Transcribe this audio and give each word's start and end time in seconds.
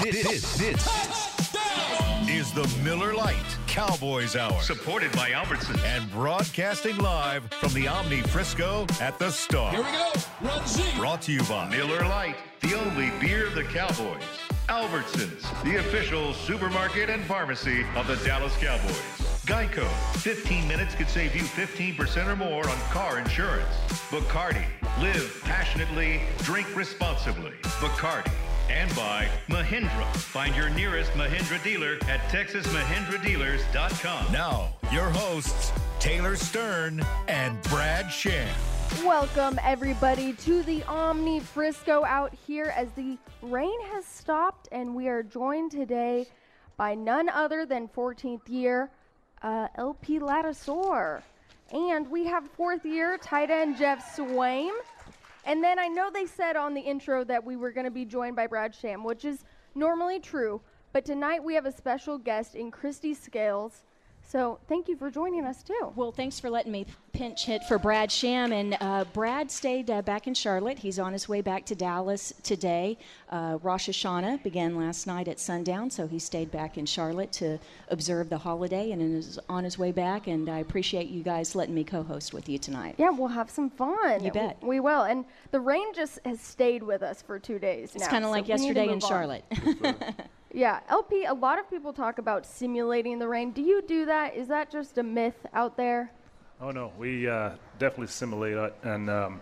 This, 0.00 0.22
this, 0.22 0.58
this 0.58 0.88
is 2.28 2.52
the 2.52 2.68
Miller 2.84 3.14
Lite 3.14 3.34
Cowboys 3.66 4.36
Hour. 4.36 4.62
Supported 4.62 5.10
by 5.12 5.32
Albertson. 5.32 5.76
And 5.84 6.08
broadcasting 6.12 6.96
live 6.98 7.44
from 7.54 7.72
the 7.72 7.88
Omni 7.88 8.20
Frisco 8.22 8.86
at 9.00 9.18
the 9.18 9.30
Star. 9.30 9.72
Here 9.72 9.82
we 9.82 9.90
go. 9.90 10.12
Run 10.42 10.66
Z. 10.68 10.84
Brought 10.96 11.22
to 11.22 11.32
you 11.32 11.42
by 11.44 11.68
Miller 11.68 12.02
Lite, 12.02 12.36
the 12.60 12.78
only 12.78 13.10
beer 13.18 13.48
of 13.48 13.56
the 13.56 13.64
Cowboys. 13.64 14.22
Albertsons, 14.68 15.42
the 15.64 15.76
official 15.80 16.32
supermarket 16.32 17.10
and 17.10 17.24
pharmacy 17.24 17.84
of 17.96 18.06
the 18.06 18.16
Dallas 18.24 18.56
Cowboys. 18.58 19.02
Geico, 19.46 19.88
15 20.18 20.68
minutes 20.68 20.94
could 20.94 21.08
save 21.08 21.34
you 21.34 21.42
15% 21.42 22.28
or 22.28 22.36
more 22.36 22.68
on 22.68 22.76
car 22.92 23.18
insurance. 23.18 23.74
Bacardi, 24.10 24.64
live 25.00 25.40
passionately, 25.42 26.20
drink 26.44 26.68
responsibly. 26.76 27.50
Bacardi. 27.80 28.30
And 28.70 28.94
by 28.94 29.28
Mahindra. 29.48 30.06
Find 30.16 30.54
your 30.54 30.68
nearest 30.70 31.10
Mahindra 31.12 31.62
dealer 31.64 31.94
at 32.08 32.20
TexasMahindraDealers.com. 32.30 34.32
Now, 34.32 34.68
your 34.92 35.08
hosts, 35.08 35.72
Taylor 36.00 36.36
Stern 36.36 37.02
and 37.28 37.60
Brad 37.62 38.12
Sham. 38.12 38.54
Welcome, 39.04 39.58
everybody, 39.62 40.32
to 40.34 40.62
the 40.62 40.82
Omni 40.84 41.40
Frisco 41.40 42.04
out 42.04 42.34
here 42.46 42.72
as 42.76 42.90
the 42.92 43.18
rain 43.42 43.80
has 43.92 44.04
stopped, 44.04 44.68
and 44.72 44.94
we 44.94 45.08
are 45.08 45.22
joined 45.22 45.70
today 45.70 46.26
by 46.76 46.94
none 46.94 47.28
other 47.28 47.66
than 47.66 47.88
14th 47.88 48.48
year 48.48 48.90
uh, 49.42 49.68
LP 49.76 50.18
Ladouceur. 50.18 51.22
And 51.72 52.10
we 52.10 52.26
have 52.26 52.48
fourth 52.50 52.86
year 52.86 53.18
tight 53.18 53.50
end 53.50 53.76
Jeff 53.76 54.16
Swaim. 54.16 54.72
And 55.48 55.64
then 55.64 55.78
I 55.78 55.88
know 55.88 56.10
they 56.12 56.26
said 56.26 56.56
on 56.56 56.74
the 56.74 56.82
intro 56.82 57.24
that 57.24 57.42
we 57.42 57.56
were 57.56 57.72
going 57.72 57.86
to 57.86 57.90
be 57.90 58.04
joined 58.04 58.36
by 58.36 58.46
Brad 58.46 58.74
Sham, 58.74 59.02
which 59.02 59.24
is 59.24 59.44
normally 59.74 60.20
true. 60.20 60.60
But 60.92 61.06
tonight 61.06 61.42
we 61.42 61.54
have 61.54 61.64
a 61.64 61.72
special 61.72 62.18
guest 62.18 62.54
in 62.54 62.70
Christy 62.70 63.14
Scales. 63.14 63.82
So 64.28 64.58
thank 64.68 64.88
you 64.88 64.96
for 64.96 65.10
joining 65.10 65.46
us 65.46 65.62
too. 65.62 65.90
Well, 65.96 66.12
thanks 66.12 66.38
for 66.38 66.50
letting 66.50 66.70
me 66.70 66.84
pinch 67.12 67.46
hit 67.46 67.64
for 67.64 67.78
Brad 67.78 68.12
Sham. 68.12 68.52
And 68.52 68.76
uh, 68.78 69.06
Brad 69.14 69.50
stayed 69.50 69.90
uh, 69.90 70.02
back 70.02 70.26
in 70.26 70.34
Charlotte. 70.34 70.78
He's 70.78 70.98
on 70.98 71.14
his 71.14 71.30
way 71.30 71.40
back 71.40 71.64
to 71.64 71.74
Dallas 71.74 72.34
today. 72.42 72.98
Uh, 73.30 73.58
Rosh 73.62 73.88
Hashanah 73.88 74.42
began 74.42 74.76
last 74.76 75.06
night 75.06 75.28
at 75.28 75.40
sundown, 75.40 75.90
so 75.90 76.06
he 76.06 76.18
stayed 76.18 76.50
back 76.50 76.76
in 76.76 76.84
Charlotte 76.84 77.32
to 77.32 77.58
observe 77.88 78.28
the 78.28 78.36
holiday 78.36 78.90
and 78.90 79.00
is 79.00 79.38
on 79.48 79.64
his 79.64 79.78
way 79.78 79.92
back. 79.92 80.26
And 80.26 80.50
I 80.50 80.58
appreciate 80.58 81.08
you 81.08 81.22
guys 81.22 81.54
letting 81.54 81.74
me 81.74 81.82
co-host 81.82 82.34
with 82.34 82.50
you 82.50 82.58
tonight. 82.58 82.96
Yeah, 82.98 83.08
we'll 83.08 83.28
have 83.28 83.48
some 83.48 83.70
fun. 83.70 84.22
You 84.22 84.30
bet. 84.30 84.58
We, 84.60 84.68
we 84.68 84.80
will. 84.80 85.04
And 85.04 85.24
the 85.52 85.60
rain 85.60 85.94
just 85.94 86.18
has 86.26 86.38
stayed 86.38 86.82
with 86.82 87.02
us 87.02 87.22
for 87.22 87.38
two 87.38 87.58
days 87.58 87.94
It's 87.94 88.04
now, 88.04 88.10
kind 88.10 88.24
of 88.24 88.28
so 88.28 88.32
like 88.32 88.46
we 88.46 88.54
need 88.56 88.58
to 88.58 88.62
yesterday 88.64 88.84
in 88.92 88.94
move 88.96 89.04
on. 89.04 89.08
Charlotte. 89.08 89.44
Yeah, 90.52 90.80
LP, 90.88 91.24
a 91.24 91.34
lot 91.34 91.58
of 91.58 91.68
people 91.68 91.92
talk 91.92 92.18
about 92.18 92.46
simulating 92.46 93.18
the 93.18 93.28
rain. 93.28 93.50
Do 93.52 93.60
you 93.60 93.82
do 93.82 94.06
that? 94.06 94.34
Is 94.34 94.48
that 94.48 94.70
just 94.70 94.96
a 94.96 95.02
myth 95.02 95.46
out 95.52 95.76
there? 95.76 96.10
Oh 96.60 96.70
no, 96.70 96.92
we 96.98 97.28
uh, 97.28 97.50
definitely 97.78 98.08
simulate 98.08 98.54
it, 98.54 98.74
and 98.82 99.08
um, 99.10 99.40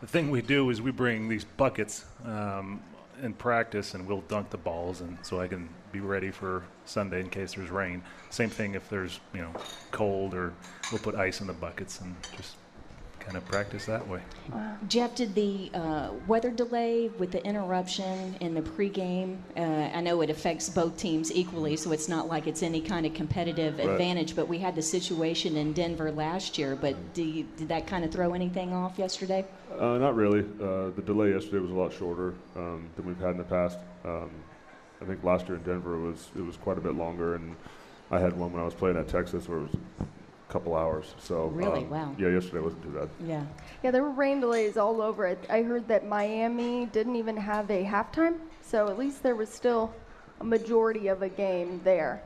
the 0.00 0.06
thing 0.06 0.30
we 0.30 0.42
do 0.42 0.68
is 0.70 0.82
we 0.82 0.90
bring 0.90 1.28
these 1.28 1.44
buckets 1.44 2.04
um, 2.24 2.82
in 3.22 3.32
practice, 3.32 3.94
and 3.94 4.06
we'll 4.06 4.20
dunk 4.22 4.50
the 4.50 4.58
balls, 4.58 5.00
and 5.00 5.16
so 5.22 5.40
I 5.40 5.48
can 5.48 5.68
be 5.92 6.00
ready 6.00 6.30
for 6.30 6.64
Sunday 6.84 7.20
in 7.20 7.30
case 7.30 7.54
there's 7.54 7.70
rain. 7.70 8.02
Same 8.30 8.50
thing 8.50 8.74
if 8.74 8.88
there's 8.90 9.20
you 9.32 9.40
know 9.40 9.52
cold, 9.92 10.34
or 10.34 10.52
we'll 10.92 11.00
put 11.00 11.14
ice 11.14 11.40
in 11.40 11.46
the 11.46 11.52
buckets 11.54 12.00
and 12.00 12.14
just 12.36 12.56
kind 13.28 13.36
of 13.36 13.44
practice 13.44 13.84
that 13.84 14.08
way. 14.08 14.22
Jeff, 14.88 15.14
did 15.14 15.34
the 15.34 15.70
uh, 15.74 16.12
weather 16.26 16.50
delay 16.50 17.08
with 17.18 17.30
the 17.30 17.44
interruption 17.44 18.34
in 18.40 18.54
the 18.54 18.62
pregame? 18.62 19.36
Uh, 19.54 19.94
I 19.94 20.00
know 20.00 20.22
it 20.22 20.30
affects 20.30 20.70
both 20.70 20.96
teams 20.96 21.30
equally, 21.30 21.76
so 21.76 21.92
it's 21.92 22.08
not 22.08 22.26
like 22.26 22.46
it's 22.46 22.62
any 22.62 22.80
kind 22.80 23.04
of 23.04 23.12
competitive 23.12 23.76
Right. 23.76 23.88
advantage. 23.88 24.34
But 24.34 24.48
we 24.48 24.58
had 24.58 24.74
the 24.74 24.80
situation 24.80 25.58
in 25.58 25.74
Denver 25.74 26.10
last 26.10 26.56
year. 26.56 26.74
But 26.74 27.12
do 27.12 27.22
you, 27.22 27.46
did 27.58 27.68
that 27.68 27.86
kind 27.86 28.02
of 28.02 28.10
throw 28.10 28.32
anything 28.32 28.72
off 28.72 28.98
yesterday? 28.98 29.44
Uh, 29.78 29.98
not 29.98 30.16
really. 30.16 30.40
Uh, 30.40 30.88
the 30.96 31.02
delay 31.04 31.32
yesterday 31.32 31.58
was 31.58 31.70
a 31.70 31.74
lot 31.74 31.92
shorter 31.92 32.32
um, 32.56 32.88
than 32.96 33.04
we've 33.04 33.20
had 33.20 33.32
in 33.32 33.38
the 33.38 33.44
past. 33.44 33.78
Um, 34.06 34.30
I 35.02 35.04
think 35.04 35.22
last 35.22 35.48
year 35.48 35.58
in 35.58 35.64
Denver 35.64 35.96
it 35.96 36.10
was 36.10 36.28
it 36.34 36.42
was 36.42 36.56
quite 36.56 36.78
a 36.78 36.80
bit 36.80 36.94
longer, 36.94 37.34
and 37.34 37.54
I 38.10 38.18
had 38.20 38.32
one 38.38 38.52
when 38.52 38.62
I 38.62 38.64
was 38.64 38.74
playing 38.74 38.96
at 38.96 39.06
Texas 39.06 39.48
where 39.48 39.58
it 39.58 39.62
was 39.64 39.74
a 39.74 40.04
couple 40.48 40.74
hours. 40.74 41.14
So 41.18 41.46
Really? 41.48 41.80
um, 41.80 41.90
Wow. 41.90 42.14
Yeah, 42.18 42.28
yesterday 42.28 42.60
wasn't 42.60 42.82
too 42.82 42.90
bad. 42.90 43.08
Yeah. 43.24 43.44
Yeah, 43.82 43.90
there 43.90 44.02
were 44.02 44.10
rain 44.10 44.40
delays 44.40 44.76
all 44.76 45.00
over 45.02 45.26
it. 45.26 45.38
I 45.50 45.62
heard 45.62 45.86
that 45.88 46.06
Miami 46.06 46.86
didn't 46.86 47.16
even 47.16 47.36
have 47.36 47.70
a 47.70 47.84
halftime, 47.84 48.38
so 48.62 48.88
at 48.88 48.98
least 48.98 49.22
there 49.22 49.36
was 49.36 49.48
still 49.48 49.92
a 50.40 50.44
majority 50.44 51.08
of 51.08 51.22
a 51.22 51.28
game 51.28 51.80
there. 51.84 52.22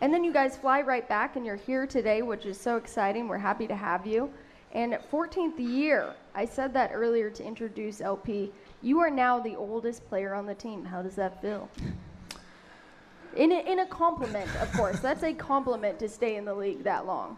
And 0.00 0.12
then 0.12 0.24
you 0.24 0.32
guys 0.32 0.56
fly 0.56 0.80
right 0.82 1.06
back, 1.08 1.36
and 1.36 1.44
you're 1.44 1.56
here 1.56 1.86
today, 1.86 2.22
which 2.22 2.46
is 2.46 2.58
so 2.58 2.76
exciting. 2.76 3.28
We're 3.28 3.38
happy 3.38 3.66
to 3.66 3.76
have 3.76 4.06
you. 4.06 4.30
And 4.72 4.94
at 4.94 5.10
14th 5.10 5.58
year, 5.58 6.14
I 6.34 6.44
said 6.44 6.72
that 6.74 6.90
earlier 6.92 7.30
to 7.30 7.44
introduce 7.44 8.00
LP. 8.00 8.52
You 8.82 9.00
are 9.00 9.10
now 9.10 9.40
the 9.40 9.56
oldest 9.56 10.06
player 10.08 10.34
on 10.34 10.46
the 10.46 10.54
team. 10.54 10.84
How 10.84 11.02
does 11.02 11.16
that 11.16 11.40
feel? 11.42 11.68
In 13.36 13.52
a, 13.52 13.70
in 13.70 13.80
a 13.80 13.86
compliment, 13.86 14.48
of 14.62 14.72
course. 14.72 14.98
That's 15.00 15.22
a 15.22 15.34
compliment 15.34 15.98
to 15.98 16.08
stay 16.08 16.36
in 16.36 16.46
the 16.46 16.54
league 16.54 16.82
that 16.84 17.04
long. 17.04 17.36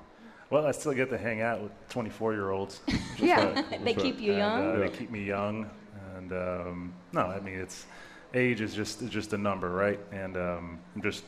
Well, 0.50 0.66
I 0.66 0.72
still 0.72 0.94
get 0.94 1.10
to 1.10 1.18
hang 1.18 1.42
out 1.42 1.60
with 1.60 1.72
24 1.90 2.32
year 2.32 2.50
olds. 2.50 2.80
Yeah. 3.18 3.62
they 3.82 3.94
keep 3.94 4.20
you 4.20 4.30
and, 4.30 4.38
young. 4.38 4.76
Uh, 4.76 4.78
they 4.78 4.88
keep 4.90 5.10
me 5.10 5.24
young, 5.24 5.68
and 6.16 6.32
um, 6.32 6.94
no, 7.12 7.22
I 7.22 7.40
mean 7.40 7.58
it's 7.58 7.84
age 8.32 8.60
is 8.60 8.74
just 8.74 9.02
is 9.02 9.10
just 9.10 9.32
a 9.32 9.36
number, 9.36 9.70
right? 9.70 9.98
And 10.12 10.36
um, 10.36 10.78
I'm 10.94 11.02
just 11.02 11.24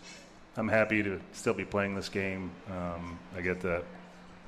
I'm 0.57 0.69
happy 0.69 1.03
to 1.03 1.21
still 1.33 1.53
be 1.53 1.65
playing 1.65 1.97
this 1.97 2.09
game. 2.09 2.53
Um, 2.71 3.19
I 3.37 3.41
get 3.41 3.61
to 3.63 3.83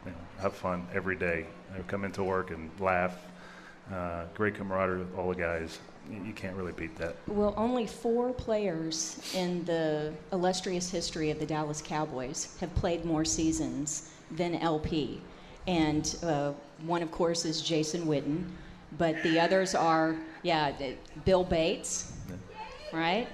you 0.06 0.12
know, 0.12 0.16
have 0.40 0.54
fun 0.54 0.86
every 0.94 1.16
day. 1.16 1.46
I 1.76 1.82
come 1.82 2.04
into 2.04 2.22
work 2.22 2.52
and 2.52 2.70
laugh. 2.78 3.16
Uh, 3.92 4.26
great 4.34 4.54
camaraderie 4.54 5.00
with 5.00 5.18
all 5.18 5.30
the 5.30 5.34
guys. 5.34 5.80
You, 6.08 6.22
you 6.22 6.32
can't 6.32 6.56
really 6.56 6.72
beat 6.72 6.94
that. 6.96 7.16
Well, 7.26 7.54
only 7.56 7.88
four 7.88 8.32
players 8.32 9.18
in 9.34 9.64
the 9.64 10.12
illustrious 10.32 10.88
history 10.88 11.30
of 11.30 11.40
the 11.40 11.46
Dallas 11.46 11.82
Cowboys 11.82 12.56
have 12.60 12.72
played 12.76 13.04
more 13.04 13.24
seasons 13.24 14.11
than 14.32 14.56
LP. 14.56 15.20
And 15.66 16.16
uh, 16.22 16.52
one, 16.84 17.02
of 17.02 17.10
course, 17.10 17.44
is 17.44 17.62
Jason 17.62 18.06
Witten, 18.06 18.44
but 18.98 19.22
the 19.22 19.38
others 19.38 19.74
are, 19.74 20.16
yeah, 20.42 20.72
Bill 21.24 21.44
Bates, 21.44 22.12
right? 22.92 23.28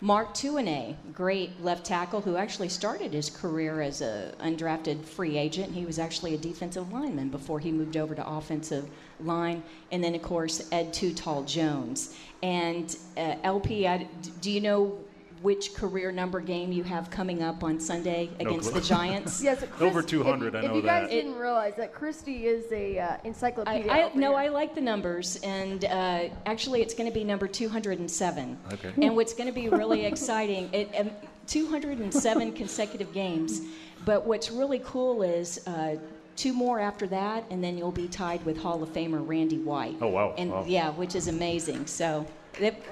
Mark 0.00 0.34
Tuinei, 0.34 0.96
great 1.14 1.62
left 1.62 1.86
tackle 1.86 2.20
who 2.20 2.36
actually 2.36 2.68
started 2.68 3.12
his 3.12 3.30
career 3.30 3.80
as 3.80 4.02
a 4.02 4.34
undrafted 4.40 5.02
free 5.04 5.38
agent. 5.38 5.72
He 5.72 5.86
was 5.86 5.98
actually 5.98 6.34
a 6.34 6.36
defensive 6.36 6.92
lineman 6.92 7.30
before 7.30 7.58
he 7.58 7.72
moved 7.72 7.96
over 7.96 8.14
to 8.14 8.28
offensive 8.28 8.88
line. 9.20 9.62
And 9.92 10.04
then, 10.04 10.14
of 10.14 10.22
course, 10.22 10.68
Ed 10.72 10.92
Too 10.92 11.14
Tall 11.14 11.42
Jones. 11.44 12.14
And 12.42 12.94
uh, 13.16 13.36
LP, 13.44 13.86
I, 13.88 14.06
do 14.40 14.50
you 14.50 14.60
know 14.60 14.98
which 15.44 15.74
career 15.74 16.10
number 16.10 16.40
game 16.40 16.72
you 16.72 16.82
have 16.82 17.10
coming 17.10 17.42
up 17.42 17.62
on 17.62 17.78
Sunday 17.78 18.30
No 18.40 18.48
against 18.48 18.70
clue. 18.70 18.80
the 18.80 18.86
Giants? 18.86 19.42
Yes, 19.44 19.62
Over 19.80 20.00
Chris- 20.00 20.06
200, 20.06 20.54
If, 20.54 20.64
I 20.64 20.66
if 20.66 20.74
you 20.74 20.80
guys 20.82 21.02
that. 21.02 21.10
didn't 21.10 21.34
realize 21.36 21.74
that 21.76 21.92
Christy 21.92 22.46
is 22.46 22.72
a 22.72 22.98
uh, 22.98 23.16
encyclopedia. 23.24 23.92
I 23.92 24.04
over 24.04 24.18
no, 24.18 24.30
here. 24.30 24.38
I 24.38 24.48
like 24.48 24.74
the 24.74 24.80
numbers, 24.80 25.36
and 25.42 25.84
uh, 25.84 26.30
actually, 26.46 26.80
it's 26.80 26.94
going 26.94 27.10
to 27.10 27.14
be 27.14 27.24
number 27.24 27.46
207. 27.46 28.58
Okay. 28.72 28.92
And 29.02 29.14
what's 29.14 29.34
going 29.34 29.46
to 29.46 29.52
be 29.52 29.68
really 29.68 30.06
exciting, 30.06 30.70
it, 30.72 30.88
um, 30.98 31.10
207 31.46 32.52
consecutive 32.62 33.12
games. 33.12 33.60
But 34.06 34.26
what's 34.26 34.50
really 34.50 34.80
cool 34.82 35.22
is 35.22 35.60
uh, 35.66 35.96
two 36.36 36.54
more 36.54 36.80
after 36.80 37.06
that, 37.08 37.44
and 37.50 37.62
then 37.62 37.76
you'll 37.76 37.92
be 37.92 38.08
tied 38.08 38.42
with 38.46 38.56
Hall 38.56 38.82
of 38.82 38.88
Famer 38.94 39.22
Randy 39.28 39.58
White. 39.58 39.96
Oh, 40.00 40.08
wow. 40.08 40.34
And 40.38 40.50
Wow. 40.50 40.64
yeah, 40.66 40.88
which 40.90 41.14
is 41.14 41.28
amazing. 41.28 41.86
So, 41.86 42.24
that, 42.24 42.30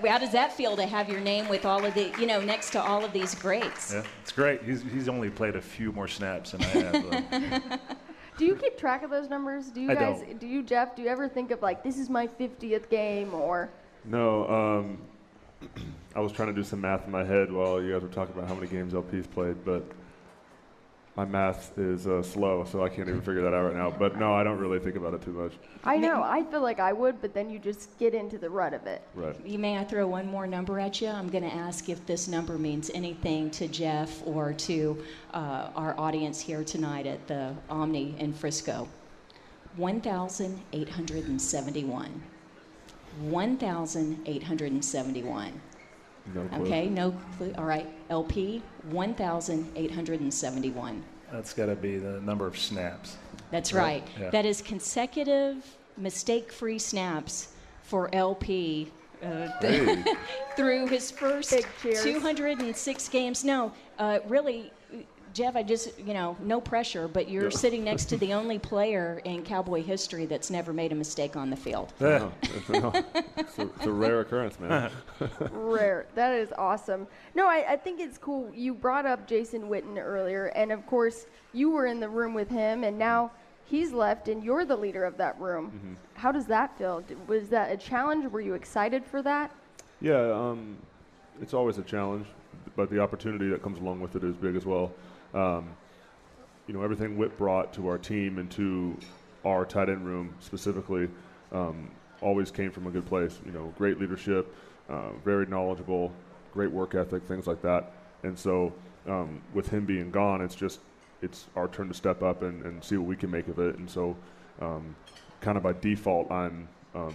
how 0.06 0.18
does 0.18 0.32
that 0.32 0.52
feel 0.52 0.76
to 0.76 0.86
have 0.86 1.08
your 1.08 1.20
name 1.20 1.48
with 1.48 1.64
all 1.64 1.84
of 1.84 1.94
the, 1.94 2.12
you 2.18 2.26
know, 2.26 2.40
next 2.40 2.70
to 2.70 2.82
all 2.82 3.04
of 3.04 3.12
these 3.12 3.34
greats? 3.34 3.92
Yeah, 3.92 4.03
it's 4.22 4.32
great. 4.32 4.62
He's, 4.62 4.82
he's 4.82 5.09
only 5.09 5.30
played 5.30 5.56
a 5.56 5.62
few 5.62 5.92
more 5.92 6.09
snaps 6.09 6.53
than 6.53 6.62
I 6.62 6.66
have. 6.66 7.30
though. 7.30 7.78
Do 8.38 8.47
you 8.47 8.56
keep 8.56 8.78
track 8.78 9.03
of 9.03 9.10
those 9.10 9.28
numbers? 9.28 9.68
Do 9.68 9.80
you 9.80 9.91
I 9.91 9.94
guys? 9.94 10.20
don't. 10.20 10.41
Do 10.41 10.47
you, 10.47 10.62
Jeff? 10.62 10.97
Do 10.97 11.03
you 11.03 11.09
ever 11.09 11.28
think 11.28 11.50
of 11.50 11.60
like 11.60 11.82
this 11.82 11.98
is 11.98 12.09
my 12.09 12.26
50th 12.26 12.88
game 12.88 13.34
or? 13.34 13.68
No, 14.04 14.48
um, 14.48 14.98
I 16.16 16.20
was 16.20 16.32
trying 16.32 16.48
to 16.48 16.54
do 16.54 16.65
some 16.65 16.80
math 16.80 17.04
in 17.04 17.12
my 17.12 17.24
head 17.24 17.53
while 17.53 17.80
you 17.82 17.92
guys 17.92 18.03
were 18.03 18.08
talking 18.08 18.34
about 18.34 18.48
how 18.48 18.54
many 18.54 18.66
games 18.68 18.94
LP's 18.94 19.26
played, 19.26 19.65
but 19.65 19.84
my 21.14 21.26
math 21.26 21.76
is 21.76 22.06
uh, 22.06 22.22
slow, 22.22 22.64
so 22.64 22.82
I 22.82 22.88
can't 22.88 23.06
even 23.06 23.20
figure 23.20 23.42
that 23.42 23.53
out 23.53 23.64
right 23.64 23.76
now. 23.76 23.91
But 23.91 24.18
no, 24.18 24.34
I 24.34 24.42
don't 24.42 24.59
really 24.59 24.78
think 24.78 24.97
about 24.97 25.12
it 25.12 25.20
too 25.20 25.32
much. 25.32 25.53
I 25.84 25.98
know. 25.98 26.22
I 26.22 26.42
feel 26.44 26.62
like 26.62 26.80
I 26.80 26.94
would, 26.94 27.20
but 27.20 27.34
then 27.34 27.50
you 27.50 27.59
just 27.59 27.98
get 27.98 28.14
into 28.14 28.38
the 28.38 28.48
rut 28.48 28.72
of 28.72 28.86
it. 28.86 29.03
Right. 29.14 29.36
You 29.44 29.59
may 29.59 29.76
I 29.76 29.84
throw 29.84 30.06
one 30.06 30.26
more 30.26 30.47
number 30.47 30.80
at 30.80 31.03
you? 31.03 31.09
I'm 31.09 31.28
going 31.28 31.44
to 31.44 31.54
ask 31.54 31.91
if 31.91 32.06
this 32.06 32.28
number 32.28 32.56
means 32.56 32.91
anything 32.94 33.50
to 33.50 33.68
Jeff 33.68 34.26
or 34.26 34.54
to 34.54 35.04
uh, 35.34 35.68
our 35.76 35.94
audience 36.00 36.41
here 36.41 36.64
tonight 36.64 37.06
at 37.06 37.26
the 37.26 37.54
Omni 37.68 38.15
in 38.18 38.32
Frisco. 38.32 38.88
1,871. 39.76 42.22
1,871. 43.20 45.60
No 46.34 46.45
clue. 46.48 46.63
Okay, 46.66 46.89
no 46.89 47.10
clue. 47.36 47.53
All 47.59 47.65
right. 47.65 47.86
LP, 48.10 48.63
1,871. 48.91 51.03
That's 51.33 51.54
got 51.54 51.66
to 51.66 51.74
be 51.77 51.98
the 51.98 52.21
number 52.21 52.47
of 52.47 52.57
snaps. 52.59 53.16
That's 53.51 53.72
Right, 53.72 54.03
right. 54.03 54.09
yeah. 54.21 54.30
That 54.30 54.45
is 54.47 54.63
consecutive 54.63 55.65
mistake-free 55.97 56.78
snaps 56.78 57.48
for 57.83 58.15
LP 58.15 58.91
uh, 59.22 59.48
Hey. 59.60 60.04
through 60.57 60.86
his 60.89 61.10
first 61.10 61.54
206 61.83 63.09
games. 63.09 63.45
No, 63.45 63.72
uh, 63.98 64.18
really, 64.27 64.72
Jeff, 65.32 65.56
I 65.56 65.62
just, 65.62 65.98
you 65.98 66.12
know, 66.12 66.36
no 66.42 66.60
pressure, 66.60 67.08
but 67.08 67.28
you're 67.28 67.44
Yeah. 67.44 67.48
sitting 67.50 67.84
next 67.84 68.06
to 68.06 68.16
the 68.24 68.32
only 68.34 68.58
player 68.58 69.20
in 69.24 69.42
Cowboy 69.42 69.82
history 69.82 70.26
that's 70.26 70.50
never 70.50 70.72
made 70.72 70.92
a 70.92 70.94
mistake 70.94 71.36
on 71.36 71.48
the 71.50 71.56
field. 71.56 71.92
Eh, 72.02 72.18
No, 72.68 72.92
it's, 73.36 73.58
a, 73.58 73.62
it's 73.62 73.86
a 73.86 73.90
rare 73.92 74.20
occurrence, 74.20 74.58
man. 74.60 74.90
Rare. 75.52 76.06
That 76.14 76.32
is 76.34 76.52
awesome. 76.58 77.06
No, 77.34 77.46
I, 77.48 77.64
I 77.72 77.76
think 77.76 78.00
it's 78.00 78.18
cool. 78.18 78.50
You 78.54 78.74
brought 78.74 79.06
up 79.06 79.26
Jason 79.26 79.62
Witten 79.68 79.96
earlier, 79.98 80.46
and 80.54 80.70
of 80.72 80.86
course, 80.86 81.26
you 81.52 81.70
were 81.70 81.86
in 81.86 82.00
the 82.00 82.08
room 82.08 82.34
with 82.34 82.48
him, 82.48 82.84
and 82.84 82.98
now 82.98 83.30
he's 83.64 83.92
left, 83.92 84.28
and 84.28 84.44
you're 84.44 84.64
the 84.64 84.76
leader 84.76 85.04
of 85.04 85.16
that 85.16 85.38
room. 85.40 85.70
Mm-hmm. 85.74 85.94
How 86.14 86.32
does 86.32 86.46
that 86.46 86.76
feel? 86.76 87.02
Was 87.26 87.48
that 87.48 87.70
a 87.72 87.76
challenge? 87.76 88.30
Were 88.30 88.40
you 88.40 88.54
excited 88.54 89.04
for 89.04 89.22
that? 89.22 89.50
Yeah, 90.00 90.30
um, 90.32 90.76
it's 91.40 91.54
always 91.54 91.78
a 91.78 91.82
challenge, 91.82 92.26
but 92.76 92.90
the 92.90 93.00
opportunity 93.00 93.48
that 93.48 93.62
comes 93.62 93.78
along 93.78 94.00
with 94.00 94.16
it 94.16 94.24
is 94.24 94.34
big 94.36 94.56
as 94.56 94.66
well. 94.66 94.92
Um, 95.34 95.70
you 96.66 96.74
know, 96.74 96.82
everything 96.82 97.16
Whit 97.16 97.36
brought 97.36 97.72
to 97.74 97.88
our 97.88 97.98
team 97.98 98.38
and 98.38 98.50
to 98.52 98.96
our 99.44 99.64
tight 99.64 99.88
end 99.88 100.06
room 100.06 100.34
specifically 100.40 101.08
um, 101.50 101.90
always 102.20 102.50
came 102.50 102.70
from 102.70 102.86
a 102.86 102.90
good 102.90 103.06
place. 103.06 103.40
You 103.44 103.52
know, 103.52 103.72
great 103.76 104.00
leadership, 104.00 104.54
uh, 104.88 105.10
very 105.24 105.46
knowledgeable, 105.46 106.12
great 106.52 106.70
work 106.70 106.94
ethic, 106.94 107.24
things 107.24 107.46
like 107.46 107.62
that. 107.62 107.92
And 108.22 108.38
so, 108.38 108.72
um, 109.08 109.42
with 109.52 109.68
him 109.68 109.84
being 109.84 110.10
gone, 110.10 110.40
it's 110.40 110.54
just 110.54 110.80
it's 111.22 111.46
our 111.56 111.68
turn 111.68 111.88
to 111.88 111.94
step 111.94 112.22
up 112.22 112.42
and, 112.42 112.64
and 112.64 112.82
see 112.82 112.96
what 112.96 113.06
we 113.06 113.16
can 113.16 113.30
make 113.30 113.48
of 113.48 113.58
it. 113.58 113.76
And 113.78 113.88
so, 113.88 114.16
um, 114.60 114.94
kind 115.40 115.56
of 115.56 115.62
by 115.62 115.72
default, 115.72 116.30
I'm 116.30 116.68
um, 116.94 117.14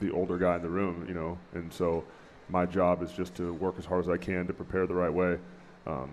the 0.00 0.10
older 0.10 0.38
guy 0.38 0.56
in 0.56 0.62
the 0.62 0.70
room, 0.70 1.04
you 1.08 1.14
know, 1.14 1.38
and 1.54 1.72
so 1.72 2.04
my 2.48 2.66
job 2.66 3.02
is 3.02 3.12
just 3.12 3.34
to 3.36 3.52
work 3.54 3.76
as 3.78 3.84
hard 3.84 4.04
as 4.04 4.08
I 4.08 4.16
can 4.16 4.46
to 4.46 4.52
prepare 4.52 4.86
the 4.86 4.94
right 4.94 5.12
way, 5.12 5.38
um, 5.86 6.10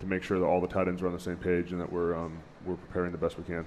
to 0.00 0.06
make 0.06 0.22
sure 0.22 0.38
that 0.38 0.44
all 0.44 0.60
the 0.60 0.68
tight 0.68 0.88
ends 0.88 1.02
are 1.02 1.06
on 1.06 1.12
the 1.12 1.20
same 1.20 1.36
page 1.36 1.72
and 1.72 1.80
that 1.80 1.90
we're 1.90 2.16
um, 2.16 2.38
we're 2.64 2.76
preparing 2.76 3.12
the 3.12 3.18
best 3.18 3.38
we 3.38 3.44
can. 3.44 3.64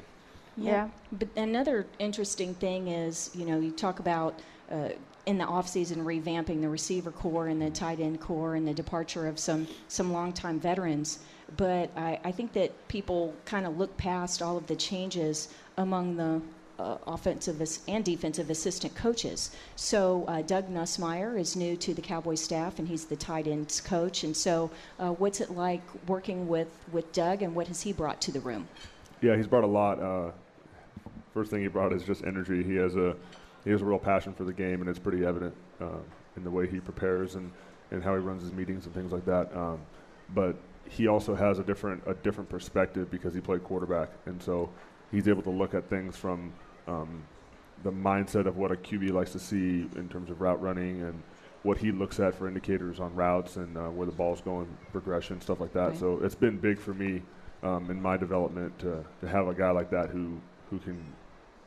Yeah. 0.58 0.90
But 1.12 1.30
another 1.36 1.88
interesting 2.00 2.54
thing 2.56 2.88
is, 2.88 3.32
you 3.34 3.46
know, 3.46 3.60
you 3.60 3.72
talk 3.72 4.00
about 4.00 4.40
uh, 4.70 4.90
in 5.26 5.38
the 5.38 5.46
offseason 5.46 5.98
revamping 5.98 6.62
the 6.62 6.70
receiver 6.70 7.12
corps 7.12 7.48
and 7.48 7.62
the 7.62 7.70
tight 7.70 8.00
end 8.00 8.20
corps 8.20 8.56
and 8.56 8.68
the 8.68 8.74
departure 8.74 9.28
of 9.28 9.40
some 9.40 9.68
some 9.88 10.12
longtime 10.12 10.60
veterans. 10.60 11.20
But 11.58 11.92
I, 11.98 12.20
I 12.24 12.32
think 12.32 12.54
that 12.54 12.88
people 12.88 13.34
kind 13.46 13.66
of 13.66 13.78
look 13.78 13.96
past 13.98 14.42
all 14.42 14.58
of 14.58 14.68
the 14.68 14.76
changes 14.76 15.50
among 15.78 16.16
the 16.16 16.42
uh, 16.82 16.98
offensive 17.08 17.62
and 17.88 18.04
defensive 18.04 18.50
assistant 18.50 18.96
coaches. 18.96 19.52
So 19.76 20.26
uh, 20.28 20.42
Doug 20.42 20.70
Nussmeier 20.70 21.40
is 21.40 21.56
new 21.56 21.76
to 21.78 21.94
the 21.94 22.02
Cowboy 22.02 22.36
staff, 22.36 22.80
and 22.80 22.88
he's 22.88 23.06
the 23.06 23.16
tight 23.16 23.48
ends 23.48 23.80
coach. 23.80 24.24
And 24.24 24.36
so, 24.36 24.72
uh, 25.00 25.12
what's 25.12 25.42
it 25.42 25.52
like 25.52 25.82
working 26.08 26.48
with 26.48 26.70
with 26.92 27.12
Doug, 27.14 27.42
and 27.42 27.54
what 27.56 27.68
has 27.68 27.82
he 27.82 27.94
brought 27.94 28.20
to 28.22 28.32
the 28.32 28.40
room? 28.40 28.68
Yeah, 29.22 29.36
he's 29.36 29.48
brought 29.48 29.64
a 29.64 29.68
lot. 29.68 30.00
Uh, 30.00 30.32
first 31.34 31.52
thing 31.52 31.62
he 31.62 31.68
brought 31.68 31.94
is 31.94 32.04
just 32.04 32.24
energy. 32.24 32.64
He 32.64 32.76
has 32.76 32.96
a 32.96 33.16
he 33.64 33.70
has 33.70 33.82
a 33.82 33.86
real 33.86 34.00
passion 34.00 34.34
for 34.34 34.44
the 34.44 34.54
game, 34.54 34.82
and 34.82 34.90
it's 34.90 35.00
pretty 35.00 35.26
evident 35.26 35.54
uh, 35.80 36.02
in 36.36 36.44
the 36.44 36.50
way 36.50 36.68
he 36.68 36.80
prepares 36.80 37.36
and, 37.36 37.52
and 37.92 38.04
how 38.04 38.14
he 38.16 38.20
runs 38.20 38.42
his 38.42 38.52
meetings 38.52 38.86
and 38.86 38.96
things 38.96 39.12
like 39.12 39.26
that. 39.26 39.56
Um, 39.56 39.80
but 40.34 40.56
he 40.90 41.08
also 41.08 41.36
has 41.36 41.60
a 41.60 41.64
different 41.64 42.02
a 42.08 42.16
different 42.16 42.50
perspective 42.50 43.12
because 43.12 43.34
he 43.34 43.42
played 43.42 43.64
quarterback, 43.64 44.10
and 44.26 44.42
so 44.42 44.70
he's 45.12 45.28
able 45.28 45.44
to 45.44 45.50
look 45.50 45.74
at 45.74 45.90
things 45.90 46.18
from 46.18 46.52
um, 46.88 47.24
the 47.84 47.92
mindset 47.92 48.46
of 48.46 48.58
what 48.58 48.72
a 48.72 48.76
QB 48.76 49.12
likes 49.12 49.32
to 49.32 49.40
see 49.40 49.88
in 49.96 50.10
terms 50.10 50.30
of 50.30 50.42
route 50.42 50.62
running 50.62 51.02
and 51.02 51.22
what 51.64 51.78
he 51.78 51.92
looks 51.92 52.20
at 52.20 52.34
for 52.34 52.48
indicators 52.48 53.00
on 53.00 53.14
routes 53.14 53.56
and 53.58 53.78
uh, 53.78 53.90
where 53.90 54.06
the 54.06 54.12
ball's 54.12 54.42
going, 54.42 54.68
progression, 54.92 55.40
stuff 55.42 55.60
like 55.60 55.74
that. 55.74 55.90
Right. 55.90 55.98
So 55.98 56.20
it's 56.24 56.36
been 56.36 56.58
big 56.58 56.80
for 56.80 56.94
me 56.94 57.22
um, 57.64 57.90
in 57.92 58.02
my 58.02 58.18
development 58.18 58.78
to, 58.80 59.06
to 59.22 59.28
have 59.28 59.48
a 59.48 59.54
guy 59.54 59.72
like 59.72 59.90
that 59.92 60.10
who 60.10 60.40
who 60.70 60.80
can 60.80 61.04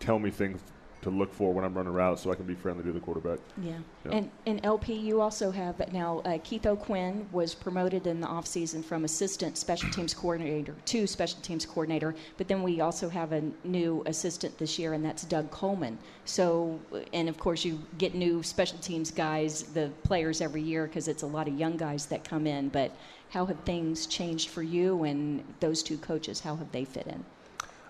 tell 0.01 0.19
me 0.19 0.31
things 0.31 0.61
to 1.05 1.11
look 1.11 1.33
for 1.33 1.53
when 1.53 1.65
I'm 1.65 1.75
running 1.75 1.93
routes, 1.93 2.23
so 2.23 2.33
I 2.33 2.35
can 2.35 2.47
be 2.47 2.55
friendly 2.55 2.83
to 2.85 2.93
the 2.93 2.99
quarterback. 2.99 3.39
Yeah. 3.63 3.79
Yeah. 4.05 4.13
And, 4.13 4.31
and 4.47 4.65
LP, 4.65 4.95
you 4.95 5.21
also 5.21 5.51
have 5.51 5.93
now 5.93 6.21
uh, 6.25 6.39
Keith 6.43 6.67
O'Quinn 6.67 7.27
was 7.31 7.55
promoted 7.55 8.07
in 8.07 8.21
the 8.21 8.27
offseason 8.27 8.85
from 8.85 9.05
assistant 9.05 9.57
special 9.59 9.91
teams 9.91 10.15
coordinator 10.15 10.75
to 10.87 11.07
special 11.07 11.41
teams 11.41 11.65
coordinator, 11.67 12.15
but 12.39 12.49
then 12.49 12.63
we 12.63 12.81
also 12.81 13.09
have 13.09 13.33
a 13.33 13.43
new 13.65 14.03
assistant 14.07 14.57
this 14.59 14.79
year, 14.79 14.95
and 14.95 15.05
that's 15.05 15.25
Doug 15.25 15.51
Coleman. 15.51 15.99
So, 16.25 16.81
and 17.13 17.29
of 17.29 17.39
course, 17.39 17.65
you 17.65 17.81
get 17.99 18.15
new 18.15 18.43
special 18.43 18.79
teams 18.79 19.11
guys, 19.11 19.63
the 19.63 19.91
players 20.03 20.41
every 20.41 20.63
year, 20.63 20.87
because 20.87 21.07
it's 21.07 21.23
a 21.23 21.27
lot 21.27 21.49
of 21.49 21.59
young 21.59 21.77
guys 21.77 22.07
that 22.07 22.25
come 22.25 22.47
in. 22.47 22.71
But 22.71 22.93
how 23.31 23.45
have 23.47 23.61
things 23.61 24.07
changed 24.07 24.49
for 24.49 24.63
you 24.63 25.05
and 25.05 25.45
those 25.61 25.83
two 25.83 25.99
coaches? 25.99 26.41
How 26.41 26.57
have 26.57 26.73
they 26.73 26.85
fit 26.85 27.07
in? 27.07 27.25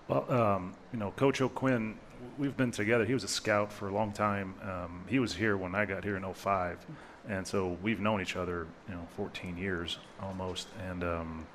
Well, 0.07 0.31
um, 0.31 0.73
you 0.91 0.99
know, 0.99 1.11
Coach 1.11 1.41
O'Quinn, 1.41 1.95
we've 2.37 2.55
been 2.55 2.71
together. 2.71 3.05
He 3.05 3.13
was 3.13 3.23
a 3.23 3.29
scout 3.29 3.71
for 3.71 3.87
a 3.87 3.93
long 3.93 4.11
time. 4.11 4.55
Um, 4.63 5.03
he 5.07 5.19
was 5.19 5.33
here 5.33 5.57
when 5.57 5.75
I 5.75 5.85
got 5.85 6.03
here 6.03 6.17
in 6.17 6.33
05. 6.33 6.85
And 7.27 7.45
so 7.45 7.77
we've 7.81 7.99
known 7.99 8.21
each 8.21 8.35
other, 8.35 8.67
you 8.87 8.95
know, 8.95 9.07
14 9.15 9.57
years 9.57 9.97
almost. 10.21 10.67
And, 10.87 11.03
um, 11.03 11.45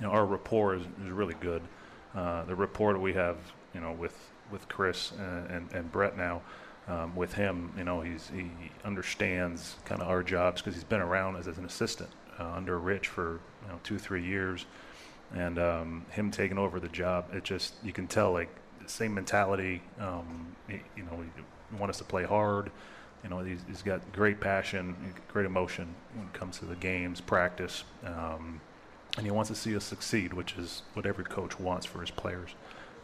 you 0.00 0.06
know, 0.06 0.12
our 0.12 0.24
rapport 0.24 0.74
is, 0.74 0.82
is 1.04 1.10
really 1.10 1.34
good. 1.40 1.62
Uh, 2.14 2.44
the 2.44 2.54
rapport 2.54 2.92
that 2.92 2.98
we 2.98 3.12
have, 3.12 3.36
you 3.74 3.80
know, 3.80 3.92
with, 3.92 4.16
with 4.50 4.68
Chris 4.68 5.12
and, 5.18 5.50
and, 5.50 5.72
and 5.72 5.92
Brett 5.92 6.16
now, 6.16 6.42
um, 6.88 7.14
with 7.14 7.34
him, 7.34 7.72
you 7.76 7.84
know, 7.84 8.00
he's, 8.00 8.30
he 8.34 8.50
understands 8.84 9.76
kind 9.84 10.00
of 10.00 10.08
our 10.08 10.22
jobs 10.22 10.60
because 10.60 10.74
he's 10.74 10.84
been 10.84 11.00
around 11.00 11.36
as, 11.36 11.46
as 11.46 11.58
an 11.58 11.64
assistant 11.64 12.10
uh, 12.38 12.52
under 12.56 12.78
Rich 12.78 13.08
for, 13.08 13.40
you 13.62 13.68
know, 13.68 13.80
two, 13.84 13.98
three 13.98 14.24
years 14.24 14.66
and 15.34 15.58
um, 15.58 16.04
him 16.10 16.30
taking 16.30 16.58
over 16.58 16.78
the 16.78 16.88
job, 16.88 17.26
it 17.32 17.44
just 17.44 17.74
you 17.82 17.92
can 17.92 18.06
tell 18.06 18.32
like 18.32 18.50
same 18.90 19.14
mentality. 19.14 19.82
Um, 19.98 20.54
you 20.68 21.02
know, 21.04 21.22
he 21.70 21.76
want 21.76 21.90
us 21.90 21.98
to 21.98 22.04
play 22.04 22.24
hard. 22.24 22.70
You 23.22 23.30
know, 23.30 23.40
he's, 23.40 23.60
he's 23.68 23.82
got 23.82 24.00
great 24.12 24.40
passion, 24.40 24.96
great 25.28 25.46
emotion 25.46 25.94
when 26.14 26.26
it 26.26 26.32
comes 26.32 26.58
to 26.58 26.64
the 26.64 26.74
games, 26.74 27.20
practice, 27.20 27.84
um, 28.04 28.60
and 29.16 29.24
he 29.24 29.30
wants 29.30 29.48
to 29.50 29.54
see 29.54 29.76
us 29.76 29.84
succeed, 29.84 30.32
which 30.32 30.54
is 30.56 30.82
what 30.94 31.06
every 31.06 31.24
coach 31.24 31.60
wants 31.60 31.86
for 31.86 32.00
his 32.00 32.10
players. 32.10 32.50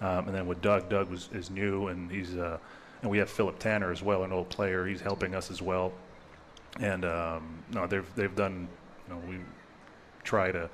Um, 0.00 0.26
and 0.26 0.34
then 0.34 0.46
with 0.46 0.60
Doug, 0.60 0.88
Doug 0.88 1.10
was 1.10 1.28
is 1.32 1.50
new, 1.50 1.88
and 1.88 2.10
he's 2.10 2.36
uh, 2.36 2.58
and 3.02 3.10
we 3.10 3.18
have 3.18 3.30
Philip 3.30 3.58
Tanner 3.58 3.92
as 3.92 4.02
well, 4.02 4.24
an 4.24 4.32
old 4.32 4.48
player. 4.48 4.86
He's 4.86 5.00
helping 5.00 5.34
us 5.34 5.50
as 5.50 5.62
well. 5.62 5.92
And 6.80 7.04
um, 7.04 7.62
no, 7.72 7.86
they've 7.86 8.06
they've 8.14 8.34
done. 8.34 8.68
You 9.06 9.14
know, 9.14 9.20
we 9.28 9.38
try 10.24 10.50
to 10.52 10.68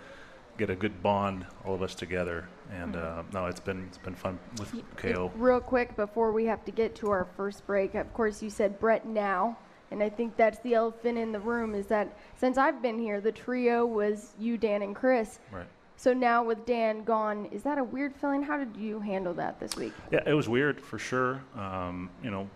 get 0.58 0.70
a 0.70 0.74
good 0.74 1.02
bond, 1.02 1.46
all 1.64 1.74
of 1.74 1.82
us 1.82 1.94
together. 1.94 2.48
And 2.72 2.96
uh, 2.96 3.22
no, 3.32 3.46
it's 3.46 3.60
been 3.60 3.84
it's 3.88 3.98
been 3.98 4.14
fun 4.14 4.38
with 4.58 4.72
KO. 4.96 5.30
Real 5.36 5.60
quick 5.60 5.96
before 5.96 6.32
we 6.32 6.44
have 6.46 6.64
to 6.64 6.72
get 6.72 6.94
to 6.96 7.10
our 7.10 7.26
first 7.36 7.66
break, 7.66 7.94
of 7.94 8.12
course, 8.14 8.42
you 8.42 8.50
said 8.50 8.78
Brett 8.80 9.06
now. 9.06 9.58
And 9.90 10.02
I 10.02 10.08
think 10.08 10.36
that's 10.36 10.58
the 10.60 10.74
elephant 10.74 11.18
in 11.18 11.30
the 11.30 11.38
room 11.38 11.74
is 11.74 11.86
that 11.86 12.16
since 12.36 12.58
I've 12.58 12.82
been 12.82 12.98
here, 12.98 13.20
the 13.20 13.30
trio 13.30 13.86
was 13.86 14.32
you, 14.38 14.56
Dan, 14.56 14.82
and 14.82 14.96
Chris. 14.96 15.38
Right. 15.52 15.66
So 15.96 16.12
now 16.12 16.42
with 16.42 16.66
Dan 16.66 17.04
gone, 17.04 17.46
is 17.52 17.62
that 17.62 17.78
a 17.78 17.84
weird 17.84 18.16
feeling? 18.16 18.42
How 18.42 18.58
did 18.58 18.76
you 18.76 18.98
handle 18.98 19.32
that 19.34 19.60
this 19.60 19.76
week? 19.76 19.92
Yeah, 20.10 20.20
it 20.26 20.34
was 20.34 20.48
weird 20.48 20.80
for 20.80 20.98
sure. 20.98 21.40
Um, 21.56 22.10
you 22.22 22.30
know, 22.30 22.48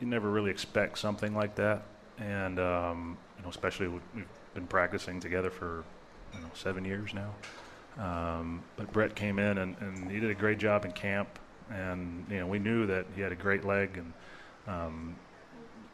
you 0.00 0.06
never 0.06 0.30
really 0.30 0.50
expect 0.50 0.98
something 0.98 1.34
like 1.34 1.54
that, 1.54 1.82
and 2.18 2.58
um, 2.58 3.16
you 3.38 3.42
know, 3.42 3.48
especially 3.48 3.88
we've 3.88 4.26
been 4.52 4.66
practicing 4.66 5.18
together 5.20 5.50
for 5.50 5.84
you 6.34 6.40
know 6.40 6.50
seven 6.52 6.84
years 6.84 7.14
now. 7.14 7.30
Um, 7.98 8.62
but 8.76 8.92
Brett 8.92 9.14
came 9.14 9.38
in 9.38 9.58
and, 9.58 9.76
and 9.80 10.10
he 10.10 10.18
did 10.20 10.30
a 10.30 10.34
great 10.34 10.58
job 10.58 10.84
in 10.84 10.92
camp, 10.92 11.38
and 11.70 12.26
you 12.28 12.40
know 12.40 12.46
we 12.46 12.58
knew 12.58 12.86
that 12.86 13.06
he 13.14 13.20
had 13.20 13.32
a 13.32 13.36
great 13.36 13.64
leg 13.64 13.96
and 13.96 14.12
um, 14.66 15.16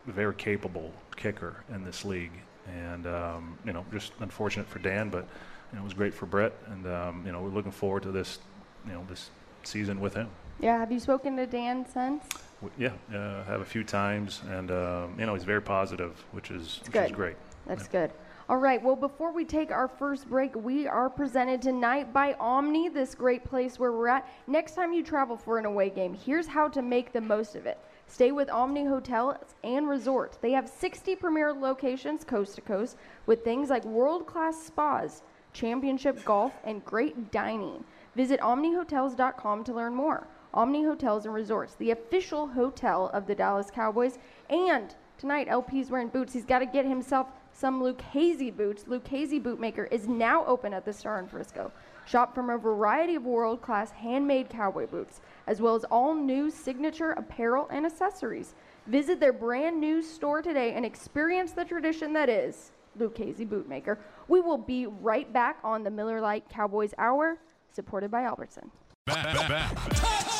a 0.09 0.13
very 0.13 0.35
capable 0.35 0.93
kicker 1.17 1.63
in 1.75 1.85
this 1.85 2.05
league, 2.05 2.33
and 2.67 3.07
um, 3.07 3.59
you 3.67 3.73
know 3.73 3.85
just 3.93 4.13
unfortunate 4.21 4.67
for 4.67 4.79
Dan, 4.79 5.11
but 5.11 5.27
you 5.73 5.77
know, 5.77 5.83
it 5.83 5.85
was 5.85 5.95
great 5.95 6.15
for 6.15 6.27
Brett, 6.27 6.55
and 6.69 6.87
um, 6.87 7.23
you 7.27 7.33
know 7.33 7.43
we're 7.43 7.51
looking 7.51 7.73
forward 7.73 8.03
to 8.05 8.11
this 8.13 8.39
you 8.87 8.93
know 8.93 9.05
this 9.09 9.31
season 9.63 10.01
with 10.01 10.15
him. 10.15 10.29
Yeah, 10.59 10.79
have 10.79 10.91
you 10.93 11.01
spoken 11.01 11.37
to 11.37 11.47
Dan 11.47 11.85
since? 11.93 12.25
W- 12.63 12.73
Yeah, 12.79 13.17
uh, 13.17 13.45
have 13.45 13.61
a 13.61 13.65
few 13.65 13.85
times, 13.85 14.41
and 14.49 14.71
um, 14.71 15.17
you 15.19 15.27
know 15.27 15.35
he's 15.35 15.45
very 15.45 15.63
positive, 15.63 16.17
which 16.33 16.51
is 16.51 16.81
which 16.85 16.93
good. 16.93 17.11
is 17.11 17.13
great. 17.13 17.37
That's 17.67 17.89
good. 17.89 18.11
All 18.51 18.57
right, 18.57 18.83
well, 18.83 18.97
before 18.97 19.33
we 19.33 19.45
take 19.45 19.71
our 19.71 19.87
first 19.87 20.29
break, 20.29 20.57
we 20.57 20.89
are 20.89 21.09
presented 21.09 21.63
tonight 21.63 22.13
by 22.13 22.35
Omni, 22.41 22.89
this 22.89 23.15
great 23.15 23.45
place 23.45 23.79
where 23.79 23.93
we're 23.93 24.09
at. 24.09 24.29
Next 24.49 24.75
time 24.75 24.93
you 24.93 25.05
travel 25.05 25.37
for 25.37 25.61
an 25.61 25.67
away 25.67 25.89
game, 25.89 26.15
here's 26.15 26.49
how 26.49 26.67
to 26.71 26.83
make 26.83 27.13
the 27.13 27.21
most 27.21 27.55
of 27.55 27.65
it. 27.65 27.79
Stay 28.09 28.33
with 28.33 28.51
Omni 28.51 28.87
Hotels 28.87 29.55
and 29.63 29.89
Resorts. 29.89 30.37
They 30.37 30.51
have 30.51 30.69
60 30.69 31.15
premier 31.15 31.53
locations 31.53 32.25
coast 32.25 32.57
to 32.57 32.61
coast 32.61 32.97
with 33.25 33.45
things 33.45 33.71
like 33.71 33.85
world 33.85 34.27
class 34.27 34.61
spas, 34.61 35.23
championship 35.53 36.25
golf, 36.25 36.55
and 36.65 36.85
great 36.85 37.31
dining. 37.31 37.85
Visit 38.17 38.41
omnihotels.com 38.41 39.63
to 39.63 39.73
learn 39.73 39.95
more. 39.95 40.27
Omni 40.53 40.83
Hotels 40.83 41.25
and 41.25 41.33
Resorts, 41.33 41.77
the 41.77 41.93
official 41.93 42.49
hotel 42.49 43.13
of 43.15 43.29
the 43.29 43.35
Dallas 43.37 43.71
Cowboys. 43.71 44.19
And 44.49 44.93
tonight, 45.19 45.47
LP's 45.49 45.89
wearing 45.89 46.09
boots. 46.09 46.33
He's 46.33 46.45
got 46.45 46.59
to 46.59 46.67
get 46.67 46.85
himself 46.85 47.29
some 47.61 47.83
Lucchese 47.83 48.51
boots. 48.51 48.85
Lucchese 48.87 49.39
Bootmaker 49.39 49.87
is 49.93 50.09
now 50.09 50.47
open 50.47 50.73
at 50.73 50.87
the 50.87 50.93
Star 50.93 51.19
in 51.19 51.29
Frisco. 51.29 51.71
Shop 52.07 52.35
from 52.35 52.49
a 52.49 52.57
variety 52.57 53.17
of 53.17 53.27
world 53.27 53.61
class 53.61 53.91
handmade 53.91 54.49
cowboy 54.49 54.87
boots, 54.87 55.21
as 55.47 55.61
well 55.61 55.75
as 55.75 55.85
all 55.85 56.15
new 56.15 56.51
signature 56.51 57.11
apparel 57.13 57.69
and 57.71 57.85
accessories. 57.85 58.55
Visit 58.87 59.21
their 59.21 59.35
brand 59.35 59.79
new 59.79 60.01
store 60.01 60.41
today 60.41 60.73
and 60.73 60.87
experience 60.87 61.53
the 61.53 61.65
tradition 61.65 62.15
that 62.15 62.31
is 62.31 62.73
Lucchese 62.99 63.45
Bootmaker. 63.45 63.99
We 64.27 64.41
will 64.41 64.59
be 64.59 64.87
right 64.87 65.31
back 65.31 65.59
on 65.63 65.83
the 65.85 65.91
Miller 65.91 66.21
Lite 66.21 66.49
Cowboys 66.49 66.95
Hour, 66.97 67.37
supported 67.73 68.11
by 68.11 68.23
Albertson. 68.23 68.71
Back, 69.05 69.35
back, 69.35 69.49
back. 69.49 70.40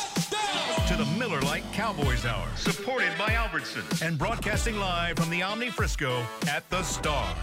To 1.01 1.07
the 1.07 1.17
Miller 1.17 1.41
Lite 1.41 1.63
Cowboys 1.73 2.27
Hour. 2.27 2.47
Supported 2.55 3.11
by 3.17 3.33
Albertson. 3.33 3.81
And 4.03 4.19
broadcasting 4.19 4.77
live 4.77 5.17
from 5.17 5.31
the 5.31 5.41
Omni 5.41 5.71
Frisco 5.71 6.23
at 6.47 6.69
the 6.69 6.83
Star. 6.83 7.33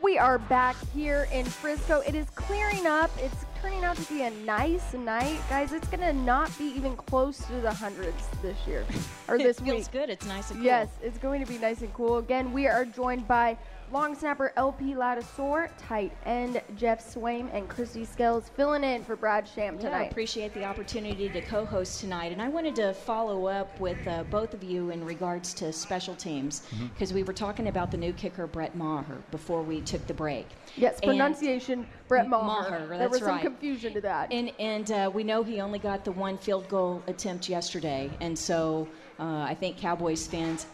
We 0.00 0.16
are 0.16 0.38
back 0.38 0.76
here 0.94 1.26
in 1.32 1.44
Frisco. 1.44 2.02
It 2.02 2.14
is 2.14 2.30
clearing 2.36 2.86
up. 2.86 3.10
It's 3.18 3.44
turning 3.60 3.82
out 3.82 3.96
to 3.96 4.12
be 4.12 4.22
a 4.22 4.30
nice 4.30 4.94
night. 4.94 5.40
Guys, 5.48 5.72
it's 5.72 5.88
going 5.88 6.02
to 6.02 6.12
not 6.12 6.56
be 6.56 6.66
even 6.66 6.94
close 6.94 7.38
to 7.48 7.60
the 7.60 7.72
hundreds 7.72 8.28
this 8.42 8.56
year 8.64 8.86
or 9.26 9.36
this 9.38 9.58
it 9.58 9.64
week. 9.64 9.72
feels 9.72 9.88
good. 9.88 10.08
It's 10.08 10.26
nice 10.26 10.50
and 10.50 10.60
cool. 10.60 10.66
Yes, 10.66 10.88
it's 11.02 11.18
going 11.18 11.44
to 11.44 11.50
be 11.50 11.58
nice 11.58 11.80
and 11.80 11.92
cool. 11.94 12.18
Again, 12.18 12.52
we 12.52 12.68
are 12.68 12.84
joined 12.84 13.26
by 13.26 13.58
long 13.92 14.14
snapper 14.14 14.52
LP 14.56 14.94
Ladouceur, 14.94 15.68
tight 15.78 16.12
end 16.24 16.62
Jeff 16.76 17.04
Swaim, 17.04 17.48
and 17.52 17.68
Christy 17.68 18.04
Scales 18.04 18.48
filling 18.56 18.84
in 18.84 19.02
for 19.04 19.16
Brad 19.16 19.48
Sham 19.48 19.74
Yeah, 19.74 19.80
I 19.80 19.90
tonight. 19.90 20.10
appreciate 20.12 20.54
the 20.54 20.64
opportunity 20.64 21.28
to 21.28 21.40
co-host 21.40 22.00
tonight, 22.00 22.30
and 22.30 22.40
I 22.40 22.48
wanted 22.48 22.76
to 22.76 22.94
follow 22.94 23.46
up 23.46 23.78
with 23.80 23.98
uh, 24.06 24.22
both 24.30 24.54
of 24.54 24.62
you 24.62 24.90
in 24.90 25.04
regards 25.04 25.52
to 25.54 25.72
special 25.72 26.14
teams 26.14 26.60
Mm-hmm. 26.74 26.86
because 26.88 27.12
we 27.12 27.22
were 27.22 27.32
talking 27.32 27.68
about 27.68 27.90
the 27.90 27.96
new 27.96 28.12
kicker 28.12 28.46
Brett 28.46 28.76
Maher 28.76 29.18
before 29.30 29.62
we 29.62 29.80
took 29.80 30.06
the 30.06 30.14
break. 30.14 30.46
yes, 30.76 30.94
And- 31.02 31.10
pronunciation 31.10 31.86
Brett 32.06 32.28
Maher. 32.28 32.70
Maher, 32.70 32.86
there 32.88 32.98
that's 32.98 33.10
was 33.12 33.20
some 33.20 33.28
right. 33.30 33.42
confusion 33.42 33.92
to 33.94 34.00
that. 34.02 34.32
And 34.32 34.52
and 34.60 34.90
uh, 34.92 35.10
we 35.12 35.24
know 35.24 35.42
he 35.42 35.60
only 35.60 35.78
got 35.78 36.04
the 36.04 36.12
one 36.12 36.38
field 36.38 36.68
goal 36.68 37.02
attempt 37.08 37.48
yesterday, 37.48 38.10
and 38.20 38.38
so 38.38 38.86
uh, 39.18 39.24
I 39.42 39.54
think 39.54 39.76
Cowboys 39.78 40.26
fans 40.26 40.66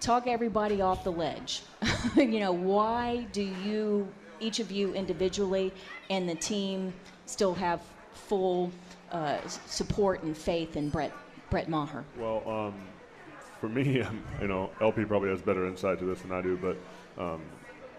talk 0.00 0.26
everybody 0.26 0.80
off 0.80 1.04
the 1.04 1.12
ledge. 1.12 1.62
you 2.16 2.40
know, 2.40 2.52
why 2.52 3.26
do 3.32 3.42
you, 3.42 4.08
each 4.40 4.60
of 4.60 4.70
you 4.70 4.94
individually, 4.94 5.72
and 6.10 6.28
the 6.28 6.34
team 6.34 6.92
still 7.26 7.54
have 7.54 7.82
full 8.12 8.70
uh, 9.10 9.38
support 9.46 10.22
and 10.22 10.36
faith 10.36 10.76
in 10.76 10.88
Brett 10.88 11.12
Brett 11.50 11.68
Maher? 11.68 12.04
Well, 12.18 12.42
um, 12.48 12.74
for 13.60 13.68
me, 13.68 14.00
um, 14.02 14.22
you 14.40 14.48
know, 14.48 14.70
LP 14.80 15.04
probably 15.04 15.30
has 15.30 15.40
better 15.40 15.66
insight 15.66 15.98
to 16.00 16.04
this 16.04 16.22
than 16.22 16.32
I 16.32 16.42
do, 16.42 16.56
but 16.56 17.22
um, 17.22 17.40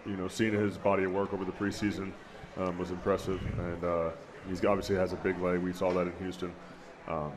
you 0.05 0.15
know, 0.15 0.27
seeing 0.27 0.53
his 0.53 0.77
body 0.77 1.03
of 1.03 1.11
work 1.11 1.33
over 1.33 1.45
the 1.45 1.51
preseason 1.51 2.11
um, 2.57 2.77
was 2.77 2.91
impressive, 2.91 3.41
and 3.59 3.83
uh, 3.83 4.09
he's 4.47 4.63
obviously 4.63 4.95
has 4.95 5.13
a 5.13 5.17
big 5.17 5.39
leg. 5.41 5.59
We 5.59 5.73
saw 5.73 5.91
that 5.93 6.07
in 6.07 6.13
Houston, 6.19 6.53
um, 7.07 7.31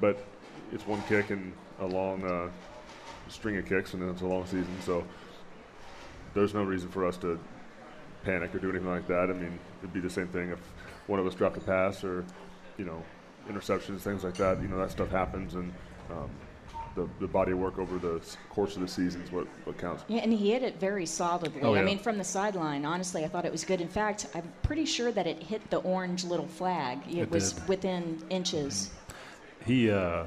but 0.00 0.24
it's 0.72 0.86
one 0.86 1.02
kick 1.08 1.30
and 1.30 1.52
a 1.80 1.86
long 1.86 2.24
uh, 2.24 2.48
string 3.28 3.56
of 3.56 3.66
kicks, 3.66 3.94
and 3.94 4.02
then 4.02 4.10
it's 4.10 4.22
a 4.22 4.26
long 4.26 4.44
season, 4.46 4.74
so 4.84 5.04
there's 6.34 6.54
no 6.54 6.62
reason 6.62 6.88
for 6.88 7.06
us 7.06 7.16
to 7.18 7.38
panic 8.24 8.54
or 8.54 8.58
do 8.58 8.70
anything 8.70 8.88
like 8.88 9.06
that. 9.08 9.30
I 9.30 9.32
mean, 9.32 9.58
it'd 9.80 9.92
be 9.92 10.00
the 10.00 10.10
same 10.10 10.28
thing 10.28 10.50
if 10.50 10.58
one 11.06 11.18
of 11.18 11.26
us 11.26 11.34
dropped 11.34 11.56
a 11.56 11.60
pass 11.60 12.04
or, 12.04 12.24
you 12.76 12.84
know, 12.84 13.02
interceptions, 13.48 14.00
things 14.00 14.24
like 14.24 14.34
that. 14.34 14.60
You 14.60 14.68
know, 14.68 14.78
that 14.78 14.90
stuff 14.90 15.10
happens, 15.10 15.54
and 15.54 15.72
um, 16.10 16.30
the, 16.94 17.08
the 17.20 17.28
body 17.28 17.52
of 17.52 17.58
work 17.58 17.78
over 17.78 17.98
the 17.98 18.20
course 18.50 18.74
of 18.76 18.82
the 18.82 18.88
season 18.88 19.22
is 19.22 19.32
what, 19.32 19.46
what 19.64 19.78
counts. 19.78 20.04
Yeah, 20.08 20.20
and 20.20 20.32
he 20.32 20.50
hit 20.52 20.62
it 20.62 20.78
very 20.80 21.06
solidly. 21.06 21.62
Oh, 21.62 21.74
I 21.74 21.82
mean, 21.82 21.98
from 21.98 22.18
the 22.18 22.24
sideline, 22.24 22.84
honestly, 22.84 23.24
I 23.24 23.28
thought 23.28 23.44
it 23.44 23.52
was 23.52 23.64
good. 23.64 23.80
In 23.80 23.88
fact, 23.88 24.26
I'm 24.34 24.52
pretty 24.62 24.84
sure 24.84 25.12
that 25.12 25.26
it 25.26 25.42
hit 25.42 25.70
the 25.70 25.78
orange 25.78 26.24
little 26.24 26.48
flag. 26.48 26.98
It, 27.08 27.18
It 27.18 27.30
was 27.30 27.52
did. 27.52 27.68
within 27.68 28.22
inches. 28.30 28.90
He, 29.64 29.90
uh, 29.90 30.24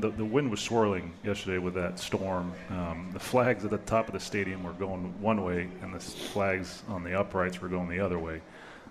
the, 0.00 0.10
the 0.10 0.24
wind 0.24 0.50
was 0.50 0.60
swirling 0.60 1.12
yesterday 1.24 1.58
with 1.58 1.74
that 1.74 1.98
storm. 1.98 2.52
Um, 2.70 3.10
the 3.12 3.20
flags 3.20 3.64
at 3.64 3.70
the 3.70 3.78
top 3.78 4.06
of 4.06 4.14
the 4.14 4.20
stadium 4.20 4.62
were 4.62 4.72
going 4.72 5.20
one 5.20 5.44
way, 5.44 5.68
and 5.82 5.94
the 5.94 6.00
flags 6.00 6.82
on 6.88 7.04
the 7.04 7.18
uprights 7.18 7.60
were 7.60 7.68
going 7.68 7.88
the 7.88 8.00
other 8.00 8.18
way. 8.18 8.40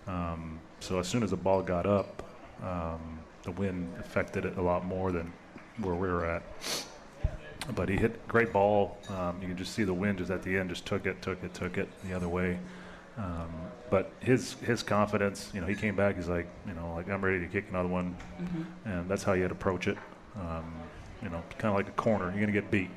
Um, 0.08 0.60
so 0.80 1.00
as 1.00 1.08
soon 1.08 1.24
as 1.24 1.32
the 1.32 1.38
ball 1.38 1.62
got 1.62 1.86
up, 1.86 2.24
um, 2.64 3.20
the 3.44 3.52
wind 3.52 3.92
affected 4.00 4.46
it 4.46 4.58
a 4.58 4.62
lot 4.62 4.86
more 4.86 5.12
than 5.12 5.32
where 5.78 5.96
we 5.96 6.08
were 6.08 6.26
at. 6.26 6.44
But 7.76 7.90
he 7.90 7.96
hit 7.96 8.28
great 8.28 8.52
ball. 8.52 8.98
Um, 9.10 9.38
you 9.42 9.48
can 9.48 9.58
just 9.58 9.74
see 9.74 9.84
the 9.84 9.94
wind 9.94 10.18
just 10.18 10.32
at 10.32 10.44
the 10.44 10.58
end 10.58 10.70
just 10.70 10.86
took 10.86 11.06
it, 11.06 11.22
took 11.22 11.44
it, 11.44 11.54
took 11.54 11.78
it 11.78 11.88
the 12.04 12.14
other 12.14 12.28
way. 12.28 12.60
Um, 13.18 13.50
but 13.90 14.12
his 14.20 14.54
his 14.54 14.84
confidence, 14.84 15.52
you 15.54 15.62
know, 15.62 15.68
he 15.68 15.76
came 15.76 15.96
back. 15.96 16.16
He's 16.16 16.30
like, 16.30 16.48
you 16.66 16.74
know, 16.74 16.94
like 16.96 17.10
I'm 17.10 17.24
ready 17.24 17.40
to 17.40 17.48
kick 17.48 17.66
another 17.70 17.90
one, 17.90 18.16
and 18.86 19.08
that's 19.10 19.22
how 19.22 19.34
you 19.34 19.44
had 19.44 19.50
to 19.50 19.56
approach 19.56 19.88
it. 19.88 19.98
Um, 20.36 20.74
you 21.22 21.30
know, 21.30 21.42
kind 21.58 21.72
of 21.72 21.76
like 21.76 21.88
a 21.88 21.92
corner. 22.02 22.26
You're 22.32 22.40
gonna 22.40 22.52
get 22.52 22.72
beat, 22.72 22.90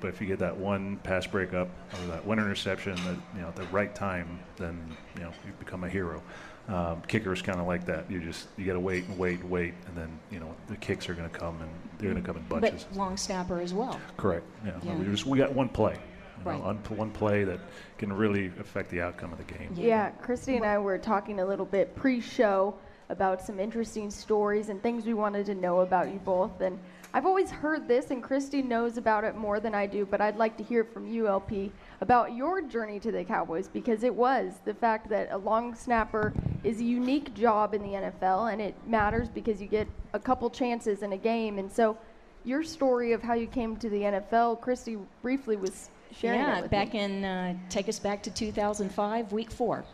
but 0.00 0.08
if 0.08 0.20
you 0.20 0.26
get 0.26 0.38
that 0.40 0.56
one 0.56 0.96
pass 0.98 1.26
breakup 1.26 1.68
or 1.94 2.06
that 2.08 2.24
one 2.24 2.38
interception, 2.38 2.92
at, 2.92 3.16
you 3.34 3.42
know, 3.42 3.48
at 3.48 3.56
the 3.56 3.64
right 3.64 3.94
time, 3.94 4.40
then 4.56 4.78
you 5.16 5.22
know 5.22 5.32
you 5.46 5.52
become 5.58 5.84
a 5.84 5.88
hero. 5.88 6.22
Um, 6.66 7.02
kicker 7.08 7.30
is 7.32 7.42
kind 7.42 7.60
of 7.60 7.66
like 7.66 7.84
that. 7.86 8.10
You 8.10 8.20
just 8.20 8.46
you 8.56 8.64
got 8.64 8.72
to 8.72 8.80
wait 8.80 9.04
and 9.04 9.18
wait 9.18 9.40
and 9.40 9.50
wait, 9.50 9.74
and 9.86 9.96
then 9.96 10.18
you 10.30 10.40
know 10.40 10.54
the 10.68 10.76
kicks 10.76 11.08
are 11.08 11.14
going 11.14 11.28
to 11.28 11.38
come 11.38 11.60
and 11.60 11.70
they're 11.98 12.10
going 12.10 12.22
to 12.22 12.26
come 12.26 12.36
in 12.38 12.42
bunches. 12.44 12.84
But 12.88 12.96
long 12.98 13.16
snapper 13.16 13.60
as 13.60 13.74
well. 13.74 14.00
Correct. 14.16 14.46
Yeah. 14.64 14.72
Yeah. 14.82 14.96
We 14.96 15.04
just 15.04 15.26
we 15.26 15.38
got 15.38 15.52
one 15.52 15.68
play. 15.68 15.92
You 16.38 16.44
know, 16.44 16.50
Right. 16.50 16.60
one, 16.60 16.76
one 16.96 17.10
play 17.10 17.44
that 17.44 17.60
can 17.96 18.12
really 18.12 18.46
affect 18.58 18.90
the 18.90 19.00
outcome 19.00 19.32
of 19.32 19.38
the 19.38 19.44
game. 19.44 19.70
Yeah, 19.76 20.10
Christy 20.10 20.56
and 20.56 20.64
I 20.64 20.78
were 20.78 20.98
talking 20.98 21.38
a 21.40 21.44
little 21.46 21.64
bit 21.64 21.94
pre-show 21.94 22.74
about 23.08 23.40
some 23.40 23.60
interesting 23.60 24.10
stories 24.10 24.68
and 24.68 24.82
things 24.82 25.06
we 25.06 25.14
wanted 25.14 25.46
to 25.46 25.54
know 25.54 25.80
about 25.80 26.12
you 26.12 26.18
both. 26.24 26.60
And 26.60 26.78
I've 27.14 27.26
always 27.26 27.48
heard 27.48 27.86
this, 27.86 28.10
and 28.10 28.20
Christy 28.20 28.60
knows 28.60 28.96
about 28.96 29.22
it 29.22 29.36
more 29.36 29.60
than 29.60 29.72
I 29.72 29.86
do. 29.86 30.04
But 30.04 30.20
I'd 30.20 30.36
like 30.36 30.56
to 30.56 30.64
hear 30.64 30.82
from 30.82 31.06
you, 31.06 31.28
LP, 31.28 31.70
about 32.00 32.34
your 32.34 32.60
journey 32.60 32.98
to 32.98 33.12
the 33.12 33.22
Cowboys 33.22 33.68
because 33.68 34.02
it 34.02 34.12
was 34.12 34.54
the 34.64 34.74
fact 34.74 35.08
that 35.10 35.28
a 35.30 35.38
long 35.38 35.76
snapper 35.76 36.32
is 36.64 36.80
a 36.80 36.84
unique 36.84 37.32
job 37.32 37.72
in 37.72 37.82
the 37.84 37.90
NFL, 37.90 38.52
and 38.52 38.60
it 38.60 38.74
matters 38.88 39.28
because 39.28 39.60
you 39.62 39.68
get 39.68 39.86
a 40.12 40.18
couple 40.18 40.50
chances 40.50 41.02
in 41.02 41.12
a 41.12 41.16
game. 41.16 41.60
And 41.60 41.70
so, 41.70 41.96
your 42.44 42.64
story 42.64 43.12
of 43.12 43.22
how 43.22 43.34
you 43.34 43.46
came 43.46 43.76
to 43.76 43.88
the 43.88 44.00
NFL, 44.02 44.60
Christy 44.60 44.98
briefly 45.22 45.54
was 45.54 45.90
sharing 46.12 46.40
it 46.40 46.42
Yeah, 46.42 46.60
with 46.62 46.70
back 46.72 46.94
me. 46.94 46.98
in, 46.98 47.24
uh, 47.24 47.54
take 47.70 47.88
us 47.88 48.00
back 48.00 48.24
to 48.24 48.30
2005, 48.30 49.30
week 49.32 49.52
four. 49.52 49.84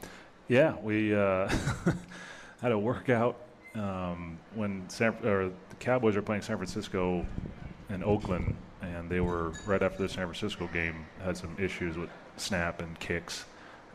Yeah, 0.48 0.74
we 0.82 1.14
uh, 1.14 1.48
had 2.62 2.72
a 2.72 2.78
workout 2.78 3.36
um, 3.74 4.38
when 4.54 4.88
San, 4.88 5.14
or 5.24 5.50
the 5.68 5.76
Cowboys 5.78 6.16
were 6.16 6.22
playing 6.22 6.42
San 6.42 6.56
Francisco 6.56 7.26
and 7.88 8.02
Oakland, 8.04 8.56
and 8.82 9.08
they 9.08 9.20
were 9.20 9.52
right 9.66 9.82
after 9.82 10.02
the 10.02 10.08
San 10.08 10.26
Francisco 10.26 10.68
game 10.72 11.06
had 11.22 11.36
some 11.36 11.56
issues 11.58 11.96
with 11.96 12.10
snap 12.36 12.80
and 12.80 12.98
kicks. 12.98 13.44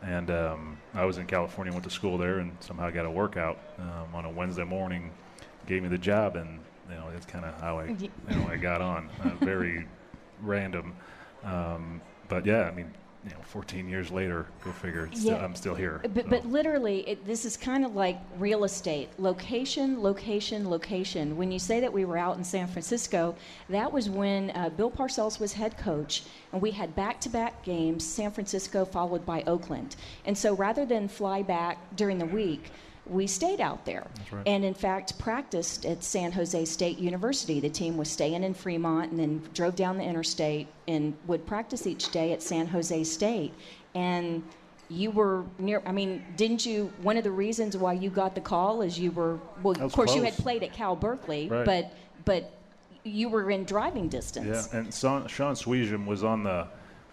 And 0.02 0.30
um, 0.30 0.78
I 0.94 1.04
was 1.04 1.18
in 1.18 1.26
California, 1.26 1.72
went 1.72 1.84
to 1.84 1.90
school 1.90 2.18
there, 2.18 2.38
and 2.38 2.56
somehow 2.60 2.90
got 2.90 3.06
a 3.06 3.10
workout 3.10 3.58
um, 3.78 4.14
on 4.14 4.24
a 4.24 4.30
Wednesday 4.30 4.64
morning. 4.64 5.10
Gave 5.66 5.82
me 5.82 5.88
the 5.88 5.98
job, 5.98 6.36
and 6.36 6.60
you 6.88 6.94
know 6.94 7.10
that's 7.10 7.26
kind 7.26 7.44
of 7.44 7.58
how 7.60 7.78
I, 7.78 7.86
you 7.86 8.10
know, 8.28 8.46
I 8.48 8.56
got 8.56 8.80
on. 8.80 9.10
Uh, 9.22 9.30
very 9.44 9.86
random, 10.42 10.94
um, 11.42 12.00
but 12.28 12.46
yeah, 12.46 12.62
I 12.64 12.70
mean, 12.70 12.92
you 13.26 13.32
know, 13.32 13.40
14 13.42 13.88
years 13.88 14.12
later, 14.12 14.46
go 14.64 14.70
figure. 14.70 15.08
Still, 15.12 15.32
Yeah. 15.32 15.44
I'm 15.44 15.56
still 15.56 15.74
here. 15.74 16.00
But, 16.14 16.24
so. 16.24 16.30
but 16.30 16.46
literally, 16.46 17.00
it, 17.08 17.26
this 17.26 17.44
is 17.44 17.56
kind 17.56 17.84
of 17.84 17.96
like 17.96 18.18
real 18.38 18.62
estate 18.62 19.08
location, 19.18 20.00
location, 20.00 20.70
location. 20.70 21.36
When 21.36 21.50
you 21.50 21.58
say 21.58 21.80
that 21.80 21.92
we 21.92 22.04
were 22.04 22.18
out 22.18 22.36
in 22.36 22.44
San 22.44 22.68
Francisco, 22.68 23.34
that 23.68 23.92
was 23.92 24.08
when 24.08 24.50
uh, 24.50 24.68
Bill 24.70 24.90
Parcells 24.90 25.40
was 25.40 25.52
head 25.52 25.76
coach, 25.76 26.22
and 26.52 26.62
we 26.62 26.70
had 26.70 26.94
back 26.94 27.20
to 27.22 27.28
back 27.28 27.64
games 27.64 28.06
San 28.06 28.30
Francisco 28.30 28.84
followed 28.84 29.26
by 29.26 29.42
Oakland. 29.46 29.96
And 30.24 30.38
so 30.38 30.54
rather 30.54 30.86
than 30.86 31.08
fly 31.08 31.42
back 31.42 31.78
during 31.96 32.18
the 32.18 32.26
week, 32.26 32.70
we 33.08 33.26
stayed 33.26 33.60
out 33.60 33.84
there 33.84 34.06
right. 34.32 34.46
and 34.46 34.64
in 34.64 34.74
fact 34.74 35.18
practiced 35.18 35.86
at 35.86 36.02
san 36.02 36.32
jose 36.32 36.64
state 36.64 36.98
university 36.98 37.60
the 37.60 37.68
team 37.68 37.96
was 37.96 38.10
staying 38.10 38.42
in 38.42 38.52
fremont 38.52 39.10
and 39.10 39.20
then 39.20 39.42
drove 39.54 39.76
down 39.76 39.96
the 39.96 40.04
interstate 40.04 40.66
and 40.88 41.14
would 41.26 41.46
practice 41.46 41.86
each 41.86 42.10
day 42.10 42.32
at 42.32 42.42
san 42.42 42.66
jose 42.66 43.04
state 43.04 43.52
and 43.94 44.42
you 44.88 45.10
were 45.10 45.44
near 45.58 45.82
i 45.86 45.92
mean 45.92 46.24
didn't 46.36 46.64
you 46.66 46.92
one 47.02 47.16
of 47.16 47.24
the 47.24 47.30
reasons 47.30 47.76
why 47.76 47.92
you 47.92 48.10
got 48.10 48.34
the 48.34 48.40
call 48.40 48.82
is 48.82 48.98
you 48.98 49.10
were 49.12 49.38
well 49.62 49.80
of 49.80 49.92
course 49.92 50.14
you 50.14 50.22
had 50.22 50.34
played 50.34 50.62
at 50.62 50.72
cal 50.72 50.96
berkeley 50.96 51.48
Right. 51.48 51.64
but 51.64 51.92
but 52.24 52.52
you 53.06 53.28
were 53.28 53.50
in 53.50 53.64
driving 53.64 54.08
distance. 54.08 54.68
Yeah, 54.72 54.78
and 54.78 54.92
Sean, 54.92 55.26
Sean 55.28 55.54
Suisham 55.54 56.06
was 56.06 56.24
on 56.24 56.42
the 56.42 56.66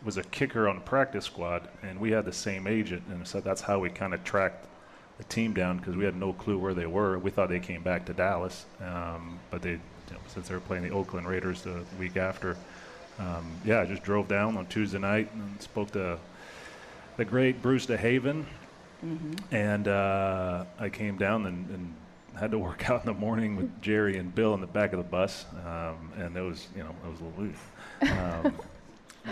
was 0.04 0.18
a 0.18 0.24
kicker 0.24 0.68
on 0.68 0.76
the 0.76 0.82
practice 0.82 1.26
squad, 1.26 1.70
and 1.82 1.98
we 1.98 2.12
had 2.12 2.26
the 2.26 2.34
same 2.34 2.68
agent, 2.68 3.04
and 3.10 3.26
so 3.26 3.40
that's 3.40 3.62
how 3.62 3.80
we 3.80 3.90
kind 3.90 4.14
of 4.14 4.22
tracked 4.26 4.68
the 5.17 5.24
team 5.25 5.53
down 5.53 5.77
because 5.77 5.96
we 5.96 6.05
had 6.05 6.15
no 6.15 6.34
clue 6.34 6.58
where 6.58 6.74
they 6.74 6.86
were. 6.86 7.17
We 7.17 7.29
thought 7.29 7.50
they 7.50 7.60
came 7.60 7.84
back 7.84 8.05
to 8.08 8.13
Dallas, 8.13 8.65
um, 8.82 9.39
but 9.51 9.62
they, 9.62 9.72
you 9.72 9.79
know, 10.12 10.17
since 10.27 10.48
they 10.48 10.55
were 10.55 10.62
playing 10.62 10.84
the 10.84 10.89
Oakland 10.91 11.27
Raiders 11.27 11.62
the 11.62 11.84
week 12.00 12.17
after, 12.17 12.58
um, 13.20 13.46
yeah, 13.63 13.82
I 13.82 13.86
just 13.86 14.03
drove 14.03 14.27
down 14.27 14.58
on 14.58 14.65
Tuesday 14.65 14.98
night 15.00 15.32
and 15.34 15.62
spoke 15.62 15.91
to 15.91 16.17
the 17.17 17.25
great 17.25 17.62
Bruce 17.62 17.86
DeHaven, 17.86 18.46
and 19.51 19.88
uh, 19.88 20.65
I 20.79 20.89
came 20.89 21.17
down 21.17 21.46
and, 21.46 21.70
and 21.70 21.96
had 22.39 22.51
to 22.51 22.58
work 22.60 22.89
out 22.89 23.01
in 23.01 23.05
the 23.05 23.20
morning 23.20 23.55
with 23.55 23.82
Jerry 23.82 24.17
and 24.17 24.34
Bill 24.34 24.53
in 24.55 24.62
the 24.62 24.67
back 24.67 24.93
of 24.93 24.98
the 24.98 25.03
bus, 25.03 25.46
um, 25.65 26.12
and 26.17 26.36
it 26.36 26.41
was, 26.41 26.67
you 26.75 26.84
know, 26.84 26.96
it 27.05 27.12
was 27.12 27.20
a 27.20 27.24
little 27.24 27.43
loose. 27.43 27.58
Um, 28.01 28.53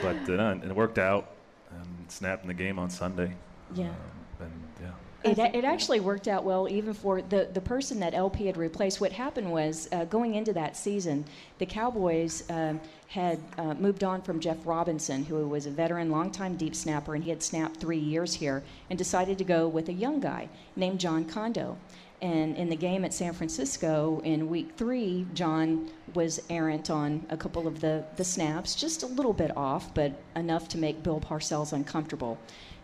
but 0.01 0.29
uh, 0.29 0.55
it 0.63 0.75
worked 0.75 0.99
out, 0.99 1.31
and 1.71 2.11
snapped 2.11 2.43
in 2.43 2.47
the 2.47 2.53
game 2.53 2.77
on 2.77 2.89
Sunday. 2.89 3.33
Yeah. 3.73 3.85
Um, 3.85 3.95
and 4.41 4.51
yeah. 4.81 4.91
It, 5.23 5.37
it 5.37 5.63
actually 5.63 5.99
worked 5.99 6.27
out 6.27 6.43
well, 6.43 6.67
even 6.67 6.93
for 6.93 7.21
the, 7.21 7.47
the 7.53 7.61
person 7.61 7.99
that 7.99 8.15
LP 8.15 8.47
had 8.47 8.57
replaced. 8.57 8.99
What 8.99 9.11
happened 9.11 9.51
was, 9.51 9.87
uh, 9.91 10.05
going 10.05 10.33
into 10.33 10.51
that 10.53 10.75
season, 10.75 11.25
the 11.59 11.65
Cowboys 11.65 12.43
um, 12.49 12.81
had 13.07 13.39
uh, 13.57 13.75
moved 13.75 14.03
on 14.03 14.21
from 14.23 14.39
Jeff 14.39 14.57
Robinson, 14.65 15.23
who 15.23 15.47
was 15.47 15.67
a 15.67 15.69
veteran, 15.69 16.09
longtime 16.09 16.55
deep 16.55 16.75
snapper, 16.75 17.13
and 17.13 17.23
he 17.23 17.29
had 17.29 17.43
snapped 17.43 17.77
three 17.77 17.99
years 17.99 18.33
here, 18.33 18.63
and 18.89 18.97
decided 18.97 19.37
to 19.37 19.43
go 19.43 19.67
with 19.67 19.89
a 19.89 19.93
young 19.93 20.19
guy 20.19 20.49
named 20.75 20.99
John 20.99 21.25
Condo. 21.25 21.77
And 22.21 22.55
in 22.55 22.69
the 22.69 22.75
game 22.75 23.03
at 23.03 23.13
San 23.13 23.33
Francisco 23.33 24.21
in 24.23 24.47
week 24.47 24.73
three, 24.77 25.25
John 25.33 25.89
was 26.13 26.39
errant 26.51 26.91
on 26.91 27.25
a 27.29 27.37
couple 27.37 27.67
of 27.67 27.81
the, 27.81 28.05
the 28.15 28.23
snaps, 28.23 28.75
just 28.75 29.01
a 29.01 29.07
little 29.07 29.33
bit 29.33 29.55
off, 29.57 29.91
but 29.95 30.13
enough 30.35 30.67
to 30.69 30.77
make 30.77 31.01
Bill 31.01 31.19
Parcells 31.19 31.73
uncomfortable. 31.73 32.37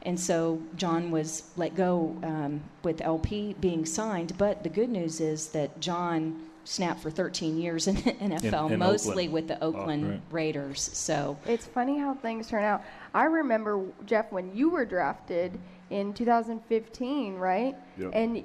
And 0.03 0.19
so 0.19 0.61
John 0.75 1.11
was 1.11 1.43
let 1.57 1.75
go 1.75 2.15
um, 2.23 2.61
with 2.83 3.01
LP 3.01 3.55
being 3.59 3.85
signed. 3.85 4.37
But 4.37 4.63
the 4.63 4.69
good 4.69 4.89
news 4.89 5.19
is 5.19 5.47
that 5.49 5.79
John 5.79 6.47
snapped 6.63 6.99
for 7.01 7.09
13 7.09 7.57
years 7.57 7.87
in 7.87 7.95
the 7.95 8.13
NFL, 8.13 8.71
in 8.71 8.79
mostly 8.79 9.27
Oakland. 9.27 9.33
with 9.33 9.47
the 9.47 9.63
Oakland 9.63 10.09
right. 10.09 10.21
Raiders. 10.31 10.89
So 10.93 11.37
It's 11.45 11.65
funny 11.65 11.97
how 11.97 12.13
things 12.13 12.47
turn 12.47 12.63
out. 12.63 12.83
I 13.13 13.25
remember 13.25 13.85
Jeff 14.05 14.31
when 14.31 14.55
you 14.55 14.69
were 14.69 14.85
drafted 14.85 15.57
in 15.89 16.13
2015, 16.13 17.35
right? 17.35 17.75
Yep. 17.97 18.11
And 18.13 18.43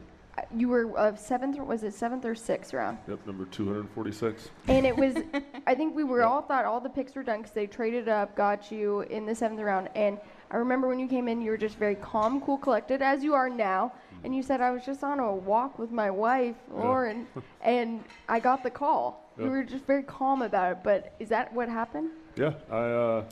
you 0.55 0.69
were 0.69 0.99
uh, 0.99 1.15
seventh. 1.15 1.59
Was 1.59 1.83
it 1.83 1.95
seventh 1.95 2.25
or 2.25 2.35
sixth 2.35 2.73
round? 2.73 2.99
Yep, 3.09 3.27
number 3.27 3.45
246. 3.47 4.51
And 4.69 4.87
it 4.87 4.97
was, 4.97 5.17
I 5.67 5.75
think 5.75 5.95
we 5.95 6.05
were 6.05 6.23
all 6.23 6.43
thought 6.43 6.65
all 6.65 6.81
the 6.81 6.89
picks 6.89 7.15
were 7.15 7.23
done 7.23 7.39
because 7.39 7.53
they 7.53 7.67
traded 7.67 8.09
up, 8.09 8.35
got 8.35 8.71
you 8.71 9.03
in 9.03 9.27
the 9.27 9.35
seventh 9.35 9.61
round. 9.61 9.89
And 9.95 10.19
I 10.51 10.57
remember 10.57 10.89
when 10.89 10.99
you 10.99 11.09
came 11.09 11.29
in, 11.29 11.41
you 11.41 11.51
were 11.51 11.57
just 11.57 11.77
very 11.77 11.95
calm, 11.95 12.41
cool, 12.41 12.59
collected, 12.59 13.03
as 13.03 13.23
you 13.23 13.35
are 13.35 13.49
now. 13.49 13.93
And 14.25 14.35
you 14.35 14.43
said, 14.43 14.61
I 14.61 14.71
was 14.71 14.85
just 14.85 15.03
on 15.03 15.19
a 15.19 15.33
walk 15.33 15.79
with 15.79 15.91
my 15.91 16.11
wife, 16.11 16.57
Lauren, 16.71 17.27
and 17.63 18.03
I 18.29 18.41
got 18.41 18.63
the 18.63 18.71
call. 18.71 19.31
You 19.39 19.49
were 19.49 19.65
just 19.65 19.87
very 19.87 20.03
calm 20.03 20.43
about 20.43 20.73
it. 20.73 20.79
But 20.85 21.15
is 21.19 21.31
that 21.31 21.53
what 21.55 21.69
happened? 21.69 22.11
Yeah, 22.37 22.53
I 22.71 22.77
uh, 22.77 23.25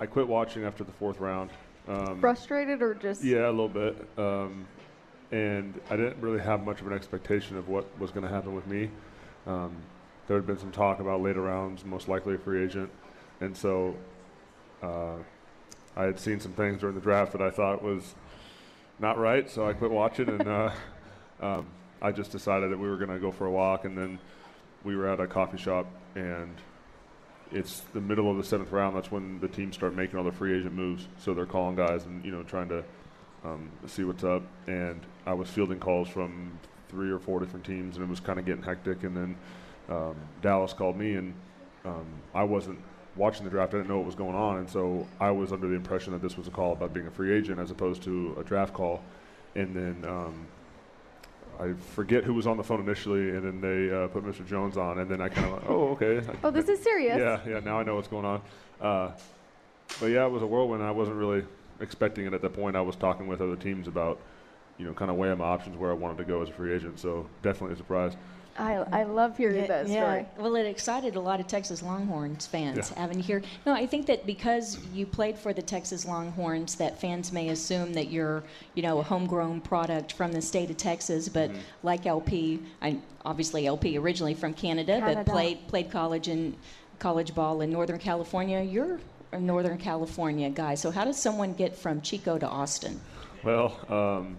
I 0.00 0.06
quit 0.06 0.26
watching 0.26 0.64
after 0.64 0.82
the 0.82 0.92
fourth 0.92 1.20
round. 1.20 1.50
Um, 1.86 2.20
Frustrated 2.20 2.82
or 2.82 2.94
just? 2.94 3.24
Yeah, 3.24 3.48
a 3.48 3.50
little 3.50 3.68
bit. 3.68 3.96
Um, 4.18 4.66
and 5.30 5.78
I 5.90 5.96
didn't 5.96 6.20
really 6.20 6.40
have 6.40 6.64
much 6.64 6.80
of 6.80 6.86
an 6.86 6.92
expectation 6.92 7.56
of 7.56 7.68
what 7.68 7.86
was 7.98 8.10
going 8.10 8.24
to 8.24 8.32
happen 8.32 8.54
with 8.54 8.66
me. 8.66 8.90
Um, 9.46 9.76
there 10.26 10.36
had 10.36 10.46
been 10.46 10.58
some 10.58 10.72
talk 10.72 11.00
about 11.00 11.22
later 11.22 11.42
rounds, 11.42 11.84
most 11.84 12.08
likely 12.08 12.34
a 12.34 12.38
free 12.38 12.64
agent, 12.64 12.90
and 13.40 13.56
so 13.56 13.94
uh, 14.82 15.16
I 15.96 16.04
had 16.04 16.18
seen 16.18 16.40
some 16.40 16.52
things 16.52 16.80
during 16.80 16.94
the 16.94 17.00
draft 17.00 17.32
that 17.32 17.42
I 17.42 17.50
thought 17.50 17.82
was 17.82 18.14
not 18.98 19.18
right. 19.18 19.50
So 19.50 19.68
I 19.68 19.72
quit 19.72 19.90
watching, 19.90 20.28
and 20.28 20.48
uh, 20.48 20.70
um, 21.40 21.66
I 22.00 22.12
just 22.12 22.30
decided 22.30 22.70
that 22.70 22.78
we 22.78 22.88
were 22.88 22.96
going 22.96 23.10
to 23.10 23.18
go 23.18 23.30
for 23.30 23.46
a 23.46 23.50
walk, 23.50 23.84
and 23.84 23.96
then 23.96 24.18
we 24.84 24.96
were 24.96 25.08
at 25.08 25.20
a 25.20 25.26
coffee 25.26 25.58
shop, 25.58 25.86
and 26.14 26.54
it's 27.52 27.80
the 27.92 28.00
middle 28.00 28.30
of 28.30 28.36
the 28.36 28.44
seventh 28.44 28.70
round. 28.70 28.96
That's 28.96 29.10
when 29.10 29.40
the 29.40 29.48
teams 29.48 29.74
start 29.74 29.94
making 29.94 30.18
all 30.18 30.24
the 30.24 30.32
free 30.32 30.58
agent 30.58 30.74
moves. 30.74 31.08
So 31.18 31.34
they're 31.34 31.46
calling 31.46 31.76
guys 31.76 32.04
and 32.04 32.24
you 32.24 32.30
know 32.30 32.42
trying 32.42 32.68
to 32.68 32.84
um, 33.44 33.70
see 33.86 34.04
what's 34.04 34.24
up. 34.24 34.42
And 34.66 35.00
I 35.26 35.32
was 35.32 35.48
fielding 35.48 35.78
calls 35.78 36.08
from 36.08 36.58
three 36.88 37.10
or 37.10 37.18
four 37.18 37.40
different 37.40 37.64
teams, 37.64 37.96
and 37.96 38.04
it 38.04 38.08
was 38.08 38.20
kind 38.20 38.38
of 38.38 38.46
getting 38.46 38.62
hectic. 38.62 39.04
And 39.04 39.16
then 39.16 39.36
um, 39.88 40.16
Dallas 40.42 40.72
called 40.72 40.96
me, 40.96 41.14
and 41.14 41.34
um, 41.84 42.06
I 42.34 42.42
wasn't 42.42 42.78
watching 43.16 43.44
the 43.44 43.50
draft. 43.50 43.74
I 43.74 43.78
didn't 43.78 43.88
know 43.88 43.98
what 43.98 44.06
was 44.06 44.14
going 44.14 44.34
on, 44.34 44.58
and 44.58 44.70
so 44.70 45.06
I 45.20 45.30
was 45.30 45.52
under 45.52 45.68
the 45.68 45.74
impression 45.74 46.12
that 46.12 46.22
this 46.22 46.36
was 46.36 46.46
a 46.46 46.50
call 46.50 46.72
about 46.72 46.92
being 46.92 47.06
a 47.06 47.10
free 47.10 47.36
agent 47.36 47.58
as 47.58 47.70
opposed 47.70 48.02
to 48.04 48.36
a 48.38 48.44
draft 48.44 48.72
call. 48.72 49.02
And 49.54 49.74
then 49.74 50.04
um, 50.08 50.46
I 51.60 51.72
forget 51.94 52.24
who 52.24 52.34
was 52.34 52.46
on 52.46 52.56
the 52.56 52.62
phone 52.62 52.80
initially, 52.80 53.30
and 53.30 53.44
then 53.44 53.60
they 53.60 53.94
uh, 53.94 54.08
put 54.08 54.24
Mr. 54.24 54.46
Jones 54.46 54.76
on, 54.76 54.98
and 54.98 55.10
then 55.10 55.20
I 55.20 55.28
kind 55.28 55.46
of 55.46 55.52
went, 55.52 55.64
oh, 55.68 55.88
okay. 55.88 56.22
Oh, 56.44 56.50
this 56.50 56.68
is 56.68 56.80
serious. 56.82 57.18
Yeah, 57.18 57.40
yeah. 57.46 57.60
Now 57.60 57.80
I 57.80 57.82
know 57.82 57.96
what's 57.96 58.08
going 58.08 58.24
on. 58.24 58.42
Uh, 58.80 59.10
but 60.00 60.06
yeah, 60.06 60.24
it 60.24 60.30
was 60.30 60.42
a 60.42 60.46
whirlwind. 60.46 60.82
I 60.82 60.92
wasn't 60.92 61.16
really 61.16 61.44
expecting 61.80 62.26
it 62.26 62.32
at 62.34 62.42
that 62.42 62.52
point. 62.54 62.76
I 62.76 62.80
was 62.80 62.96
talking 62.96 63.26
with 63.26 63.40
other 63.40 63.56
teams 63.56 63.88
about, 63.88 64.20
you 64.78 64.86
know, 64.86 64.92
kind 64.92 65.10
of 65.10 65.16
weighing 65.16 65.38
my 65.38 65.44
options 65.44 65.76
where 65.76 65.90
I 65.90 65.94
wanted 65.94 66.18
to 66.18 66.24
go 66.24 66.42
as 66.42 66.48
a 66.48 66.52
free 66.52 66.74
agent. 66.74 66.98
So 67.00 67.26
definitely 67.42 67.74
a 67.74 67.76
surprise. 67.78 68.16
I, 68.60 68.74
I 68.90 69.04
love 69.04 69.36
hearing 69.36 69.68
that 69.68 69.86
story. 69.86 70.26
Well, 70.36 70.56
it 70.56 70.66
excited 70.66 71.14
a 71.14 71.20
lot 71.20 71.38
of 71.38 71.46
Texas 71.46 71.80
Longhorns 71.80 72.44
fans 72.48 72.90
Yeah. 72.90 72.98
having 73.00 73.18
to 73.18 73.22
hear. 73.22 73.40
No, 73.64 73.72
I 73.72 73.86
think 73.86 74.06
that 74.06 74.26
because 74.26 74.84
you 74.92 75.06
played 75.06 75.38
for 75.38 75.52
the 75.52 75.62
Texas 75.62 76.04
Longhorns, 76.04 76.74
that 76.74 77.00
fans 77.00 77.30
may 77.30 77.50
assume 77.50 77.92
that 77.92 78.08
you're, 78.10 78.42
you 78.74 78.82
know, 78.82 78.98
a 78.98 79.04
homegrown 79.04 79.60
product 79.60 80.12
from 80.12 80.32
the 80.32 80.42
state 80.42 80.70
of 80.70 80.76
Texas. 80.76 81.28
But 81.28 81.50
Mm-hmm. 81.50 81.60
like 81.84 82.04
LP, 82.04 82.64
I 82.82 82.98
obviously 83.24 83.64
LP 83.68 83.96
originally 83.96 84.34
from 84.34 84.54
Canada, 84.54 84.98
Canada. 84.98 85.22
but 85.24 85.30
played 85.32 85.68
played 85.68 85.90
college 85.92 86.26
in 86.26 86.56
college 86.98 87.36
ball 87.36 87.60
in 87.60 87.70
Northern 87.70 87.98
California. 88.00 88.60
You're 88.60 88.96
a 88.96 89.17
Northern 89.32 89.78
California 89.78 90.48
guy. 90.50 90.74
So 90.74 90.90
how 90.90 91.04
does 91.04 91.16
someone 91.20 91.52
get 91.54 91.76
from 91.76 92.00
Chico 92.00 92.38
to 92.38 92.46
Austin? 92.48 93.00
Well, 93.44 93.76
um, 93.88 94.36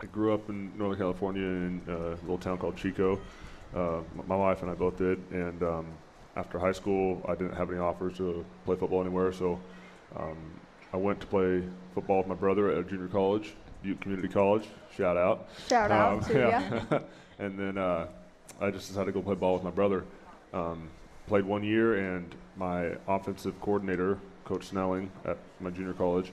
I 0.00 0.06
grew 0.06 0.32
up 0.32 0.48
in 0.48 0.76
Northern 0.78 0.98
California 0.98 1.42
in 1.42 1.82
a 1.88 1.92
little 2.22 2.38
town 2.38 2.58
called 2.58 2.76
Chico. 2.76 3.20
Uh, 3.74 4.00
my 4.26 4.36
wife 4.36 4.62
and 4.62 4.70
I 4.70 4.74
both 4.74 4.96
did. 4.96 5.18
And 5.30 5.62
um, 5.62 5.86
after 6.36 6.58
high 6.58 6.72
school, 6.72 7.22
I 7.28 7.34
didn't 7.34 7.54
have 7.56 7.70
any 7.70 7.78
offers 7.78 8.16
to 8.18 8.44
play 8.64 8.76
football 8.76 9.00
anywhere. 9.00 9.32
So 9.32 9.60
um, 10.16 10.36
I 10.92 10.96
went 10.96 11.20
to 11.20 11.26
play 11.26 11.62
football 11.94 12.18
with 12.18 12.26
my 12.26 12.34
brother 12.34 12.70
at 12.70 12.78
a 12.78 12.82
junior 12.84 13.08
college, 13.08 13.52
Butte 13.82 14.00
Community 14.00 14.28
College. 14.28 14.66
Shout 14.96 15.16
out. 15.16 15.48
Shout 15.68 15.90
out 15.90 16.12
Um, 16.14 16.20
to 16.24 16.32
yeah. 16.38 16.82
ya. 16.90 16.98
and 17.38 17.58
then 17.58 17.78
uh, 17.78 18.06
I 18.60 18.70
just 18.70 18.88
decided 18.88 19.06
to 19.06 19.12
go 19.12 19.22
play 19.22 19.34
ball 19.34 19.54
with 19.54 19.62
my 19.64 19.70
brother. 19.70 20.04
Um, 20.52 20.88
played 21.30 21.44
one 21.44 21.62
year, 21.62 21.94
and 21.94 22.34
my 22.56 22.96
offensive 23.06 23.58
coordinator, 23.60 24.18
Coach 24.44 24.66
Snelling, 24.66 25.12
at 25.24 25.38
my 25.60 25.70
junior 25.70 25.92
college, 25.92 26.32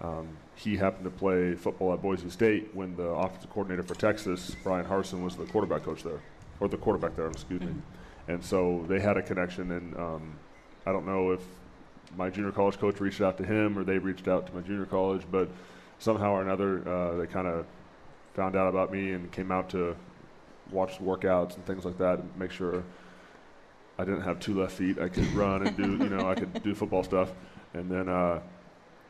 um, 0.00 0.28
he 0.54 0.76
happened 0.76 1.02
to 1.02 1.10
play 1.10 1.56
football 1.56 1.92
at 1.92 2.00
Boise 2.00 2.30
State 2.30 2.72
when 2.72 2.94
the 2.94 3.02
offensive 3.02 3.50
coordinator 3.50 3.82
for 3.82 3.96
Texas, 3.96 4.54
Bryan 4.62 4.86
Harsin, 4.86 5.24
was 5.24 5.34
the 5.34 5.44
quarterback 5.46 5.82
coach 5.82 6.04
there, 6.04 6.20
or 6.60 6.68
the 6.68 6.76
quarterback 6.76 7.16
there, 7.16 7.26
excuse 7.26 7.60
me. 7.60 7.74
And 8.28 8.44
so 8.44 8.84
they 8.88 9.00
had 9.00 9.16
a 9.16 9.22
connection, 9.22 9.72
and 9.72 9.96
um, 9.96 10.38
I 10.86 10.92
don't 10.92 11.04
know 11.04 11.32
if 11.32 11.40
my 12.16 12.30
junior 12.30 12.52
college 12.52 12.78
coach 12.78 13.00
reached 13.00 13.20
out 13.20 13.38
to 13.38 13.44
him 13.44 13.76
or 13.76 13.82
they 13.82 13.98
reached 13.98 14.28
out 14.28 14.46
to 14.46 14.54
my 14.54 14.60
junior 14.60 14.86
college, 14.86 15.22
but 15.32 15.48
somehow 15.98 16.30
or 16.30 16.42
another 16.42 16.88
uh, 16.88 17.16
they 17.16 17.26
kind 17.26 17.48
of 17.48 17.66
found 18.34 18.54
out 18.54 18.68
about 18.68 18.92
me 18.92 19.12
and 19.14 19.32
came 19.32 19.50
out 19.50 19.68
to 19.70 19.96
watch 20.70 20.98
the 20.98 21.04
workouts 21.04 21.56
and 21.56 21.66
things 21.66 21.84
like 21.84 21.98
that 21.98 22.20
and 22.20 22.36
make 22.36 22.52
sure 22.52 22.84
I 23.98 24.04
didn't 24.04 24.22
have 24.22 24.38
two 24.38 24.60
left 24.60 24.72
feet. 24.72 24.98
I 24.98 25.08
could 25.08 25.26
run 25.34 25.66
and 25.66 25.76
do, 25.76 25.96
you 26.04 26.08
know, 26.08 26.28
I 26.30 26.34
could 26.34 26.62
do 26.62 26.74
football 26.74 27.02
stuff. 27.02 27.32
And 27.74 27.90
then, 27.90 28.08
uh, 28.08 28.40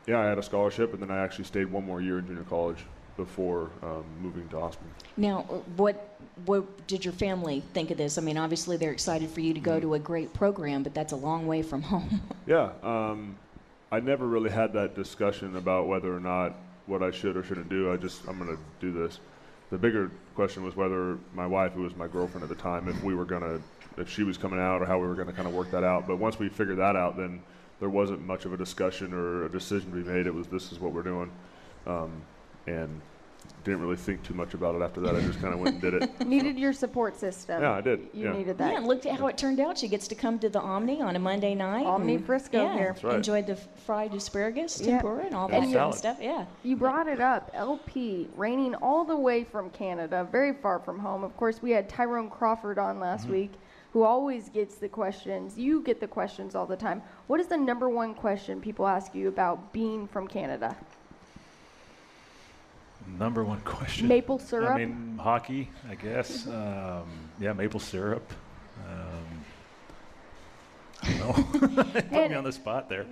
yeah, 0.07 0.19
I 0.19 0.25
had 0.25 0.37
a 0.37 0.43
scholarship, 0.43 0.93
and 0.93 1.01
then 1.01 1.11
I 1.11 1.19
actually 1.23 1.45
stayed 1.45 1.71
one 1.71 1.85
more 1.85 2.01
year 2.01 2.19
in 2.19 2.25
junior 2.27 2.43
college 2.43 2.83
before 3.15 3.69
um, 3.83 4.03
moving 4.21 4.47
to 4.49 4.57
Austin. 4.57 4.87
Now, 5.17 5.41
what 5.75 6.15
what 6.45 6.87
did 6.87 7.03
your 7.03 7.11
family 7.13 7.61
think 7.73 7.91
of 7.91 7.97
this? 7.97 8.17
I 8.17 8.21
mean, 8.21 8.37
obviously 8.37 8.77
they're 8.77 8.93
excited 8.93 9.29
for 9.29 9.41
you 9.41 9.53
to 9.53 9.59
Mm-hmm. 9.59 9.69
go 9.69 9.79
to 9.79 9.93
a 9.95 9.99
great 9.99 10.33
program, 10.33 10.83
but 10.83 10.93
that's 10.93 11.11
a 11.11 11.17
long 11.17 11.45
way 11.45 11.61
from 11.61 11.81
home. 11.93 12.21
Yeah, 12.47 12.71
um, 12.81 13.35
I 13.91 13.99
never 13.99 14.25
really 14.25 14.49
had 14.49 14.73
that 14.73 14.95
discussion 14.95 15.57
about 15.57 15.87
whether 15.87 16.15
or 16.15 16.19
not 16.19 16.55
what 16.87 17.03
I 17.03 17.11
should 17.11 17.35
or 17.37 17.43
shouldn't 17.43 17.69
do. 17.69 17.91
I 17.91 17.97
just 17.97 18.25
I'm 18.27 18.39
going 18.39 18.55
to 18.55 18.61
do 18.79 18.91
this. 18.91 19.19
The 19.69 19.77
bigger 19.77 20.11
question 20.33 20.63
was 20.63 20.75
whether 20.75 21.19
my 21.35 21.45
wife, 21.45 21.73
who 21.73 21.81
was 21.83 21.95
my 21.95 22.07
girlfriend 22.07 22.41
at 22.43 22.49
the 22.49 22.55
time, 22.55 22.87
if 22.87 23.03
we 23.03 23.13
were 23.13 23.25
going 23.25 23.43
to, 23.43 23.61
if 23.99 24.09
she 24.09 24.23
was 24.23 24.37
coming 24.37 24.59
out, 24.59 24.81
or 24.81 24.85
how 24.85 24.97
we 24.99 25.07
were 25.07 25.15
going 25.15 25.27
to 25.27 25.33
kind 25.33 25.47
of 25.47 25.53
work 25.53 25.71
that 25.71 25.83
out. 25.83 26.07
But 26.07 26.17
once 26.17 26.39
we 26.39 26.49
figured 26.49 26.77
that 26.77 26.95
out, 26.95 27.17
then 27.17 27.41
there 27.79 27.89
wasn't 27.89 28.25
much 28.25 28.45
of 28.45 28.53
a 28.53 28.57
discussion 28.57 29.13
or 29.13 29.45
a 29.45 29.49
decision 29.49 29.91
to 29.91 29.97
be 29.97 30.09
made. 30.09 30.27
It 30.27 30.33
was 30.33 30.47
this 30.47 30.71
is 30.71 30.79
what 30.79 30.93
we're 30.93 31.03
doing, 31.03 31.31
um, 31.85 32.11
and 32.67 33.01
didn't 33.63 33.81
really 33.81 33.95
think 33.97 34.21
too 34.23 34.33
much 34.33 34.53
about 34.53 34.75
it 34.75 34.81
after 34.81 35.01
that. 35.01 35.15
I 35.15 35.21
just 35.21 35.41
kind 35.41 35.53
of 35.53 35.59
went 35.59 35.75
and 35.75 35.81
did 35.81 36.03
it. 36.03 36.19
Needed 36.27 36.57
your 36.57 36.71
support 36.71 37.17
system. 37.17 37.61
Yeah, 37.61 37.71
I 37.73 37.81
did. 37.81 37.99
You 38.13 38.25
yeah. 38.25 38.31
needed 38.33 38.47
Yeah, 38.59 38.67
that. 38.67 38.77
and 38.77 38.87
look 38.87 39.05
at 39.05 39.19
how 39.19 39.27
it 39.27 39.37
turned 39.37 39.59
out. 39.59 39.77
She 39.77 39.87
gets 39.87 40.07
to 40.09 40.15
come 40.15 40.39
to 40.39 40.49
the 40.49 40.59
Omni 40.61 41.01
on 41.01 41.15
a 41.15 41.19
Monday 41.19 41.55
night. 41.55 41.85
Omni 41.85 42.15
and, 42.15 42.25
Frisco 42.25 42.61
yeah, 42.63 42.73
here. 42.73 42.91
That's 42.93 43.03
right. 43.03 43.15
Enjoyed 43.15 43.47
the 43.47 43.55
fried 43.55 44.13
asparagus, 44.13 44.79
Yeah. 44.79 44.93
tempura, 45.01 45.25
and 45.25 45.35
all 45.35 45.45
And 45.45 45.53
that 45.55 45.59
kind 45.61 45.71
salad. 45.73 45.93
of 45.93 45.97
stuff. 45.99 46.17
Yeah. 46.21 46.45
You 46.63 46.75
brought 46.77 47.07
it 47.07 47.19
up. 47.19 47.51
LP, 47.53 48.29
raining 48.35 48.75
all 48.75 49.03
the 49.03 49.15
way 49.17 49.43
from 49.43 49.69
Canada, 49.71 50.27
very 50.31 50.53
far 50.53 50.79
from 50.79 50.99
home. 50.99 51.23
Of 51.23 51.35
course, 51.35 51.61
we 51.61 51.71
had 51.71 51.89
Tyrone 51.89 52.29
Crawford 52.29 52.77
on 52.77 52.99
last 52.99 53.23
Mm-hmm. 53.23 53.31
week, 53.33 53.51
who 53.93 54.03
always 54.03 54.49
gets 54.49 54.75
the 54.75 54.87
questions. 54.89 55.57
You 55.57 55.81
get 55.81 55.99
the 55.99 56.07
questions 56.07 56.53
all 56.55 56.65
the 56.65 56.75
time. 56.77 57.01
What 57.27 57.39
is 57.39 57.47
the 57.47 57.57
number 57.57 57.89
one 57.89 58.13
question 58.13 58.61
people 58.61 58.87
ask 58.87 59.15
you 59.15 59.27
about 59.27 59.73
being 59.73 60.07
from 60.07 60.27
Canada? 60.27 60.75
Number 63.17 63.43
one 63.43 63.61
question. 63.61 64.07
Maple 64.07 64.37
syrup? 64.39 64.71
I 64.71 64.77
mean, 64.85 65.17
hockey, 65.19 65.69
I 65.89 65.95
guess. 65.95 66.47
Um, 66.59 67.05
yeah, 67.39 67.53
maple 67.53 67.79
syrup. 67.79 68.31
Um, 68.87 69.45
I 71.01 71.13
don't 71.13 71.75
know. 71.77 71.83
Put 72.01 72.11
me 72.11 72.35
on 72.35 72.43
the 72.43 72.51
spot 72.51 72.89
there. 72.89 73.05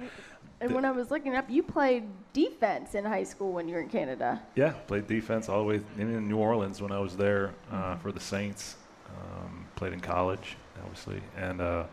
And 0.60 0.74
when 0.74 0.86
I 0.86 0.92
was 0.92 1.12
looking 1.12 1.36
up, 1.36 1.50
you 1.50 1.64
played 1.64 2.04
defense 2.34 2.96
in 2.96 3.06
high 3.06 3.24
school 3.24 3.54
when 3.54 3.68
you 3.68 3.76
were 3.76 3.82
in 3.82 3.90
Canada. 3.90 4.42
Yeah, 4.56 4.72
played 4.72 5.08
defense 5.08 5.50
all 5.50 5.60
the 5.60 5.66
way 5.66 5.82
in, 5.98 6.28
New 6.28 6.38
Orleans 6.38 6.82
when 6.82 6.92
I 6.92 7.00
was 7.00 7.16
there 7.16 7.54
uh, 7.72 7.76
Mm-hmm. 7.76 8.02
for 8.02 8.12
the 8.12 8.20
Saints. 8.20 8.76
Um, 9.08 9.66
played 9.76 9.94
in 9.94 10.00
college, 10.02 10.58
obviously, 10.88 11.22
and 11.36 11.62
uh, 11.62 11.84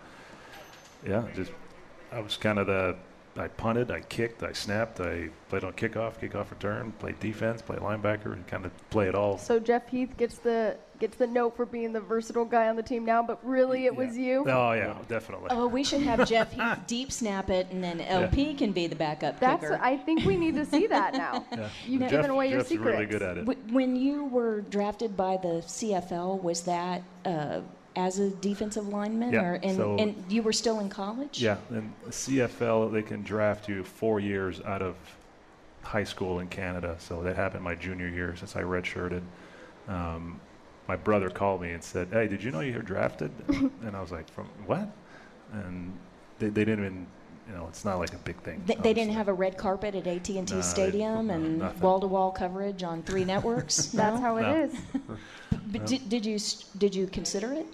yeah, 1.07 1.25
just 1.35 1.53
I 2.13 2.21
was 2.21 2.37
kind 2.37 2.59
of 2.59 2.67
the. 2.67 2.97
I 3.37 3.49
punted, 3.49 3.91
I 3.91 3.99
kicked, 3.99 4.45
I 4.45 4.53
snapped, 4.53 5.01
I 5.01 5.29
played 5.49 5.65
on 5.65 5.73
kickoff, 5.73 6.21
kickoff 6.21 6.51
return, 6.53 6.93
played 7.01 7.19
defense, 7.19 7.63
played 7.63 7.81
linebacker, 7.81 8.33
and 8.33 8.47
kind 8.47 8.65
of 8.65 8.71
play 8.91 9.09
it 9.09 9.17
all. 9.17 9.39
So 9.39 9.59
Jeff 9.59 9.89
Heath 9.89 10.17
gets 10.17 10.39
the 10.39 10.77
gets 11.01 11.17
the 11.17 11.27
note 11.27 11.57
for 11.57 11.67
being 11.67 11.93
the 11.93 12.01
versatile 12.01 12.45
guy 12.45 12.69
on 12.69 12.77
the 12.77 12.83
team 12.85 13.05
now, 13.05 13.25
but 13.25 13.45
really 13.45 13.87
it 13.87 13.97
was 13.97 14.17
you. 14.17 14.45
Oh 14.49 14.71
yeah, 14.71 14.97
definitely. 15.09 15.49
Oh, 15.51 15.67
we 15.67 15.83
should 15.83 16.03
have 16.03 16.29
Jeff 16.29 16.53
Heath 16.57 16.79
deep 16.87 17.11
snap 17.11 17.51
it, 17.51 17.67
and 17.73 17.83
then 17.83 18.01
LP 18.03 18.55
can 18.55 18.71
be 18.71 18.87
the 18.87 18.95
backup 18.95 19.41
That's 19.41 19.61
kicker. 19.63 19.81
I 19.83 19.97
think 19.97 20.25
we 20.25 20.37
need 20.37 20.55
to 20.55 20.65
see 20.65 20.87
that 20.97 21.15
now. 21.15 21.45
Yeah. 21.51 21.69
You've 21.89 22.03
Jeff- 22.03 22.11
given 22.13 22.31
away 22.31 22.51
your 22.51 22.59
Jeff's 22.59 22.69
secrets. 22.69 22.93
really 23.01 23.07
good 23.07 23.23
at 23.23 23.37
it. 23.39 23.73
When 23.73 23.97
you 23.97 24.27
were 24.27 24.61
drafted 24.61 25.17
by 25.17 25.39
the 25.39 25.61
CFL, 25.67 26.41
was 26.41 26.61
that 26.63 27.03
uh, 27.25 27.63
as 27.97 28.19
a 28.19 28.31
defensive 28.31 28.89
lineman, 28.89 29.33
Yeah, 29.33 29.45
or 29.45 29.55
and, 29.63 29.77
so- 29.77 29.97
and 29.99 30.25
you 30.29 30.43
were 30.43 30.53
still 30.53 30.81
in 30.81 30.89
college? 30.89 31.41
Yeah, 31.41 31.57
and 31.71 31.93
CFL 32.09 32.91
they 32.93 33.03
can 33.03 33.23
draft 33.23 33.69
you 33.69 33.85
four 33.85 34.21
years 34.21 34.61
out 34.63 34.83
of 34.83 34.97
high 35.83 36.05
school 36.05 36.41
in 36.41 36.49
Canada. 36.49 36.97
So 36.99 37.23
that 37.23 37.37
happened 37.37 37.63
my 37.63 37.75
junior 37.75 38.09
year 38.09 38.35
since 38.37 38.57
I 38.57 38.63
redshirted. 38.63 39.23
Um, 39.89 40.41
my 40.89 40.97
brother 40.97 41.31
called 41.31 41.61
me 41.63 41.71
and 41.73 41.83
said, 41.83 42.09
"Hey, 42.11 42.27
did 42.29 42.43
you 42.43 42.51
know 42.51 42.61
you 42.61 42.75
were 42.75 42.83
drafted?" 42.83 43.31
and 43.49 43.95
I 43.97 44.01
was 44.01 44.11
like, 44.11 44.29
"From 44.31 44.47
what?" 44.67 44.89
And 45.53 45.93
they, 46.39 46.49
they 46.49 46.65
didn't 46.65 46.85
even, 46.85 47.07
you 47.49 47.55
know, 47.55 47.67
it's 47.69 47.85
not 47.85 47.99
like 47.99 48.13
a 48.13 48.19
big 48.19 48.37
thing. 48.39 48.63
They, 48.67 48.75
they 48.75 48.93
didn't 48.95 49.13
have 49.15 49.29
a 49.29 49.33
red 49.33 49.57
carpet 49.57 49.95
at 49.95 50.07
AT&T 50.07 50.43
No, 50.43 50.43
they- 50.43 50.61
Stadium 50.63 51.29
no, 51.29 51.35
and 51.35 51.81
wall-to-wall 51.81 52.33
coverage 52.33 52.83
on 52.83 53.03
three 53.03 53.25
networks. 53.25 53.77
That's 53.93 54.17
no? 54.17 54.21
how 54.21 54.37
it 54.39 54.43
No. 54.43 54.63
is. 54.65 54.75
But 55.67 55.87
did, 55.87 56.09
did 56.09 56.27
you 56.27 56.39
did 56.77 56.95
you 56.95 57.07
consider 57.07 57.53
it? 57.53 57.67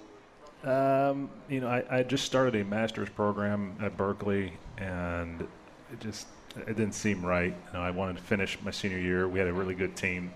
Um, 0.65 1.31
you 1.49 1.61
know, 1.61 1.69
I, 1.69 1.85
I 1.99 2.03
just 2.03 2.25
started 2.25 2.61
a 2.61 2.65
master's 2.65 3.09
program 3.09 3.77
at 3.81 3.97
Berkeley, 3.97 4.53
and 4.77 5.41
it 5.41 6.01
just 6.01 6.27
it 6.57 6.77
didn't 6.77 6.95
seem 6.95 7.25
right. 7.25 7.55
You 7.69 7.73
know, 7.73 7.81
I 7.81 7.91
wanted 7.91 8.17
to 8.17 8.23
finish 8.23 8.59
my 8.63 8.71
senior 8.71 8.99
year. 8.99 9.29
We 9.29 9.39
had 9.39 9.49
a 9.49 9.53
really 9.53 9.75
good 9.75 9.97
team 9.97 10.33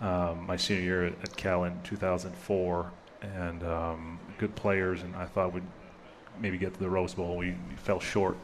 um, 0.00 0.46
my 0.46 0.56
senior 0.56 0.82
year 0.82 1.06
at, 1.06 1.14
at 1.22 1.36
Cal 1.36 1.64
in 1.64 1.80
2004, 1.82 2.92
and 3.22 3.62
um, 3.64 4.18
good 4.38 4.54
players, 4.54 5.02
and 5.02 5.14
I 5.16 5.26
thought 5.26 5.52
we'd 5.52 5.62
maybe 6.40 6.58
get 6.58 6.74
to 6.74 6.80
the 6.80 6.90
Rose 6.90 7.14
Bowl. 7.14 7.36
We, 7.36 7.52
we 7.68 7.76
fell 7.76 8.00
short, 8.00 8.36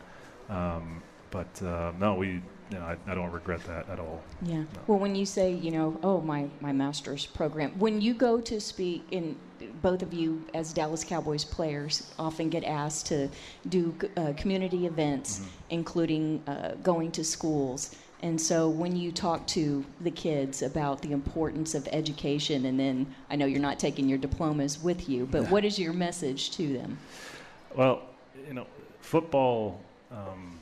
um, 0.48 1.03
but 1.31 1.62
uh, 1.62 1.92
no, 1.98 2.14
we. 2.14 2.40
You 2.70 2.79
know, 2.79 2.87
I, 2.87 2.96
I 3.07 3.14
don't 3.14 3.31
regret 3.31 3.62
that 3.64 3.87
at 3.90 4.01
all. 4.01 4.22
Yeah. 4.40 4.62
Well, 4.87 4.98
when 4.98 5.14
you 5.14 5.27
say, 5.27 5.53
you 5.53 5.70
know, 5.70 6.01
oh, 6.03 6.22
my, 6.22 6.48
my 6.62 6.72
master's 6.72 7.27
program, 7.27 7.79
when 7.79 8.01
you 8.01 8.14
go 8.14 8.40
to 8.40 8.59
speak, 8.62 9.05
and 9.12 9.37
both 9.83 10.03
of 10.03 10.12
you 10.12 10.44
as 10.55 10.72
Dallas 10.72 11.05
Cowboys 11.05 11.44
players 11.44 12.12
often 12.18 12.48
get 12.48 12.64
asked 12.64 13.07
to 13.07 13.29
do 13.68 13.94
uh, 14.16 14.33
community 14.37 14.87
events, 14.87 15.42
including 15.70 16.42
uh, 16.46 16.75
going 16.83 17.11
to 17.12 17.25
schools. 17.25 17.94
And 18.22 18.40
so 18.40 18.68
when 18.68 18.94
you 18.94 19.11
talk 19.11 19.46
to 19.48 19.85
the 20.01 20.11
kids 20.11 20.62
about 20.62 21.03
the 21.03 21.11
importance 21.11 21.75
of 21.75 21.88
education, 21.90 22.66
and 22.66 22.79
then 22.79 23.12
I 23.29 23.37
know 23.37 23.46
you're 23.46 23.61
not 23.61 23.81
taking 23.81 24.09
your 24.09 24.18
diplomas 24.18 24.81
with 24.81 25.09
you, 25.09 25.27
but 25.27 25.51
what 25.51 25.64
is 25.64 25.77
your 25.77 25.92
message 25.92 26.53
to 26.53 26.72
them? 26.72 26.98
Well, 27.75 28.03
you 28.46 28.55
know, 28.55 28.66
football. 29.01 29.81
Um, 30.11 30.61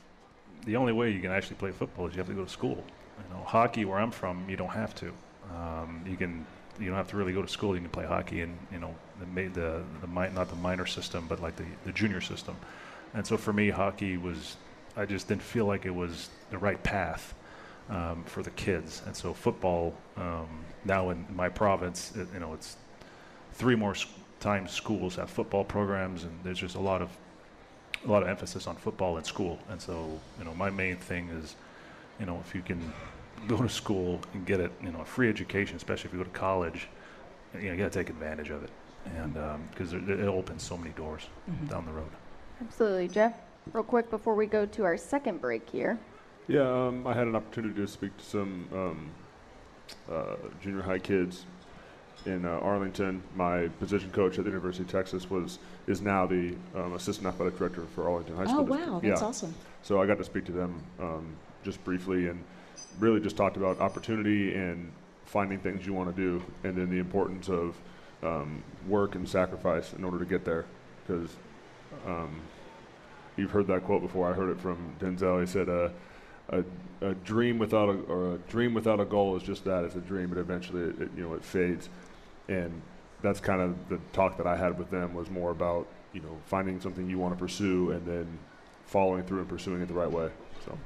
the 0.65 0.75
only 0.75 0.93
way 0.93 1.11
you 1.11 1.19
can 1.19 1.31
actually 1.31 1.57
play 1.57 1.71
football 1.71 2.07
is 2.07 2.13
you 2.13 2.19
have 2.19 2.27
to 2.27 2.33
go 2.33 2.45
to 2.45 2.49
school. 2.49 2.83
You 3.17 3.35
know, 3.35 3.43
hockey, 3.43 3.85
where 3.85 3.99
I'm 3.99 4.11
from, 4.11 4.49
you 4.49 4.57
don't 4.57 4.69
have 4.69 4.95
to. 4.95 5.13
Um, 5.55 6.03
you 6.07 6.17
can. 6.17 6.45
You 6.81 6.87
don't 6.87 6.97
have 6.97 7.09
to 7.09 7.17
really 7.17 7.33
go 7.33 7.41
to 7.41 7.47
school. 7.47 7.75
You 7.75 7.81
can 7.81 7.89
play 7.89 8.05
hockey, 8.05 8.41
and 8.41 8.57
you 8.71 8.79
know, 8.79 8.95
the 9.19 9.47
the 9.49 9.83
the 10.01 10.07
not 10.07 10.49
the 10.49 10.55
minor 10.55 10.85
system, 10.85 11.25
but 11.29 11.41
like 11.41 11.55
the 11.55 11.65
the 11.85 11.91
junior 11.91 12.21
system. 12.21 12.55
And 13.13 13.25
so 13.25 13.37
for 13.37 13.53
me, 13.53 13.69
hockey 13.69 14.17
was. 14.17 14.57
I 14.97 15.05
just 15.05 15.29
didn't 15.29 15.43
feel 15.43 15.65
like 15.65 15.85
it 15.85 15.95
was 15.95 16.29
the 16.49 16.57
right 16.57 16.81
path 16.83 17.33
um, 17.89 18.23
for 18.25 18.43
the 18.43 18.49
kids. 18.51 19.01
And 19.05 19.15
so 19.15 19.33
football 19.33 19.93
um, 20.17 20.49
now 20.83 21.11
in 21.11 21.25
my 21.33 21.47
province, 21.47 22.11
it, 22.15 22.27
you 22.33 22.39
know, 22.41 22.53
it's 22.53 22.75
three 23.53 23.75
more 23.75 23.91
s- 23.91 24.05
times 24.41 24.71
schools 24.71 25.15
have 25.15 25.29
football 25.29 25.63
programs, 25.63 26.23
and 26.23 26.31
there's 26.43 26.59
just 26.59 26.75
a 26.75 26.79
lot 26.79 27.01
of 27.01 27.09
a 28.05 28.11
lot 28.11 28.23
of 28.23 28.29
emphasis 28.29 28.67
on 28.67 28.75
football 28.75 29.17
in 29.17 29.23
school. 29.23 29.59
And 29.69 29.81
so, 29.81 30.19
you 30.39 30.45
know, 30.45 30.53
my 30.55 30.69
main 30.69 30.97
thing 30.97 31.29
is, 31.29 31.55
you 32.19 32.25
know, 32.25 32.41
if 32.45 32.55
you 32.55 32.61
can 32.61 32.91
go 33.47 33.57
to 33.57 33.69
school 33.69 34.19
and 34.33 34.45
get 34.45 34.59
it, 34.59 34.71
you 34.83 34.91
know, 34.91 35.01
a 35.01 35.05
free 35.05 35.29
education, 35.29 35.75
especially 35.75 36.07
if 36.07 36.13
you 36.13 36.19
go 36.19 36.25
to 36.25 36.37
college, 36.37 36.87
you 37.53 37.67
know, 37.67 37.71
you 37.71 37.77
got 37.77 37.91
to 37.91 37.99
take 37.99 38.09
advantage 38.09 38.49
of 38.49 38.63
it, 38.63 38.69
and 39.15 39.33
because 39.71 39.93
it, 39.93 40.09
it 40.09 40.27
opens 40.27 40.63
so 40.63 40.77
many 40.77 40.91
doors 40.91 41.23
down 41.69 41.85
the 41.85 41.91
road. 41.91 42.09
Absolutely, 42.61 43.07
Jeff. 43.07 43.33
Real 43.73 43.83
quick 43.83 44.09
before 44.09 44.35
we 44.35 44.45
go 44.45 44.65
to 44.65 44.83
our 44.83 44.97
second 44.97 45.41
break 45.41 45.69
here. 45.69 45.99
Yeah, 46.47 46.87
um, 46.87 47.05
I 47.05 47.13
had 47.13 47.27
an 47.27 47.35
opportunity 47.35 47.75
to 47.75 47.87
speak 47.87 48.15
to 48.17 48.25
some 48.25 48.67
um, 48.73 49.09
uh, 50.11 50.35
junior 50.61 50.81
high 50.81 50.99
kids 50.99 51.45
in 52.25 52.45
uh, 52.45 52.49
Arlington. 52.49 53.21
My 53.35 53.67
position 53.79 54.11
coach 54.11 54.37
at 54.37 54.45
the 54.45 54.49
University 54.49 54.83
of 54.83 54.89
Texas 54.89 55.29
was 55.29 55.59
is 55.87 56.01
now 56.01 56.25
the 56.25 56.55
um, 56.75 56.93
assistant 56.93 57.27
athletic 57.27 57.57
director 57.57 57.85
for 57.95 58.09
Arlington 58.09 58.35
High 58.35 58.45
School. 58.45 58.59
Oh, 58.59 58.65
District. 58.65 58.91
wow, 58.91 58.99
that's 58.99 59.21
yeah. 59.21 59.27
awesome. 59.27 59.55
So 59.83 60.01
I 60.01 60.05
got 60.05 60.17
to 60.17 60.23
speak 60.23 60.45
to 60.45 60.51
them 60.51 60.83
um, 60.99 61.35
just 61.63 61.83
briefly 61.83 62.27
and 62.27 62.43
really 62.99 63.19
just 63.19 63.37
talked 63.37 63.57
about 63.57 63.79
opportunity 63.79 64.53
and 64.53 64.91
finding 65.25 65.59
things 65.59 65.85
you 65.85 65.93
want 65.93 66.13
to 66.13 66.21
do, 66.21 66.43
and 66.63 66.75
then 66.75 66.89
the 66.89 66.99
importance 66.99 67.49
of 67.49 67.75
um, 68.23 68.63
work 68.87 69.15
and 69.15 69.27
sacrifice 69.27 69.93
in 69.93 70.03
order 70.03 70.19
to 70.19 70.25
get 70.25 70.45
there. 70.45 70.65
Because 71.05 71.29
um, 72.05 72.41
you've 73.37 73.51
heard 73.51 73.67
that 73.67 73.83
quote 73.85 74.01
before. 74.01 74.29
I 74.29 74.33
heard 74.33 74.49
it 74.49 74.59
from 74.59 74.95
Denzel. 74.99 75.41
He 75.41 75.47
said, 75.47 75.69
uh, 75.69 75.89
a, 76.49 76.63
"A 77.01 77.13
dream 77.15 77.57
without 77.57 77.89
a 77.89 77.93
or 78.03 78.35
a 78.35 78.37
dream 78.49 78.73
without 78.73 78.99
a 78.99 79.05
goal 79.05 79.35
is 79.35 79.43
just 79.43 79.63
that. 79.65 79.83
It's 79.83 79.95
a 79.95 80.01
dream, 80.01 80.29
but 80.29 80.37
eventually, 80.37 80.83
it, 80.83 81.01
it, 81.01 81.09
you 81.15 81.23
know, 81.23 81.33
it 81.33 81.43
fades." 81.43 81.89
And 82.47 82.81
that's 83.21 83.39
kind 83.39 83.61
of 83.61 83.89
the 83.89 83.99
talk 84.13 84.37
that 84.37 84.47
I 84.47 84.57
had 84.57 84.77
with 84.77 84.89
them 84.89 85.13
was 85.13 85.29
more 85.29 85.51
about 85.51 85.87
you 86.13 86.21
know 86.21 86.37
finding 86.45 86.81
something 86.81 87.09
you 87.09 87.17
want 87.17 87.33
to 87.33 87.39
pursue 87.39 87.91
and 87.91 88.05
then 88.05 88.39
following 88.91 89.23
through 89.23 89.39
and 89.39 89.47
pursuing 89.47 89.81
it 89.81 89.87
the 89.87 89.93
right 89.93 90.11
way. 90.11 90.29
So 90.65 90.77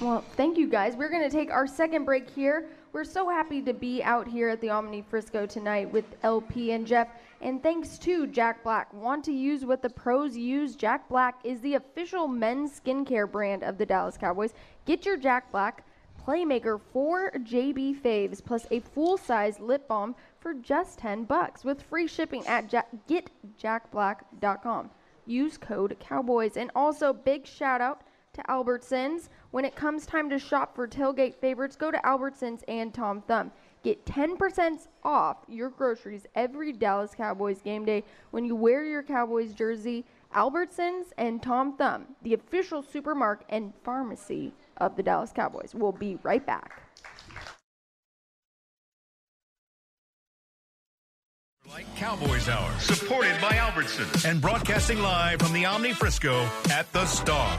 Well, 0.00 0.24
thank 0.36 0.56
you 0.56 0.66
guys. 0.66 0.96
We're 0.96 1.10
going 1.10 1.22
to 1.22 1.30
take 1.30 1.50
our 1.50 1.66
second 1.66 2.04
break 2.04 2.28
here. 2.30 2.66
We're 2.92 3.04
so 3.04 3.28
happy 3.28 3.62
to 3.62 3.72
be 3.72 4.02
out 4.02 4.26
here 4.26 4.48
at 4.48 4.60
the 4.60 4.70
Omni 4.70 5.02
Frisco 5.08 5.46
tonight 5.46 5.92
with 5.92 6.04
LP 6.22 6.72
and 6.72 6.86
Jeff. 6.86 7.08
And 7.40 7.62
thanks 7.62 7.98
to 7.98 8.26
Jack 8.26 8.64
Black. 8.64 8.92
Want 8.92 9.24
to 9.26 9.32
use 9.32 9.64
what 9.64 9.82
the 9.82 9.90
pros 9.90 10.36
use? 10.36 10.74
Jack 10.74 11.08
Black 11.08 11.38
is 11.44 11.60
the 11.60 11.74
official 11.74 12.26
men's 12.26 12.80
skincare 12.80 13.30
brand 13.30 13.62
of 13.62 13.78
the 13.78 13.86
Dallas 13.86 14.16
Cowboys. 14.16 14.54
Get 14.86 15.06
your 15.06 15.16
Jack 15.16 15.52
Black 15.52 15.84
Playmaker 16.26 16.80
4 16.92 17.32
JB 17.44 18.00
Faves 18.00 18.44
plus 18.44 18.66
a 18.70 18.80
full-size 18.80 19.60
lip 19.60 19.86
balm 19.86 20.14
for 20.40 20.54
just 20.54 20.98
10 20.98 21.24
bucks 21.24 21.64
with 21.64 21.82
free 21.82 22.06
shipping 22.06 22.46
at 22.46 22.72
ja- 22.72 22.82
getjackblack.com. 23.08 24.90
Use 25.30 25.56
code 25.56 25.96
Cowboys. 26.00 26.56
And 26.56 26.70
also 26.74 27.12
big 27.12 27.46
shout 27.46 27.80
out 27.80 28.02
to 28.32 28.42
Albertsons. 28.42 29.28
When 29.52 29.64
it 29.64 29.76
comes 29.76 30.04
time 30.04 30.28
to 30.30 30.38
shop 30.38 30.74
for 30.74 30.88
tailgate 30.88 31.36
favorites, 31.36 31.76
go 31.76 31.90
to 31.90 31.98
Albertsons 31.98 32.62
and 32.66 32.92
Tom 32.92 33.22
Thumb. 33.22 33.52
Get 33.82 34.04
10% 34.04 34.88
off 35.04 35.38
your 35.48 35.70
groceries 35.70 36.26
every 36.34 36.72
Dallas 36.72 37.14
Cowboys 37.14 37.62
game 37.62 37.84
day 37.84 38.04
when 38.30 38.44
you 38.44 38.54
wear 38.54 38.84
your 38.84 39.02
Cowboys 39.02 39.54
jersey. 39.54 40.04
Albertsons 40.34 41.06
and 41.16 41.42
Tom 41.42 41.76
Thumb, 41.76 42.06
the 42.22 42.34
official 42.34 42.82
supermarket 42.82 43.46
and 43.48 43.72
pharmacy 43.82 44.52
of 44.76 44.96
the 44.96 45.02
Dallas 45.02 45.32
Cowboys. 45.32 45.74
We'll 45.74 45.92
be 45.92 46.18
right 46.22 46.44
back. 46.44 46.79
Cowboys 51.96 52.48
Hour. 52.48 52.70
Supported 52.80 53.40
by 53.40 53.50
Albertsons. 53.52 54.24
And 54.28 54.40
broadcasting 54.40 55.00
live 55.00 55.40
from 55.40 55.52
the 55.52 55.64
Omni 55.66 55.92
Frisco 55.92 56.46
at 56.70 56.90
the 56.92 57.04
Star. 57.06 57.56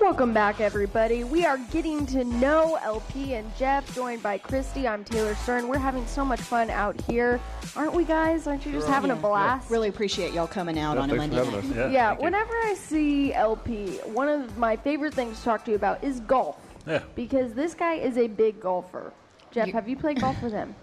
Welcome 0.00 0.32
back, 0.32 0.60
everybody. 0.60 1.24
We 1.24 1.44
are 1.44 1.58
getting 1.72 2.06
to 2.06 2.24
know 2.24 2.78
LP 2.82 3.34
and 3.34 3.50
Jeff, 3.56 3.92
joined 3.94 4.22
by 4.22 4.38
Christy. 4.38 4.86
I'm 4.86 5.02
Taylor 5.04 5.34
Stern. 5.36 5.68
We're 5.68 5.78
having 5.78 6.06
so 6.06 6.24
much 6.24 6.40
fun 6.40 6.70
out 6.70 7.00
here, 7.02 7.40
aren't 7.76 7.94
we, 7.94 8.04
guys? 8.04 8.46
Aren't 8.46 8.64
you 8.64 8.72
just 8.72 8.86
having 8.86 9.10
a 9.10 9.16
blast? 9.16 9.70
Really 9.70 9.88
appreciate 9.88 10.32
y'all 10.32 10.46
coming 10.46 10.78
out 10.78 10.96
Yeah, 10.96 11.02
on 11.02 11.10
a 11.10 11.16
thanks 11.16 11.34
for 11.36 11.44
Monday 11.44 11.68
night. 11.68 11.86
us. 11.86 11.92
Yeah, 11.92 12.08
thank 12.08 12.20
you. 12.20 12.24
whenever 12.24 12.52
I 12.54 12.74
see 12.74 13.32
LP, 13.34 13.96
one 14.04 14.28
of 14.28 14.56
my 14.56 14.76
favorite 14.76 15.14
things 15.14 15.38
to 15.38 15.44
talk 15.44 15.64
to 15.64 15.70
you 15.72 15.76
about 15.76 16.02
is 16.04 16.20
golf. 16.20 16.56
Yeah. 16.86 17.02
Because 17.16 17.54
this 17.54 17.74
guy 17.74 17.94
is 17.94 18.16
a 18.16 18.28
big 18.28 18.60
golfer. 18.60 19.12
Jeff, 19.50 19.66
You- 19.66 19.72
have 19.72 19.88
you 19.88 19.96
played 19.96 20.20
golf 20.20 20.40
with 20.42 20.52
him? 20.52 20.74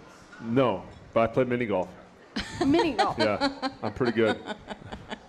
No, 0.42 0.82
but 1.16 1.22
I 1.30 1.32
play 1.32 1.44
mini 1.44 1.64
golf. 1.64 1.88
Mini 2.66 2.92
golf. 2.92 3.16
Yeah, 3.18 3.50
I'm 3.82 3.94
pretty 3.94 4.12
good. 4.12 4.38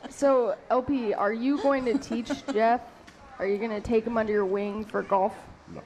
So, 0.10 0.58
LP, 0.70 1.14
are 1.14 1.32
you 1.32 1.62
going 1.62 1.86
to 1.86 1.98
teach 1.98 2.30
Jeff? 2.54 2.82
Are 3.40 3.48
you 3.48 3.58
going 3.58 3.70
to 3.72 3.80
take 3.80 4.04
him 4.06 4.18
under 4.18 4.34
your 4.34 4.46
wing 4.46 4.84
for 4.84 5.02
golf? 5.02 5.34
No. 5.74 5.82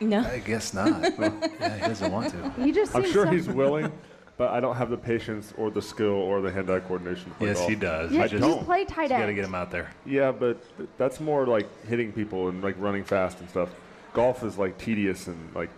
No. 0.00 0.20
I 0.20 0.38
guess 0.38 0.72
not. 0.72 1.00
yeah, 1.18 1.74
he 1.74 1.80
doesn't 1.88 2.12
want 2.12 2.30
to. 2.30 2.50
He 2.62 2.70
just 2.70 2.94
I'm 2.94 3.02
seems 3.02 3.12
sure 3.12 3.24
so- 3.26 3.32
he's 3.32 3.48
willing, 3.48 3.90
but 4.36 4.50
I 4.50 4.60
don't 4.60 4.76
have 4.76 4.90
the 4.90 4.96
patience 4.96 5.52
or 5.56 5.72
the 5.72 5.82
skill 5.82 6.06
or 6.12 6.40
the 6.40 6.52
hand-eye 6.52 6.78
coordination. 6.80 7.24
To 7.32 7.36
play 7.38 7.48
Yes, 7.48 7.58
golf. 7.58 7.68
he 7.68 7.74
does. 7.74 8.12
Yeah, 8.12 8.22
I 8.22 8.28
just 8.28 8.44
you 8.46 8.54
play 8.64 8.84
tight 8.84 9.08
got 9.08 9.18
to 9.18 9.24
end. 9.24 9.34
get 9.34 9.44
him 9.44 9.56
out 9.56 9.72
there. 9.72 9.90
Yeah, 10.04 10.30
but 10.30 10.62
th- 10.76 10.88
that's 10.98 11.18
more 11.18 11.48
like 11.48 11.66
hitting 11.86 12.12
people 12.12 12.46
and 12.48 12.62
like 12.62 12.76
running 12.78 13.02
fast 13.02 13.40
and 13.40 13.50
stuff. 13.50 13.70
Golf 14.12 14.44
is 14.44 14.56
like 14.56 14.78
tedious 14.78 15.26
and 15.26 15.52
like 15.52 15.70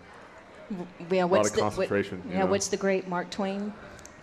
Yeah, 1.11 1.25
what's 1.25 1.51
of 1.51 1.57
the, 1.57 1.63
what- 1.63 1.71
concentration, 1.75 2.23
you 2.27 2.33
yeah, 2.33 2.39
know. 2.41 2.47
what's 2.47 2.69
the 2.69 2.77
great 2.77 3.09
Mark 3.09 3.31
Twain 3.31 3.73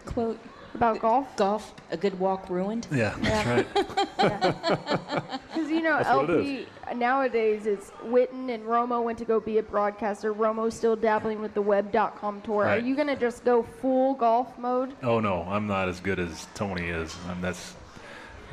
quote? 0.06 0.40
about 0.76 1.00
golf. 1.00 1.36
Golf, 1.38 1.74
a 1.92 1.98
good 1.98 2.20
walk 2.20 2.50
ruined. 2.50 2.88
Yeah, 2.92 3.16
that's 3.22 3.48
right. 3.48 5.32
Because 5.56 5.72
you 5.72 5.82
know, 5.82 5.98
That's 5.98 6.10
what 6.10 6.30
it 6.30 6.68
LP 6.90 6.98
nowadays 6.98 7.66
it's 7.66 7.92
Witten 8.04 8.54
and 8.54 8.64
Romo 8.66 9.02
went 9.02 9.18
to 9.20 9.26
go 9.26 9.40
be 9.40 9.58
a 9.58 9.64
broadcaster. 9.64 10.34
Romo's 10.34 10.76
still 10.76 10.98
dabbling 10.98 11.42
with 11.42 11.54
the 11.54 11.62
web.com 11.62 12.42
tour. 12.42 12.66
Are 12.66 12.78
you 12.78 12.94
gonna 12.96 13.16
just 13.16 13.46
go 13.46 13.64
full 13.64 14.16
golf 14.16 14.58
mode? 14.58 14.94
Oh 15.02 15.22
no, 15.22 15.44
I'm 15.44 15.66
not 15.66 15.88
as 15.88 16.02
good 16.02 16.20
as 16.20 16.48
Tony 16.56 16.90
is. 16.90 17.16
Um, 17.30 17.42
that's 17.42 17.74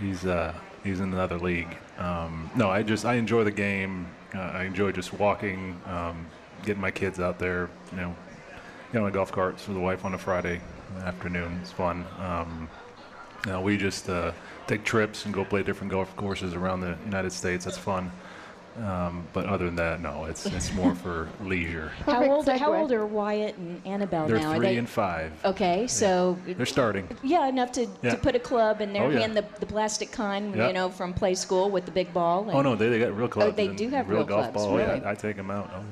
he's 0.00 0.24
uh, 0.24 0.54
he's 0.84 1.00
in 1.00 1.12
another 1.12 1.38
league. 1.38 1.76
Um, 1.98 2.50
no, 2.54 2.70
I 2.70 2.82
just 2.84 3.04
I 3.04 3.14
enjoy 3.14 3.42
the 3.44 3.50
game. 3.50 4.06
Uh, 4.32 4.38
I 4.38 4.62
enjoy 4.64 4.92
just 4.92 5.12
walking, 5.12 5.78
um, 5.86 6.26
getting 6.62 6.80
my 6.80 6.90
kids 6.90 7.20
out 7.20 7.38
there. 7.38 7.68
You 7.92 7.96
know, 7.98 8.16
get 8.92 9.02
on 9.02 9.08
a 9.08 9.12
golf 9.12 9.32
carts 9.32 9.66
with 9.66 9.76
the 9.76 9.82
wife 9.82 10.04
on 10.04 10.14
a 10.14 10.18
Friday 10.18 10.60
afternoon. 11.04 11.58
It's 11.62 11.72
fun. 11.72 12.04
Um, 12.18 12.68
you 13.46 13.52
know, 13.52 13.60
we 13.60 13.76
just 13.76 14.08
uh, 14.08 14.32
take 14.66 14.84
trips 14.84 15.24
and 15.24 15.34
go 15.34 15.44
play 15.44 15.62
different 15.62 15.90
golf 15.90 16.14
courses 16.16 16.54
around 16.54 16.80
the 16.80 16.96
United 17.04 17.32
States. 17.32 17.64
That's 17.64 17.78
fun. 17.78 18.10
Um, 18.82 19.26
but 19.34 19.44
other 19.44 19.66
than 19.66 19.76
that, 19.76 20.00
no, 20.00 20.24
it's 20.24 20.46
it's 20.46 20.72
more 20.72 20.94
for 20.94 21.28
leisure. 21.44 21.88
How 22.06 22.20
Perfect 22.20 22.30
old, 22.30 22.48
how 22.48 22.72
old 22.74 22.90
are 22.90 23.04
Wyatt 23.04 23.54
and 23.58 23.82
Annabelle 23.86 24.26
They're 24.26 24.38
now? 24.38 24.52
Are 24.52 24.56
three 24.56 24.66
they 24.68 24.76
and 24.78 24.88
five. 24.88 25.30
okay? 25.44 25.86
So 25.86 26.38
They're 26.46 26.64
starting. 26.64 27.06
yeah, 27.22 27.48
enough 27.48 27.70
to, 27.72 27.86
Yeah. 28.00 28.12
to 28.12 28.16
put 28.16 28.34
a 28.34 28.38
club 28.38 28.80
in 28.80 28.94
their 28.94 29.02
Oh, 29.02 29.10
yeah. 29.10 29.18
hand, 29.20 29.36
the, 29.36 29.44
the 29.60 29.66
plastic 29.66 30.10
kind, 30.10 30.54
Yeah. 30.56 30.68
you 30.68 30.72
know, 30.72 30.88
from 30.88 31.12
play 31.12 31.34
school 31.34 31.68
with 31.68 31.84
the 31.84 31.90
big 31.90 32.14
ball. 32.14 32.48
Oh 32.50 32.62
no, 32.62 32.74
they, 32.74 32.88
they 32.88 32.98
got 32.98 33.14
real 33.14 33.28
clubs. 33.28 33.52
Oh, 33.52 33.54
they 33.54 33.68
do 33.68 33.90
have 33.90 34.08
real, 34.08 34.20
real 34.20 34.26
golf 34.26 34.52
clubs, 34.52 34.66
ball. 34.66 34.78
really? 34.78 35.00
Yeah, 35.00 35.10
I 35.10 35.14
take 35.16 35.36
them 35.36 35.50
out. 35.50 35.70
Oh 35.76 35.82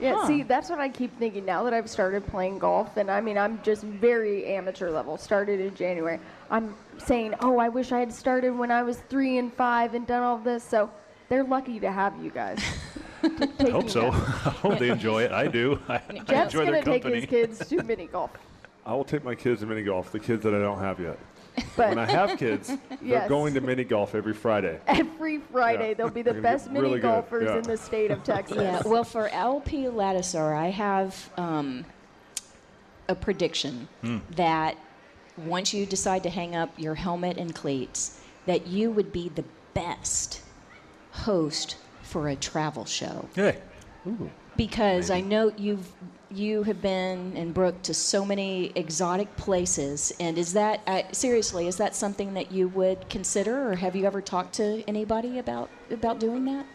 yeah. 0.00 0.10
Yeah, 0.10 0.14
Huh. 0.16 0.26
see, 0.26 0.42
that's 0.42 0.70
what 0.70 0.78
I 0.78 0.88
keep 0.88 1.16
thinking 1.18 1.44
now 1.44 1.62
that 1.64 1.74
I've 1.74 1.90
started 1.90 2.26
playing 2.26 2.58
golf. 2.58 2.96
And 2.96 3.10
I 3.10 3.20
mean, 3.20 3.36
I'm 3.38 3.60
just 3.62 3.82
very 3.82 4.46
amateur 4.46 4.90
level. 4.90 5.16
Started 5.16 5.60
in 5.60 5.74
January. 5.74 6.20
I'm 6.50 6.74
saying, 6.98 7.34
oh, 7.40 7.58
I 7.58 7.68
wish 7.68 7.92
I 7.92 8.00
had 8.00 8.12
started 8.12 8.50
when 8.56 8.70
I 8.70 8.82
was 8.82 8.98
three 9.08 9.38
and 9.38 9.52
five 9.52 9.94
and 9.94 10.06
done 10.06 10.22
all 10.22 10.38
this. 10.38 10.64
So 10.64 10.90
they're 11.28 11.44
lucky 11.44 11.80
to 11.80 11.90
have 11.90 12.14
you 12.22 12.30
guys. 12.30 12.62
I 13.22 13.70
hope 13.70 13.90
so. 13.90 14.08
I 14.10 14.10
hope 14.10 14.78
they 14.78 14.90
enjoy 14.90 15.24
it. 15.24 15.32
I 15.32 15.48
do. 15.48 15.80
I, 15.88 15.94
I 15.96 16.18
Jeff's 16.26 16.54
gonna 16.54 16.82
take 16.82 17.04
his 17.04 17.26
kids 17.26 17.66
to 17.68 17.82
mini 17.82 18.06
golf. 18.06 18.30
I 18.86 18.94
will 18.94 19.04
take 19.04 19.24
my 19.24 19.34
kids 19.34 19.60
to 19.60 19.66
mini 19.66 19.82
golf. 19.82 20.12
The 20.12 20.20
kids 20.20 20.42
that 20.44 20.54
I 20.54 20.58
don't 20.58 20.78
have 20.78 21.00
yet. 21.00 21.18
But 21.76 21.90
When 21.90 21.98
I 21.98 22.06
have 22.10 22.38
kids, 22.38 22.72
they're 23.02 23.28
going 23.28 23.54
to 23.54 23.60
mini 23.60 23.84
golf 23.84 24.14
every 24.14 24.34
Friday. 24.34 24.80
every 24.86 25.38
Friday 25.38 25.88
Yeah. 25.88 25.94
they'll 25.94 26.10
be 26.10 26.22
the 26.22 26.34
best 26.34 26.68
mini 26.70 26.80
really 26.80 27.00
golfers 27.00 27.44
yeah. 27.44 27.56
in 27.56 27.62
the 27.62 27.76
state 27.76 28.10
of 28.10 28.22
Texas. 28.32 28.56
Yeah, 28.56 28.82
well, 28.84 29.04
for 29.04 29.28
LP 29.28 29.84
Ladouceur, 29.84 30.56
I 30.56 30.68
have 30.70 31.30
um, 31.36 31.84
a 33.08 33.14
prediction 33.14 33.88
that 34.36 34.76
once 35.36 35.72
you 35.72 35.86
decide 35.86 36.22
to 36.24 36.30
hang 36.30 36.56
up 36.56 36.70
your 36.78 36.94
helmet 36.94 37.36
and 37.38 37.54
cleats, 37.54 38.20
that 38.46 38.66
you 38.66 38.90
would 38.90 39.12
be 39.12 39.28
the 39.28 39.44
best 39.74 40.42
host 41.12 41.76
for 42.02 42.28
a 42.28 42.36
travel 42.36 42.84
show. 42.84 43.28
Hey, 43.34 43.58
Because 44.56 45.10
I 45.10 45.20
know 45.20 45.52
you've 45.56 45.92
you 46.30 46.62
have 46.64 46.82
been 46.82 47.32
and 47.36 47.54
Brooke 47.54 47.80
to 47.82 47.94
so 47.94 48.24
many 48.24 48.72
exotic 48.74 49.34
places, 49.36 50.12
and 50.20 50.36
is 50.38 50.52
that 50.52 50.80
uh, 50.86 51.02
seriously? 51.12 51.66
Is 51.66 51.76
that 51.76 51.94
something 51.96 52.34
that 52.34 52.52
you 52.52 52.68
would 52.68 53.08
consider, 53.08 53.70
or 53.70 53.76
have 53.76 53.96
you 53.96 54.04
ever 54.04 54.20
talked 54.20 54.54
to 54.54 54.82
anybody 54.86 55.38
about 55.38 55.70
about 55.90 56.20
doing 56.20 56.44
that? 56.46 56.66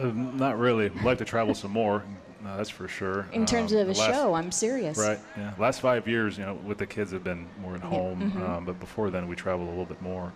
um, 0.00 0.36
not 0.36 0.58
really. 0.58 0.86
I'd 0.86 1.02
like 1.04 1.18
to 1.18 1.24
travel 1.24 1.54
some 1.54 1.72
more. 1.72 2.04
No, 2.42 2.56
that's 2.56 2.70
for 2.70 2.88
sure. 2.88 3.26
In 3.32 3.44
terms 3.44 3.72
Um, 3.72 3.78
of 3.80 3.88
a 3.88 3.92
last- 3.92 4.14
show, 4.14 4.34
I'm 4.34 4.50
serious. 4.50 4.96
Right. 4.96 5.18
Yeah. 5.36 5.52
Last 5.58 5.80
five 5.80 6.08
years, 6.08 6.38
you 6.38 6.46
know, 6.46 6.54
with 6.54 6.78
the 6.78 6.86
kids 6.86 7.12
have 7.12 7.22
been 7.22 7.46
more 7.60 7.74
at 7.74 7.82
home. 7.82 8.20
mm-hmm. 8.32 8.42
Um, 8.42 8.64
but 8.64 8.80
before 8.80 9.10
then, 9.10 9.28
we 9.28 9.36
traveled 9.36 9.66
a 9.68 9.70
little 9.70 9.84
bit 9.84 10.00
more. 10.00 10.32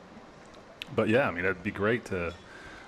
But 0.94 1.08
yeah, 1.08 1.26
I 1.26 1.30
mean, 1.30 1.44
it'd 1.44 1.62
be 1.62 1.70
great 1.70 2.04
to 2.06 2.34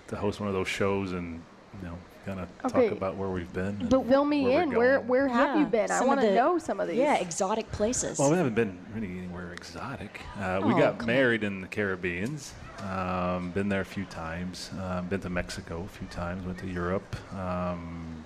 to 0.08 0.16
host 0.16 0.38
one 0.38 0.48
of 0.48 0.54
those 0.54 0.68
shows 0.68 1.12
and 1.12 1.40
you 1.82 1.88
know, 1.88 1.98
kind 2.26 2.40
of 2.40 2.48
Okay. 2.64 2.88
talk 2.88 2.96
about 2.98 3.16
where 3.16 3.28
we've 3.28 3.52
been. 3.52 3.86
But 3.88 4.06
fill 4.06 4.24
me 4.24 4.42
where 4.44 4.62
in. 4.62 4.70
Where 4.74 5.00
where 5.00 5.28
have 5.28 5.54
Yeah, 5.54 5.60
you 5.60 5.66
been? 5.66 5.90
I 5.90 5.98
some 5.98 6.02
of 6.02 6.08
want 6.08 6.20
to 6.22 6.34
know 6.34 6.58
some 6.58 6.80
of 6.80 6.88
these. 6.88 6.98
Yeah, 6.98 7.14
exotic 7.16 7.70
places. 7.72 8.18
Well, 8.18 8.30
we 8.30 8.36
haven't 8.36 8.56
been 8.56 8.76
really 8.94 9.16
anywhere 9.16 9.52
exotic. 9.52 10.20
Uh, 10.38 10.60
we 10.64 10.74
Oh, 10.74 10.78
got 10.78 10.98
come 10.98 11.06
married 11.06 11.44
in 11.44 11.60
the 11.60 11.68
Caribbeans. 11.68 12.52
Um, 12.82 13.52
been 13.52 13.68
there 13.68 13.80
a 13.80 13.86
few 13.86 14.04
times. 14.06 14.70
Um, 14.82 15.06
been 15.06 15.20
to 15.20 15.30
Mexico 15.30 15.82
a 15.84 15.88
few 15.88 16.08
times. 16.08 16.44
Went 16.44 16.58
to 16.58 16.66
Europe. 16.66 17.16
Um, 17.32 18.24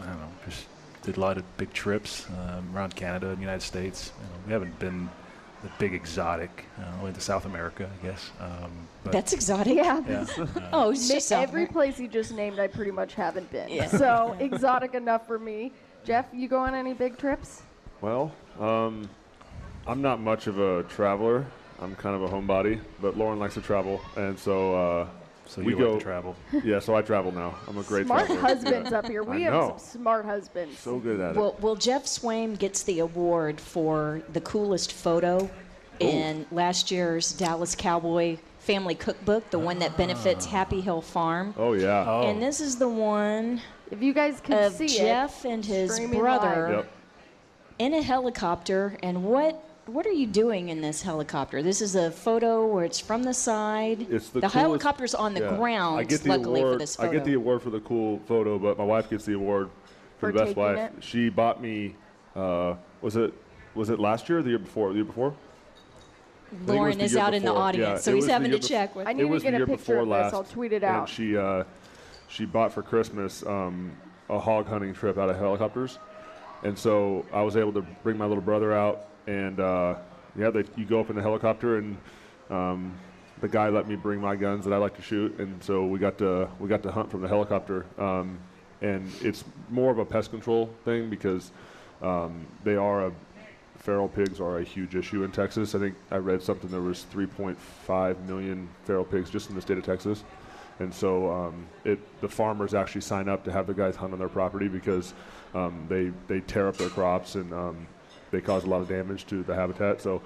I 0.00 0.06
don't 0.06 0.20
know. 0.20 0.28
Just 0.48 0.66
did 1.02 1.16
a 1.16 1.20
lot 1.20 1.36
of 1.36 1.44
big 1.56 1.72
trips 1.72 2.26
um, 2.30 2.74
around 2.74 2.94
Canada 2.94 3.28
and 3.28 3.36
the 3.38 3.42
United 3.42 3.62
States. 3.62 4.12
You 4.16 4.24
know, 4.24 4.46
we 4.46 4.52
haven't 4.52 4.78
been 4.78 5.10
the 5.62 5.70
big 5.78 5.94
exotic. 5.94 6.64
Uh, 6.78 7.02
went 7.02 7.14
to 7.14 7.20
South 7.20 7.44
America, 7.44 7.88
I 8.00 8.06
guess. 8.06 8.30
Um, 8.40 8.70
but 9.04 9.12
That's 9.12 9.32
exotic. 9.32 9.74
Yeah. 9.76 10.02
yeah. 10.08 10.26
Oh, 10.72 10.90
it's 10.90 11.08
just 11.08 11.28
South 11.28 11.42
every 11.42 11.62
America. 11.62 11.72
place 11.72 11.98
you 11.98 12.08
just 12.08 12.32
named, 12.32 12.58
I 12.58 12.66
pretty 12.66 12.90
much 12.90 13.14
haven't 13.14 13.50
been. 13.50 13.68
Yeah. 13.68 13.86
So 13.88 14.36
exotic 14.40 14.94
enough 14.94 15.26
for 15.26 15.38
me. 15.38 15.72
Jeff, 16.04 16.26
you 16.32 16.48
go 16.48 16.58
on 16.58 16.74
any 16.74 16.94
big 16.94 17.18
trips? 17.18 17.62
Well, 18.00 18.32
um, 18.58 19.08
I'm 19.86 20.00
not 20.00 20.20
much 20.20 20.46
of 20.46 20.58
a 20.58 20.82
traveler. 20.84 21.46
I'm 21.80 21.94
kind 21.96 22.14
of 22.14 22.22
a 22.22 22.28
homebody, 22.28 22.80
but 23.00 23.16
Lauren 23.16 23.38
likes 23.38 23.54
to 23.54 23.62
travel, 23.62 24.00
and 24.16 24.38
so 24.38 24.74
uh, 24.74 25.06
so 25.50 25.62
we 25.62 25.72
you 25.72 25.78
go. 25.78 25.90
like 25.90 25.98
to 25.98 26.04
travel. 26.04 26.36
yeah, 26.64 26.78
so 26.78 26.94
I 26.94 27.02
travel 27.02 27.32
now. 27.32 27.54
I'm 27.68 27.76
a 27.78 27.82
great 27.82 28.06
smart 28.06 28.26
traveler. 28.26 28.40
husbands 28.48 28.90
Yeah. 28.90 28.98
up 28.98 29.06
here. 29.06 29.22
I 29.24 29.36
We 29.36 29.42
have 29.42 29.52
know. 29.52 29.68
some 29.78 30.00
smart 30.00 30.24
husbands. 30.24 30.78
So 30.78 30.98
good 30.98 31.20
at 31.20 31.30
it. 31.32 31.36
Well, 31.36 31.56
well, 31.60 31.76
Jeff 31.76 32.04
Swaim 32.04 32.58
gets 32.58 32.82
the 32.84 33.00
award 33.00 33.60
for 33.60 34.22
the 34.32 34.40
coolest 34.40 34.92
photo 34.92 35.50
in 35.98 36.46
last 36.52 36.90
year's 36.90 37.32
Dallas 37.32 37.74
Cowboy 37.74 38.38
Family 38.60 38.94
Cookbook, 38.94 39.50
the 39.50 39.58
one 39.58 39.78
that 39.80 39.96
benefits 39.96 40.46
ah. 40.46 40.50
Happy 40.50 40.80
Hill 40.80 41.00
Farm. 41.02 41.54
oh 41.58 41.72
yeah. 41.74 42.04
Oh, 42.06 42.22
And 42.28 42.40
this 42.42 42.60
is 42.60 42.76
the 42.76 42.88
one 42.88 43.60
if 43.90 44.02
you 44.02 44.12
guys 44.12 44.40
could 44.40 44.56
of 44.56 44.72
see 44.74 44.86
Jeff 44.86 45.44
it, 45.44 45.50
and 45.50 45.64
his 45.64 45.98
brother. 46.10 46.68
Yep. 46.76 46.92
in 47.80 47.94
a 47.94 48.02
helicopter. 48.02 48.96
And 49.02 49.24
what 49.24 49.62
what 49.92 50.06
are 50.06 50.12
you 50.12 50.26
doing 50.26 50.68
in 50.68 50.80
this 50.80 51.02
helicopter? 51.02 51.62
This 51.62 51.80
is 51.80 51.94
a 51.94 52.10
photo 52.10 52.66
where 52.66 52.84
it's 52.84 53.00
from 53.00 53.22
the 53.22 53.34
side. 53.34 54.06
It's 54.10 54.28
the, 54.30 54.40
coolest- 54.40 54.54
helicopter's 54.54 55.14
on 55.14 55.34
the 55.34 55.40
yeah. 55.40 55.56
ground. 55.56 56.00
I 56.00 56.04
get 56.04 56.22
the 56.22 56.28
luckily 56.30 56.60
award, 56.60 56.74
for 56.74 56.78
this 56.78 56.98
I 57.00 57.08
get 57.12 57.24
the 57.24 57.34
award 57.34 57.62
for 57.62 57.70
the 57.70 57.80
cool 57.80 58.20
photo, 58.26 58.58
but 58.58 58.78
my 58.78 58.84
wife 58.84 59.10
gets 59.10 59.24
the 59.24 59.34
award 59.34 59.70
for, 60.18 60.30
For 60.30 60.32
the 60.32 60.44
best 60.44 60.56
wife. 60.56 60.78
it? 60.78 60.92
She 61.04 61.28
bought 61.28 61.60
me. 61.62 61.94
Uh, 62.36 62.74
was 63.00 63.16
it 63.16 63.32
was 63.74 63.90
it 63.90 63.98
last 63.98 64.28
year 64.28 64.38
or 64.38 64.42
the 64.42 64.50
year 64.50 64.58
before? 64.58 64.90
The 64.90 64.96
year 64.96 65.04
before? 65.04 65.30
think 66.50 66.62
it 66.62 66.66
was 66.66 66.76
Lauren 66.76 67.00
is 67.00 67.12
year 67.12 67.22
out 67.22 67.34
in 67.34 67.44
the 67.44 67.52
audience, 67.52 67.88
Yeah, 67.88 67.96
so 67.98 68.14
he's 68.14 68.26
having 68.26 68.50
to 68.50 68.56
year 68.58 68.62
check 68.68 68.94
with. 68.96 69.06
I 69.06 69.12
need 69.12 69.22
it 69.22 69.26
to 69.26 69.30
was 69.30 69.42
get 69.42 69.50
the 69.52 69.62
a 69.62 69.66
picture 69.66 69.76
before 69.76 69.98
of 70.02 70.08
last. 70.08 70.24
this. 70.30 70.34
I'll 70.34 70.44
tweet 70.44 70.72
it 70.72 70.82
and 70.82 70.96
out. 70.96 71.08
she 71.08 71.36
uh, 71.36 71.64
she 72.28 72.44
bought 72.44 72.72
for 72.72 72.82
Christmas 72.82 73.44
um, 73.46 73.92
a 74.28 74.38
hog 74.38 74.66
hunting 74.66 74.92
trip 74.94 75.16
out 75.18 75.30
of 75.30 75.36
helicopters, 75.36 75.98
and 76.62 76.76
so 76.78 77.24
I 77.32 77.42
was 77.42 77.56
able 77.56 77.72
to 77.74 77.82
bring 78.02 78.18
my 78.18 78.26
little 78.26 78.42
brother 78.42 78.72
out, 78.72 79.06
and 79.26 79.60
uh, 79.60 79.96
yeah, 80.36 80.50
they, 80.50 80.64
you 80.76 80.84
go 80.84 81.00
up 81.00 81.10
in 81.10 81.16
the 81.16 81.22
helicopter, 81.22 81.78
and 81.78 81.96
um, 82.50 82.94
the 83.40 83.48
guy 83.48 83.68
let 83.68 83.88
me 83.88 83.96
bring 83.96 84.20
my 84.20 84.36
guns 84.36 84.64
that 84.64 84.72
I 84.72 84.76
like 84.76 84.96
to 84.96 85.02
shoot, 85.02 85.38
and 85.38 85.62
so 85.62 85.84
we 85.86 85.98
got 85.98 86.18
to 86.18 86.48
we 86.58 86.68
got 86.68 86.82
to 86.84 86.92
hunt 86.92 87.10
from 87.10 87.22
the 87.22 87.28
helicopter, 87.28 87.86
um, 87.98 88.38
and 88.80 89.10
it's 89.22 89.44
more 89.68 89.90
of 89.90 89.98
a 89.98 90.04
pest 90.04 90.30
control 90.30 90.70
thing 90.84 91.10
because 91.10 91.52
um, 92.02 92.46
they 92.64 92.76
are 92.76 93.06
a 93.06 93.12
feral 93.78 94.08
pigs 94.08 94.40
are 94.40 94.58
a 94.58 94.64
huge 94.64 94.94
issue 94.94 95.24
in 95.24 95.32
Texas. 95.32 95.74
I 95.74 95.78
think 95.78 95.94
I 96.10 96.16
read 96.16 96.42
something 96.42 96.70
there 96.70 96.82
was 96.82 97.06
3.5 97.12 98.26
million 98.26 98.68
feral 98.84 99.04
pigs 99.04 99.30
just 99.30 99.48
in 99.48 99.54
the 99.56 99.62
state 99.62 99.78
of 99.78 99.84
Texas, 99.84 100.24
and 100.80 100.92
so 100.92 101.30
um, 101.32 101.66
it 101.84 101.98
the 102.20 102.28
farmers 102.28 102.74
actually 102.74 103.00
sign 103.02 103.28
up 103.28 103.44
to 103.44 103.52
have 103.52 103.66
the 103.66 103.74
guys 103.74 103.96
hunt 103.96 104.12
on 104.12 104.18
their 104.18 104.28
property 104.28 104.68
because 104.68 105.14
um, 105.54 105.86
they 105.88 106.12
they 106.28 106.40
tear 106.40 106.68
up 106.68 106.76
their 106.76 106.90
crops 106.90 107.34
and 107.34 107.52
um, 107.52 107.86
they 108.30 108.40
cause 108.40 108.64
a 108.64 108.66
lot 108.66 108.80
of 108.80 108.88
damage 108.88 109.26
to 109.26 109.42
the 109.42 109.54
habitat. 109.54 110.00
So 110.00 110.22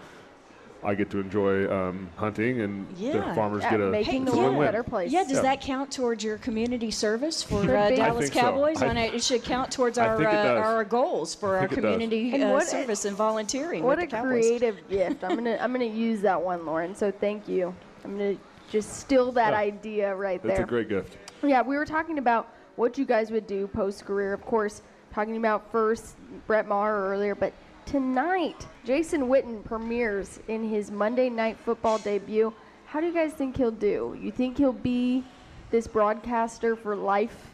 I 0.82 0.94
get 0.94 1.08
to 1.10 1.18
enjoy 1.18 1.70
um, 1.74 2.10
hunting, 2.16 2.60
and 2.60 2.86
the 2.96 3.12
farmers 3.34 3.62
Yeah, 3.62 3.70
get 3.70 3.80
a 3.80 3.86
making 3.90 4.22
it's 4.24 4.32
the 4.32 4.36
a 4.36 4.40
world 4.40 4.46
a 4.48 4.50
win-win. 4.50 4.68
better 4.68 4.82
place. 4.82 5.10
Yeah, 5.10 5.22
does 5.22 5.32
Yeah. 5.32 5.40
that 5.42 5.60
count 5.62 5.90
towards 5.90 6.22
your 6.22 6.36
community 6.38 6.90
service 6.90 7.42
for 7.42 7.62
Should 7.62 7.70
uh. 7.70 7.78
I 7.78 7.94
Dallas 7.96 8.20
think 8.24 8.34
so. 8.34 8.40
Cowboys? 8.40 8.82
I- 8.82 8.94
it 9.04 9.22
should 9.22 9.42
count 9.44 9.70
towards 9.72 9.96
our 9.96 10.22
uh, 10.22 10.60
our 10.60 10.84
goals 10.84 11.34
for 11.34 11.56
our 11.56 11.66
think 11.68 11.78
it 11.78 11.82
does. 11.82 11.92
community 11.94 12.34
And 12.34 12.44
uh, 12.44 12.48
what 12.48 12.64
a- 12.64 12.66
service 12.66 13.06
and 13.06 13.16
volunteering. 13.16 13.82
What 13.82 13.96
with 13.96 14.04
a 14.04 14.10
the 14.10 14.16
Cowboys. 14.16 14.44
creative 14.44 14.88
gift. 14.90 15.24
I'm 15.24 15.34
gonna 15.36 15.56
I'm 15.60 15.72
gonna 15.72 15.84
use 15.86 16.20
that 16.20 16.40
one, 16.40 16.66
Lauren. 16.66 16.94
So 16.94 17.10
thank 17.10 17.48
you. 17.48 17.74
I'm 18.04 18.12
gonna 18.18 18.36
just 18.70 18.92
steal 19.00 19.32
that 19.32 19.52
Yeah. 19.52 19.58
idea 19.58 20.14
right 20.14 20.40
It's 20.44 20.54
there. 20.56 20.64
a 20.64 20.68
great 20.68 20.90
gift. 20.90 21.16
Yeah, 21.42 21.62
we 21.62 21.76
were 21.78 21.86
talking 21.86 22.18
about 22.18 22.48
what 22.76 22.98
you 22.98 23.06
guys 23.06 23.30
would 23.30 23.46
do 23.46 23.66
post 23.68 24.04
career. 24.04 24.34
Of 24.34 24.44
course, 24.44 24.82
talking 25.14 25.36
about 25.38 25.70
first 25.72 26.16
Brett 26.46 26.66
Maher 26.68 27.08
earlier, 27.08 27.34
but 27.34 27.52
tonight 27.86 28.66
Jason 28.84 29.22
Witten 29.22 29.64
premieres 29.64 30.40
in 30.48 30.68
his 30.68 30.90
Monday 30.90 31.28
Night 31.28 31.56
Football 31.64 31.98
debut. 31.98 32.52
How 32.86 33.00
do 33.00 33.06
you 33.06 33.14
guys 33.14 33.32
think 33.32 33.56
he'll 33.56 33.70
do? 33.70 34.16
You 34.20 34.30
think 34.30 34.58
he'll 34.58 34.72
be 34.72 35.24
this 35.70 35.86
broadcaster 35.86 36.76
for 36.76 36.94
life? 36.94 37.50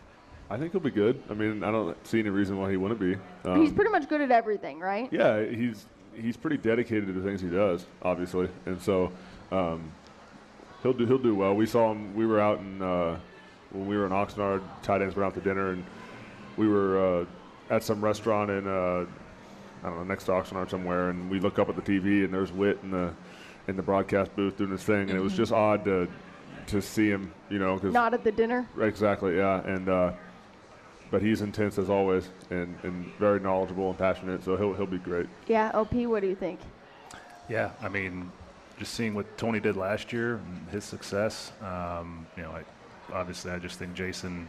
I 0.51 0.59
think 0.59 0.73
he'll 0.73 0.81
be 0.81 0.91
good. 0.91 1.23
I 1.31 1.35
mean, 1.35 1.63
I 1.63 1.71
don't 1.71 1.97
see 2.07 2.19
any 2.19 2.31
reason 2.31 2.59
why 2.59 2.71
he 2.71 2.77
wouldn't 2.77 3.01
be. 3.01 3.13
He's 3.45 3.71
Um, 3.71 3.75
pretty 3.75 3.91
much 3.91 4.09
good 4.09 4.21
at 4.21 4.31
everything, 4.31 4.81
right? 4.81 5.09
Yeah, 5.13 5.45
he's 5.45 5.87
he's 6.15 6.37
pretty 6.37 6.57
dedicated 6.57 7.07
to 7.07 7.13
the 7.13 7.23
things 7.23 7.41
he 7.41 7.49
does, 7.49 7.87
obviously, 8.03 8.49
and 8.67 8.81
so 8.83 9.13
um, 9.53 9.93
he'll 10.83 10.93
do 10.93 11.07
he'll 11.07 11.19
do 11.19 11.35
well. 11.35 11.55
We 11.55 11.67
saw 11.67 11.93
him. 11.93 12.15
We 12.17 12.27
were 12.27 12.41
out 12.41 12.59
in 12.59 12.83
uh, 12.83 13.19
when 13.71 13.87
we 13.87 13.97
were 13.97 14.07
in 14.07 14.13
Oxnard. 14.13 14.63
Tight 14.83 15.03
ends 15.03 15.15
went 15.15 15.27
out 15.29 15.35
to 15.35 15.41
dinner, 15.41 15.71
and 15.71 15.85
we 16.57 16.67
were 16.67 17.21
uh, 17.21 17.27
at 17.75 17.85
some 17.85 18.05
restaurant 18.05 18.51
in 18.51 18.67
uh, 18.67 19.07
I 19.83 19.89
don't 19.89 19.97
know 19.99 20.05
next 20.05 20.25
to 20.25 20.33
Oxnard 20.33 20.71
somewhere, 20.71 21.11
and 21.11 21.31
we 21.31 21.41
look 21.41 21.59
up 21.59 21.69
at 21.69 21.77
the 21.77 21.83
TV, 21.83 22.25
and 22.25 22.33
there's 22.33 22.53
Witt 22.53 22.79
in 22.83 22.91
the 22.91 23.13
in 23.69 23.77
the 23.77 23.83
broadcast 23.83 24.35
booth 24.37 24.57
doing 24.57 24.71
his 24.71 24.83
thing, 24.83 25.11
and 25.11 25.19
it 25.19 25.23
was 25.23 25.37
just 25.37 25.53
odd 25.53 25.85
to 25.85 26.09
to 26.67 26.81
see 26.81 27.09
him, 27.09 27.33
you 27.49 27.59
know, 27.59 27.75
because 27.75 27.93
Not 27.93 28.15
at 28.15 28.25
the 28.25 28.33
dinner. 28.33 28.69
Exactly, 28.81 29.37
yeah, 29.37 29.65
and 29.67 29.89
uh, 29.89 30.13
but 31.11 31.23
he's 31.23 31.41
intense 31.43 31.79
as 31.79 31.91
always, 31.91 32.29
and, 32.51 32.77
and 32.83 33.07
very 33.19 33.41
knowledgeable 33.41 33.89
and 33.89 33.99
passionate. 33.99 34.45
So 34.45 34.57
he'll 34.57 34.75
he'll 34.75 34.87
be 34.87 34.99
great. 34.99 35.27
Yeah, 35.47 35.71
LP, 35.75 36.07
what 36.07 36.21
do 36.21 36.29
you 36.29 36.37
think? 36.37 36.61
Yeah, 37.49 37.71
I 37.83 37.89
mean, 37.89 38.31
just 38.79 38.95
seeing 38.95 39.15
what 39.15 39.37
Tony 39.37 39.61
did 39.61 39.77
last 39.77 40.13
year 40.13 40.37
and 40.37 40.69
his 40.71 40.85
success, 40.85 41.53
um, 41.63 42.27
you 42.37 42.43
know, 42.45 42.51
I, 42.51 42.63
obviously 43.13 43.51
I 43.51 43.59
just 43.59 43.79
think 43.79 43.95
Jason 43.95 44.49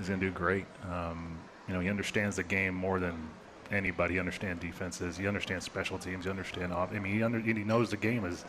is 0.00 0.08
going 0.08 0.20
to 0.20 0.26
do 0.26 0.32
great. 0.32 0.64
Um, 0.90 1.38
you 1.66 1.74
know, 1.74 1.80
he 1.80 1.90
understands 1.90 2.36
the 2.36 2.42
game 2.42 2.74
more 2.74 2.98
than 2.98 3.28
anybody. 3.70 4.14
He 4.14 4.20
understands 4.20 4.62
defenses. 4.62 5.16
He 5.16 5.26
understands 5.26 5.64
special 5.64 5.98
teams. 5.98 6.24
He 6.24 6.30
understands. 6.30 6.74
Off, 6.74 6.92
I 6.92 6.98
mean, 6.98 7.14
he, 7.14 7.22
under, 7.22 7.40
he 7.40 7.52
knows 7.52 7.90
the 7.90 7.96
game 7.96 8.24
as 8.24 8.44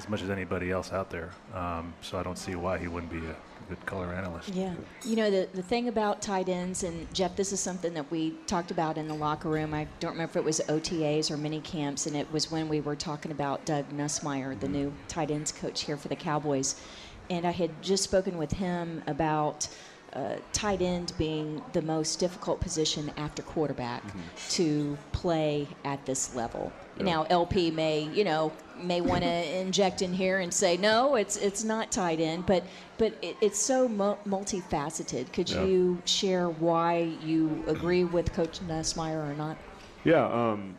as 0.00 0.08
much 0.08 0.22
as 0.22 0.30
anybody 0.30 0.70
else 0.70 0.92
out 0.92 1.10
there. 1.10 1.30
Um, 1.54 1.92
so 2.00 2.18
I 2.18 2.22
don't 2.22 2.38
see 2.38 2.54
why 2.54 2.78
he 2.78 2.88
wouldn't 2.88 3.12
be 3.12 3.18
a 3.18 3.36
good 3.68 3.84
color 3.84 4.06
analyst. 4.06 4.48
Yeah. 4.48 4.74
You 5.04 5.16
know, 5.16 5.30
the, 5.30 5.48
the 5.52 5.62
thing 5.62 5.88
about 5.88 6.22
tight 6.22 6.48
ends, 6.48 6.84
and 6.84 7.12
Jeff, 7.12 7.36
this 7.36 7.52
is 7.52 7.60
something 7.60 7.92
that 7.94 8.10
we 8.10 8.30
talked 8.46 8.70
about 8.70 8.96
in 8.96 9.08
the 9.08 9.14
locker 9.14 9.48
room. 9.48 9.74
I 9.74 9.86
don't 9.98 10.12
remember 10.12 10.30
if 10.30 10.36
it 10.36 10.44
was 10.44 10.60
OTAs 10.68 11.30
or 11.30 11.36
mini 11.36 11.60
camps, 11.60 12.06
and 12.06 12.16
it 12.16 12.30
was 12.32 12.50
when 12.50 12.68
we 12.68 12.80
were 12.80 12.96
talking 12.96 13.30
about 13.30 13.64
Doug 13.66 13.90
Nussmeier, 13.90 14.58
the 14.58 14.68
new 14.68 14.92
tight 15.08 15.30
ends 15.30 15.52
coach 15.52 15.82
here 15.82 15.96
for 15.96 16.08
the 16.08 16.16
Cowboys. 16.16 16.80
And 17.28 17.46
I 17.46 17.52
had 17.52 17.82
just 17.82 18.02
spoken 18.02 18.38
with 18.38 18.52
him 18.52 19.02
about 19.06 19.68
uh, 20.12 20.36
tight 20.52 20.82
end 20.82 21.12
being 21.18 21.62
the 21.72 21.82
most 21.82 22.18
difficult 22.18 22.60
position 22.60 23.10
after 23.16 23.42
quarterback 23.42 24.02
to 24.50 24.98
play 25.12 25.68
at 25.84 26.04
this 26.06 26.34
level. 26.34 26.72
Now, 26.98 27.24
LP 27.30 27.70
may, 27.70 28.02
you 28.12 28.24
know, 28.24 28.52
may 28.82 29.00
want 29.00 29.22
to 29.22 29.58
inject 29.60 30.02
in 30.02 30.12
here 30.12 30.40
and 30.40 30.52
say 30.52 30.76
no, 30.76 31.14
it's 31.14 31.36
it's 31.38 31.64
not 31.64 31.90
tight 31.90 32.20
end, 32.20 32.44
but 32.44 32.62
but 32.98 33.14
it, 33.22 33.36
it's 33.40 33.58
so 33.58 33.88
mu- 33.88 34.16
multifaceted. 34.26 35.32
Could 35.32 35.48
Yeah. 35.48 35.64
you 35.64 36.02
share 36.04 36.48
why 36.50 37.10
you 37.24 37.64
agree 37.68 38.04
with 38.04 38.32
Coach 38.34 38.60
Nussmeier 38.68 39.30
or 39.30 39.34
not? 39.34 39.56
Yeah, 40.04 40.26
um, 40.26 40.76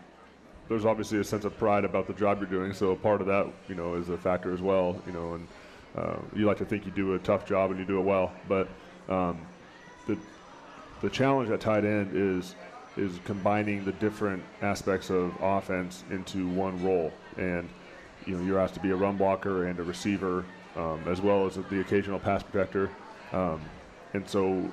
there's 0.70 0.86
obviously 0.86 1.20
a 1.20 1.24
sense 1.24 1.44
of 1.46 1.58
pride 1.58 1.86
about 1.86 2.06
the 2.06 2.13
job 2.13 2.39
you're 2.39 2.50
doing, 2.50 2.74
so 2.74 2.96
part 2.96 3.22
of 3.22 3.28
that, 3.28 3.48
you 3.67 3.76
know, 3.76 3.96
is 3.96 4.10
a 4.10 4.17
factor 4.17 4.54
as 4.54 4.62
well. 4.62 5.02
You 5.08 5.13
know, 5.13 5.34
and 5.34 5.48
uh, 5.98 6.17
you 6.36 6.46
like 6.46 6.58
to 6.58 6.65
think 6.65 6.86
you 6.86 6.91
do 6.91 7.15
a 7.15 7.20
tough 7.20 7.46
job 7.48 7.72
and 7.72 7.80
you 7.80 7.86
do 7.86 7.98
it 7.98 8.04
well, 8.04 8.32
but 8.48 8.67
um, 9.12 9.41
the 10.08 10.17
the 11.02 11.10
challenge 11.10 11.50
at 11.50 11.60
tight 11.60 11.86
end 11.86 12.12
is 12.13 12.56
is 12.97 13.19
combining 13.26 13.86
the 13.86 13.93
different 13.93 14.43
aspects 14.62 15.10
of 15.10 15.34
offense 15.41 16.04
into 16.12 16.47
one 16.50 16.84
role, 16.84 17.12
and 17.38 17.67
you 18.26 18.38
know, 18.38 18.43
you're 18.43 18.60
asked 18.60 18.76
to 18.76 18.80
be 18.80 18.91
a 18.91 18.95
run 18.95 19.17
blocker 19.17 19.65
and 19.65 19.80
a 19.80 19.84
receiver, 19.84 20.45
um, 20.76 21.02
as 21.08 21.21
well 21.21 21.45
as 21.45 21.56
the 21.56 21.80
occasional 21.80 22.19
pass 22.19 22.43
protector, 22.43 22.89
um, 23.34 23.62
and 24.13 24.28
so 24.28 24.69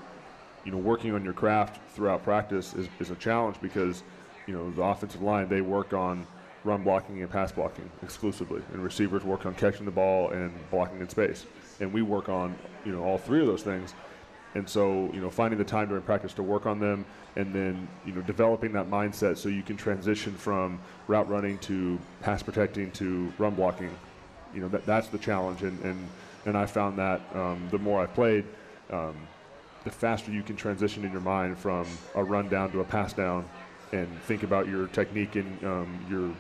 you 0.69 0.73
know, 0.73 0.79
working 0.79 1.15
on 1.15 1.25
your 1.25 1.33
craft 1.33 1.81
throughout 1.95 2.23
practice 2.23 2.75
is, 2.75 2.89
is 3.01 3.11
a 3.11 3.15
challenge 3.15 3.57
because, 3.63 4.03
you 4.47 4.53
know, 4.53 4.71
the 4.73 4.83
offensive 4.83 5.23
line, 5.23 5.49
they 5.49 5.63
work 5.63 5.95
on 5.95 6.27
run 6.63 6.83
blocking 6.83 7.23
and 7.23 7.31
pass 7.31 7.53
blocking 7.53 7.91
exclusively. 8.03 8.61
And 8.75 8.85
receivers 8.85 9.25
work 9.25 9.47
on 9.47 9.55
catching 9.55 9.87
the 9.87 9.91
ball 9.91 10.29
and 10.31 10.53
blocking 10.71 11.01
in 11.01 11.09
space. 11.09 11.47
And 11.81 11.91
we 11.91 12.03
work 12.03 12.29
on, 12.29 12.55
you 12.85 12.93
know, 12.93 13.03
all 13.03 13.17
three 13.17 13.41
of 13.41 13.47
those 13.47 13.63
things. 13.63 13.95
And 14.59 14.69
so, 14.69 15.09
you 15.15 15.21
know, 15.21 15.31
finding 15.31 15.57
the 15.57 15.65
time 15.65 15.87
during 15.89 16.03
practice 16.03 16.33
to 16.35 16.43
work 16.43 16.67
on 16.67 16.81
them 16.81 17.07
and 17.37 17.55
then, 17.55 17.87
you 18.05 18.13
know, 18.13 18.21
developing 18.23 18.73
that 18.73 18.91
mindset 18.91 19.39
so 19.39 19.49
you 19.49 19.63
can 19.63 19.77
transition 19.77 20.35
from 20.35 20.81
route 21.07 21.29
running 21.29 21.59
to 21.59 21.97
pass 22.23 22.43
protecting 22.43 22.91
to 22.93 23.33
run 23.39 23.55
blocking, 23.55 23.97
you 24.53 24.61
know, 24.61 24.69
that, 24.69 24.85
that's 24.85 25.07
the 25.09 25.19
challenge. 25.19 25.63
And, 25.63 25.81
and, 25.85 26.09
and 26.45 26.59
I 26.59 26.67
found 26.67 26.99
that 26.99 27.21
um, 27.35 27.69
the 27.71 27.79
more 27.79 28.03
I 28.03 28.07
played, 28.07 28.45
um, 28.91 29.15
the 29.85 29.91
faster 29.91 30.33
you 30.33 30.43
can 30.43 30.57
transition 30.57 31.05
in 31.05 31.13
your 31.13 31.21
mind 31.21 31.57
from 31.57 31.87
a 32.17 32.25
run 32.25 32.49
down 32.49 32.73
to 32.73 32.81
a 32.81 32.85
pass 32.85 33.13
down 33.13 33.49
and 33.93 34.09
think 34.23 34.43
about 34.43 34.67
your 34.67 34.89
technique 34.89 35.37
and 35.37 35.65
um, 35.65 36.07
your 36.11 36.35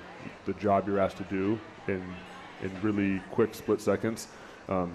the 0.44 0.52
job 0.60 0.88
you're 0.88 0.98
asked 0.98 1.18
to 1.18 1.22
do 1.24 1.58
in 1.86 2.02
in 2.62 2.70
really 2.82 3.22
quick 3.30 3.54
split 3.54 3.80
seconds. 3.80 4.26
Um, 4.68 4.92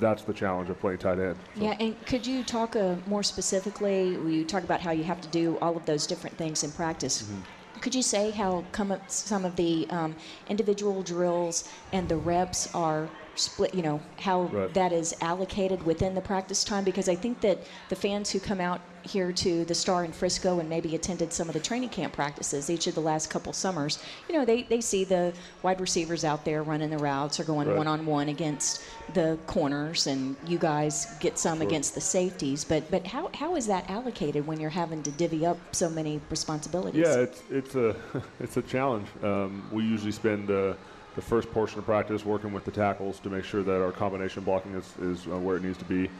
that's 0.00 0.22
the 0.24 0.32
challenge 0.32 0.68
of 0.70 0.80
playing 0.80 0.98
tight 0.98 1.18
end. 1.18 1.36
So- 1.56 1.62
Yeah, 1.64 1.76
and 1.78 2.06
could 2.06 2.26
you 2.26 2.42
talk 2.42 2.76
uh, 2.76 2.96
more 3.06 3.22
specifically? 3.22 4.10
You 4.10 4.44
talk 4.44 4.64
about 4.64 4.80
how 4.80 4.90
you 4.90 5.04
have 5.04 5.20
to 5.20 5.28
do 5.28 5.58
all 5.60 5.76
of 5.76 5.84
those 5.86 6.06
different 6.06 6.36
things 6.36 6.64
in 6.64 6.72
practice. 6.72 7.22
Mm-hmm. 7.22 7.80
Could 7.80 7.94
you 7.94 8.02
say 8.02 8.30
how 8.30 8.64
come 8.72 8.94
some 9.08 9.44
of 9.44 9.56
the 9.56 9.88
um, 9.90 10.14
individual 10.48 11.02
drills 11.02 11.68
and 11.92 12.08
the 12.08 12.16
reps 12.16 12.72
are 12.74 13.08
split? 13.34 13.74
You 13.74 13.82
know 13.82 14.00
how 14.20 14.42
Right. 14.42 14.72
that 14.74 14.92
is 14.92 15.14
allocated 15.20 15.84
within 15.84 16.14
the 16.14 16.20
practice 16.20 16.64
time? 16.64 16.84
Because 16.84 17.08
I 17.08 17.14
think 17.14 17.40
that 17.40 17.58
the 17.88 17.96
fans 17.96 18.30
who 18.30 18.40
come 18.40 18.60
out 18.60 18.80
here 19.04 19.32
to 19.32 19.64
the 19.64 19.74
Star 19.74 20.04
in 20.04 20.12
Frisco 20.12 20.60
and 20.60 20.68
maybe 20.68 20.94
attended 20.94 21.32
some 21.32 21.48
of 21.48 21.54
the 21.54 21.60
training 21.60 21.88
camp 21.88 22.12
practices 22.12 22.70
each 22.70 22.86
of 22.86 22.94
the 22.94 23.00
last 23.00 23.30
couple 23.30 23.52
summers, 23.52 23.98
you 24.28 24.34
know, 24.36 24.44
they, 24.44 24.62
they 24.62 24.80
see 24.80 25.02
the 25.02 25.32
wide 25.62 25.80
receivers 25.80 26.24
out 26.24 26.44
there 26.44 26.62
running 26.62 26.88
the 26.90 26.98
routes 26.98 27.40
or 27.40 27.44
going 27.44 27.74
one 27.76 27.88
on 27.88 28.06
one 28.06 28.28
against 28.28 28.80
the 29.14 29.36
corners, 29.48 30.06
and 30.06 30.36
you 30.46 30.56
guys 30.58 31.06
get 31.18 31.36
some 31.38 31.58
Sure. 31.58 31.66
against 31.66 31.94
the 31.96 32.00
safeties. 32.00 32.62
But 32.64 32.88
but 32.92 33.04
how, 33.06 33.28
how 33.34 33.56
is 33.56 33.66
that 33.66 33.90
allocated 33.90 34.46
when 34.46 34.60
you're 34.60 34.70
having 34.70 35.02
to 35.02 35.10
divvy 35.10 35.44
up 35.44 35.58
so 35.72 35.90
many 35.90 36.20
responsibilities? 36.30 37.00
Yeah, 37.04 37.16
it's 37.22 37.42
it's 37.50 37.74
a 37.74 37.96
it's 38.40 38.56
a 38.56 38.62
challenge. 38.62 39.08
Um, 39.22 39.68
we 39.72 39.82
usually 39.82 40.12
spend 40.12 40.48
uh, 40.50 40.74
the 41.14 41.22
first 41.22 41.50
portion 41.52 41.78
of 41.78 41.84
practice 41.84 42.24
working 42.24 42.52
with 42.52 42.64
the 42.64 42.70
tackles 42.70 43.20
to 43.20 43.30
make 43.30 43.44
sure 43.44 43.62
that 43.62 43.82
our 43.82 43.92
combination 43.92 44.42
blocking 44.44 44.74
is, 44.74 44.96
is 45.00 45.26
uh, 45.26 45.38
where 45.38 45.56
it 45.56 45.62
needs 45.62 45.78
to 45.78 45.84
be, 45.84 46.10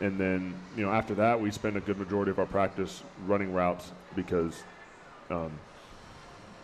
and 0.00 0.18
then 0.18 0.54
you 0.76 0.84
know 0.84 0.92
after 0.92 1.14
that 1.14 1.40
we 1.40 1.50
spend 1.50 1.76
a 1.76 1.80
good 1.80 1.98
majority 1.98 2.30
of 2.30 2.38
our 2.38 2.46
practice 2.46 3.02
running 3.26 3.52
routes 3.52 3.92
because 4.14 4.62
um, 5.30 5.50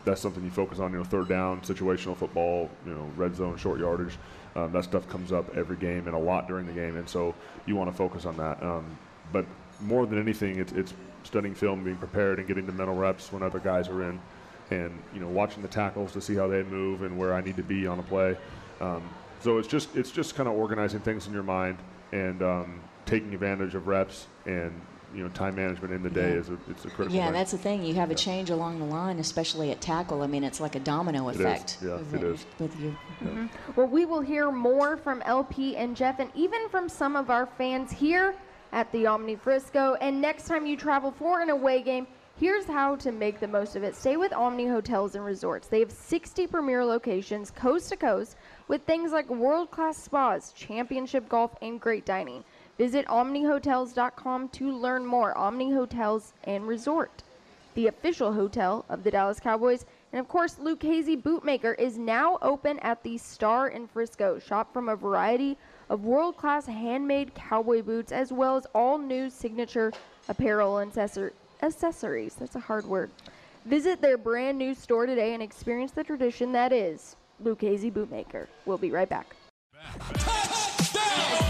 that's 0.05 0.21
something 0.21 0.45
you 0.45 0.51
focus 0.51 0.79
on. 0.79 0.93
You 0.93 0.99
know, 0.99 1.05
third 1.05 1.29
down, 1.29 1.61
situational 1.61 2.17
football, 2.17 2.71
you 2.87 2.95
know, 2.95 3.11
red 3.17 3.35
zone, 3.35 3.57
short 3.57 3.81
yardage. 3.81 4.17
Um, 4.55 4.73
that 4.73 4.85
stuff 4.85 5.09
comes 5.09 5.33
up 5.33 5.57
every 5.57 5.77
game 5.77 6.07
and 6.07 6.15
a 6.15 6.19
lot 6.19 6.47
during 6.47 6.67
the 6.67 6.73
game, 6.73 6.97
and 6.97 7.09
so 7.09 7.35
you 7.67 7.75
want 7.75 7.91
to 7.91 7.97
focus 7.97 8.27
on 8.27 8.37
that. 8.37 8.63
Um, 8.63 8.85
but 9.33 9.47
more 9.81 10.07
than 10.07 10.21
anything, 10.21 10.59
it's, 10.59 10.73
it's 10.73 10.93
studying 11.25 11.55
film, 11.55 11.85
being 11.85 11.97
prepared, 11.97 12.39
and 12.39 12.47
getting 12.47 12.67
the 12.67 12.73
mental 12.73 12.95
reps 12.95 13.33
when 13.33 13.43
other 13.43 13.59
guys 13.59 13.89
are 13.89 14.03
in, 14.03 14.21
and 14.73 14.99
you 15.15 15.21
know, 15.21 15.29
watching 15.29 15.63
the 15.63 15.69
tackles 15.69 16.13
to 16.13 16.21
see 16.21 16.35
how 16.35 16.49
they 16.49 16.63
move 16.63 17.03
and 17.03 17.19
where 17.19 17.35
I 17.35 17.41
need 17.41 17.57
to 17.57 17.63
be 17.63 17.87
on 17.87 17.99
a 17.99 18.03
play. 18.03 18.37
Um, 18.81 19.03
so 19.41 19.59
it's 19.59 19.69
just 19.69 19.95
it's 19.97 20.11
just 20.11 20.35
kind 20.35 20.49
of 20.49 20.55
organizing 20.55 21.01
things 21.01 21.27
in 21.27 21.33
your 21.33 21.43
mind 21.43 21.79
and 22.13 22.43
um, 22.43 22.81
taking 23.07 23.35
advantage 23.35 23.75
of 23.75 23.87
reps 23.87 24.27
and 24.47 24.73
you 25.15 25.23
know 25.23 25.29
time 25.31 25.55
management 25.55 25.93
in 25.93 26.03
the 26.03 26.09
day 26.11 26.31
Yeah. 26.33 26.41
is 26.41 26.49
a, 26.49 26.59
it's 26.71 26.85
a 26.87 26.91
critical. 26.91 27.15
Yeah, 27.17 27.25
thing. 27.27 27.35
that's 27.35 27.53
the 27.53 27.59
thing. 27.59 27.85
You 27.85 27.95
have 27.95 28.11
a 28.11 28.15
change 28.15 28.49
along 28.51 28.79
the 28.79 28.87
line, 28.87 29.19
especially 29.19 29.71
at 29.71 29.81
tackle. 29.81 30.23
I 30.23 30.27
mean, 30.27 30.43
it's 30.43 30.61
like 30.61 30.75
a 30.75 30.81
domino 30.81 31.29
is. 31.29 31.39
effect. 31.39 31.79
Yeah, 31.83 31.91
of 31.93 32.15
it 32.15 32.23
is. 32.23 32.47
With 32.59 32.79
you. 32.81 32.97
Well, 33.77 33.89
we 33.89 34.07
will 34.07 34.21
hear 34.23 34.51
more 34.51 34.97
from 34.97 35.21
LP 35.27 35.77
and 35.77 35.95
Jeff, 35.97 36.19
and 36.19 36.31
even 36.35 36.69
from 36.71 36.89
some 36.89 37.15
of 37.15 37.29
our 37.29 37.47
fans 37.59 37.91
here 37.93 38.35
at 38.73 38.91
the 38.93 39.07
Omni 39.07 39.37
Frisco. 39.37 39.95
And 40.01 40.21
next 40.21 40.47
time 40.47 40.65
you 40.65 40.77
travel 40.79 41.11
for 41.11 41.41
an 41.43 41.51
away 41.51 41.83
game, 41.83 42.07
here's 42.39 42.67
how 42.67 42.97
to 42.97 43.13
make 43.13 43.41
the 43.41 43.49
most 43.49 43.77
of 43.77 43.83
it. 43.83 43.95
Stay 43.95 44.17
with 44.17 44.33
Omni 44.33 44.67
Hotels 44.67 45.15
and 45.15 45.25
Resorts. 45.25 45.69
They 45.69 45.81
have 45.81 45.91
60 45.91 46.47
premier 46.47 46.85
locations 46.85 47.51
coast 47.51 47.89
to 47.91 47.97
coast 47.97 48.37
with 48.69 48.83
things 48.83 49.13
like 49.13 49.29
world 49.31 49.71
class 49.71 49.97
spas, 49.97 50.53
championship 50.53 51.29
golf, 51.29 51.57
and 51.63 51.81
great 51.81 52.05
dining. 52.05 52.45
Visit 52.79 53.07
omnihotels.com 53.07 54.49
to 54.49 54.73
learn 54.73 55.07
more. 55.07 55.37
Omni 55.37 55.73
Hotels 55.73 56.33
and 56.45 56.67
Resort 56.67 57.23
the 57.75 57.87
official 57.87 58.33
hotel 58.33 58.85
of 58.89 59.03
the 59.03 59.11
Dallas 59.11 59.41
Cowboys. 59.41 59.85
And 60.13 60.21
of 60.21 60.29
course, 60.29 60.59
Lucchese 60.59 61.17
Bootmaker 61.17 61.79
is 61.79 61.97
now 61.97 62.39
open 62.43 62.79
at 62.81 63.03
the 63.03 63.17
Star 63.19 63.69
in 63.69 63.87
Frisco. 63.87 64.39
Shop 64.39 64.73
from 64.73 64.89
a 64.89 64.97
variety 64.97 65.57
of 65.89 66.05
world 66.05 66.37
class 66.37 66.67
handmade 66.67 67.35
cowboy 67.35 67.83
boots, 67.83 68.13
as 68.13 68.33
well 68.33 68.57
as 68.57 68.67
all 68.75 68.99
new 68.99 69.31
signature 69.31 69.93
apparel 70.29 70.79
and 70.79 70.93
accessories. 71.63 72.35
That's 72.35 72.57
a 72.57 72.61
hard 72.61 72.85
word. 72.87 73.11
Visit 73.65 74.01
their 74.03 74.19
brand 74.19 74.59
new 74.59 74.75
store 74.75 75.07
today 75.07 75.35
and 75.35 75.43
experience 75.43 75.93
the 75.93 76.05
tradition 76.05 76.53
that 76.53 76.73
is 76.73 77.17
Hazy 77.59 77.91
Bootmaker. 77.91 78.47
We'll 78.67 78.79
be 78.79 78.91
right 78.91 79.09
back. 79.09 79.35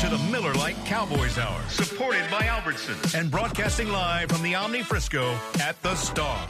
To 0.00 0.08
the 0.08 0.18
Miller 0.30 0.54
Lite 0.54 0.76
Cowboys 0.84 1.38
Hour. 1.38 1.60
Supported 1.68 2.24
by 2.30 2.42
Albertsons. 2.42 3.18
And 3.18 3.30
broadcasting 3.30 3.88
live 3.88 4.30
from 4.30 4.42
the 4.42 4.54
Omni 4.54 4.82
Frisco 4.82 5.36
at 5.60 5.80
the 5.82 5.94
Star. 5.94 6.46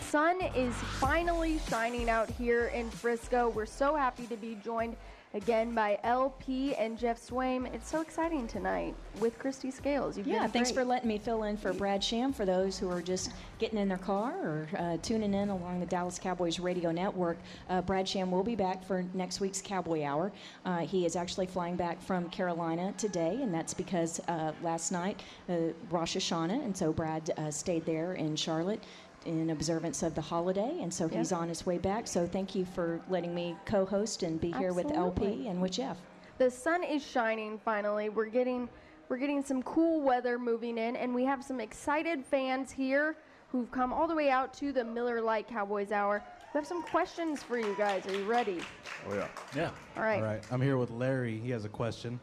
sun 0.00 0.40
is 0.56 0.74
finally 0.74 1.60
shining 1.68 2.08
out 2.08 2.30
here 2.30 2.66
in 2.68 2.90
Frisco. 2.90 3.50
We're 3.50 3.66
so 3.66 3.94
happy 3.94 4.26
to 4.26 4.36
be 4.36 4.56
joined 4.64 4.96
again 5.32 5.74
by 5.74 5.98
LP 6.02 6.74
and 6.74 6.98
Jeff 6.98 7.20
Swaim. 7.20 7.72
It's 7.72 7.88
so 7.88 8.00
exciting 8.00 8.48
tonight 8.48 8.94
with 9.20 9.38
Kristi 9.38 9.72
Scales. 9.72 10.18
You've 10.18 10.26
Yeah, 10.26 10.46
thanks 10.48 10.70
great. 10.72 10.82
for 10.82 10.84
letting 10.84 11.08
me 11.08 11.18
fill 11.18 11.44
in 11.44 11.56
for 11.56 11.72
Brad 11.72 12.02
Sham 12.02 12.32
for 12.32 12.44
those 12.44 12.78
who 12.78 12.90
are 12.90 13.00
just 13.00 13.30
getting 13.58 13.78
in 13.78 13.88
their 13.88 13.98
car 13.98 14.32
or 14.42 14.68
uh, 14.76 14.96
tuning 15.02 15.32
in 15.34 15.50
along 15.50 15.78
the 15.78 15.86
Dallas 15.86 16.18
Cowboys 16.18 16.58
radio 16.58 16.90
network. 16.90 17.38
Uh, 17.68 17.80
Brad 17.80 18.08
Sham 18.08 18.32
will 18.32 18.42
be 18.42 18.56
back 18.56 18.84
for 18.84 19.04
next 19.14 19.40
week's 19.40 19.62
Cowboy 19.62 20.04
Hour. 20.04 20.32
Uh, 20.64 20.78
he 20.78 21.06
is 21.06 21.14
actually 21.14 21.46
flying 21.46 21.76
back 21.76 22.02
from 22.02 22.28
Carolina 22.30 22.92
today, 22.98 23.38
and 23.40 23.54
that's 23.54 23.72
because 23.74 24.20
uh, 24.26 24.52
last 24.62 24.90
night, 24.90 25.22
uh, 25.48 25.54
Rosh 25.90 26.16
Hashanah, 26.16 26.64
and 26.64 26.76
so 26.76 26.92
Brad 26.92 27.30
uh, 27.36 27.50
stayed 27.52 27.86
there 27.86 28.14
in 28.14 28.34
Charlotte 28.34 28.82
in 29.26 29.50
observance 29.50 30.02
of 30.02 30.14
the 30.14 30.20
holiday, 30.20 30.78
and 30.80 30.92
so 30.92 31.08
he's 31.08 31.32
on 31.32 31.48
his 31.48 31.66
way 31.66 31.78
back. 31.78 32.06
So 32.06 32.26
thank 32.26 32.54
you 32.54 32.64
for 32.64 33.00
letting 33.08 33.34
me 33.34 33.56
co-host 33.66 34.22
and 34.22 34.40
be 34.40 34.52
here 34.52 34.72
with 34.72 34.86
Absolutely. 34.86 35.26
LP 35.26 35.48
and 35.48 35.60
with 35.60 35.72
Jeff. 35.72 35.98
The 36.38 36.50
sun 36.50 36.82
is 36.82 37.04
shining 37.04 37.58
finally. 37.64 38.08
We're 38.08 38.26
getting 38.26 38.68
we're 39.08 39.18
getting 39.18 39.44
some 39.44 39.62
cool 39.64 40.00
weather 40.00 40.38
moving 40.38 40.78
in 40.78 40.94
and 40.96 41.14
we 41.14 41.24
have 41.24 41.42
some 41.44 41.60
excited 41.60 42.24
fans 42.24 42.70
here 42.70 43.16
who've 43.50 43.70
come 43.72 43.92
all 43.92 44.06
the 44.06 44.14
way 44.14 44.30
out 44.30 44.54
to 44.54 44.72
the 44.72 44.84
Miller 44.84 45.20
Lite 45.20 45.48
Cowboys 45.48 45.90
Hour. 45.90 46.22
We 46.54 46.58
have 46.58 46.66
some 46.66 46.82
questions 46.82 47.42
for 47.42 47.58
you 47.58 47.74
guys. 47.76 48.06
Are 48.06 48.14
you 48.14 48.24
ready? 48.24 48.60
Oh 49.08 49.14
yeah. 49.14 49.26
Yeah. 49.54 49.70
All 49.96 50.02
right. 50.02 50.16
All 50.16 50.22
right, 50.22 50.42
I'm 50.50 50.62
here 50.62 50.78
with 50.78 50.90
Larry. 50.90 51.38
He 51.40 51.50
has 51.50 51.64
a 51.64 51.68
question. 51.68 52.18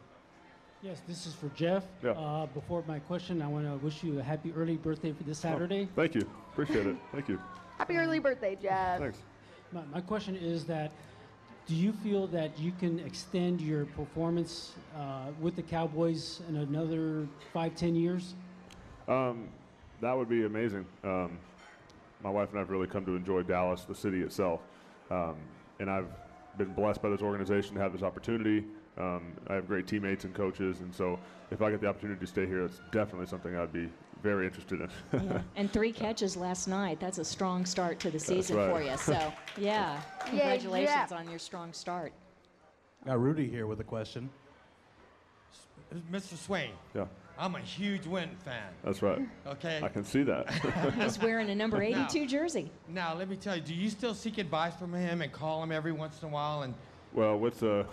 Yes, 0.81 1.01
this 1.07 1.25
is 1.25 1.33
for 1.33 1.49
Jeff. 1.49 1.83
Yeah. 2.03 2.11
Uh, 2.11 2.45
before 2.47 2.83
my 2.87 2.99
question, 2.99 3.41
I 3.41 3.47
want 3.47 3.65
to 3.65 3.83
wish 3.83 4.03
you 4.03 4.19
a 4.19 4.23
happy 4.23 4.53
early 4.55 4.77
birthday 4.77 5.11
for 5.11 5.23
this 5.23 5.39
Saturday. 5.39 5.87
Thank 5.95 6.15
you. 6.15 6.29
Appreciate 6.57 6.87
it. 6.87 6.95
Thank 7.11 7.29
you. 7.29 7.39
Happy 7.77 7.97
early 7.97 8.17
birthday, 8.17 8.57
Jeff. 8.59 8.99
Thanks. 8.99 9.19
My, 9.71 9.83
my 9.93 10.01
question 10.01 10.35
is 10.35 10.65
that 10.65 10.91
do 11.67 11.75
you 11.75 11.93
feel 11.93 12.25
that 12.27 12.57
you 12.57 12.71
can 12.79 12.97
extend 12.99 13.61
your 13.61 13.85
performance 13.85 14.73
uh, 14.97 15.27
with 15.39 15.55
the 15.55 15.61
Cowboys 15.61 16.41
in 16.49 16.55
another 16.55 17.27
five, 17.53 17.75
ten 17.75 17.93
years? 17.93 18.33
Um, 19.07 19.49
that 20.01 20.17
would 20.17 20.29
be 20.29 20.45
amazing. 20.45 20.87
Um, 21.03 21.37
my 22.23 22.31
wife 22.31 22.49
and 22.49 22.57
I 22.57 22.61
have 22.61 22.71
really 22.71 22.87
come 22.87 23.05
to 23.05 23.15
enjoy 23.15 23.43
Dallas, 23.43 23.83
the 23.83 23.93
city 23.93 24.21
itself, 24.21 24.61
um, 25.11 25.35
and 25.79 25.91
I've 25.91 26.07
been 26.57 26.73
blessed 26.73 27.03
by 27.03 27.09
this 27.09 27.21
organization 27.21 27.75
to 27.75 27.81
have 27.81 27.93
this 27.93 28.01
opportunity. 28.01 28.65
Um, 28.97 29.33
I 29.47 29.53
have 29.53 29.67
great 29.67 29.85
teammates 29.85 30.23
and 30.23 30.33
coaches, 30.33 30.79
and 30.79 30.91
so 30.91 31.19
if 31.51 31.61
I 31.61 31.69
get 31.69 31.81
the 31.81 31.87
opportunity 31.87 32.19
to 32.19 32.25
stay 32.25 32.47
here, 32.47 32.65
it's 32.65 32.81
definitely 32.91 33.27
something 33.27 33.55
I'd 33.55 33.71
be 33.71 33.89
very 34.21 34.45
interested 34.45 34.81
in. 34.81 34.89
Yeah. 35.13 35.41
and 35.55 35.71
three 35.71 35.91
catches 35.91 36.35
last 36.37 36.67
night. 36.67 36.99
That's 36.99 37.17
a 37.17 37.25
strong 37.25 37.65
start 37.65 37.99
to 38.01 38.11
the 38.11 38.19
season 38.19 38.57
right. 38.57 38.69
for 38.69 38.81
you. 38.81 38.97
So, 38.97 39.33
yeah, 39.57 40.01
congratulations 40.25 40.89
Jeff. 40.89 41.11
on 41.11 41.29
your 41.29 41.39
strong 41.39 41.73
start. 41.73 42.13
Got 43.05 43.19
Rudy 43.19 43.47
here 43.47 43.67
with 43.67 43.79
a 43.79 43.83
question. 43.83 44.29
Mr. 46.11 46.33
Swaim, 46.33 46.71
yeah, 46.93 47.05
I'm 47.37 47.55
a 47.55 47.59
huge 47.59 48.05
Win 48.05 48.29
fan. 48.43 48.63
that's 48.83 49.01
right. 49.01 49.21
Okay. 49.45 49.79
I 49.81 49.87
can 49.87 50.03
see 50.03 50.23
that. 50.23 50.51
He's 50.99 51.17
wearing 51.17 51.49
a 51.49 51.55
number 51.55 51.81
82 51.81 52.27
jersey. 52.27 52.69
Now 52.89 53.15
let 53.15 53.29
me 53.29 53.37
tell 53.37 53.55
you, 53.55 53.61
do 53.61 53.73
you 53.73 53.89
still 53.89 54.13
seek 54.13 54.37
advice 54.37 54.75
from 54.75 54.93
him 54.93 55.21
and 55.21 55.31
call 55.31 55.63
him 55.63 55.71
every 55.71 55.93
once 55.93 56.21
in 56.21 56.27
a 56.27 56.31
while? 56.31 56.63
And 56.63 56.73
Well, 57.13 57.37
what's 57.39 57.61
a 57.61 57.85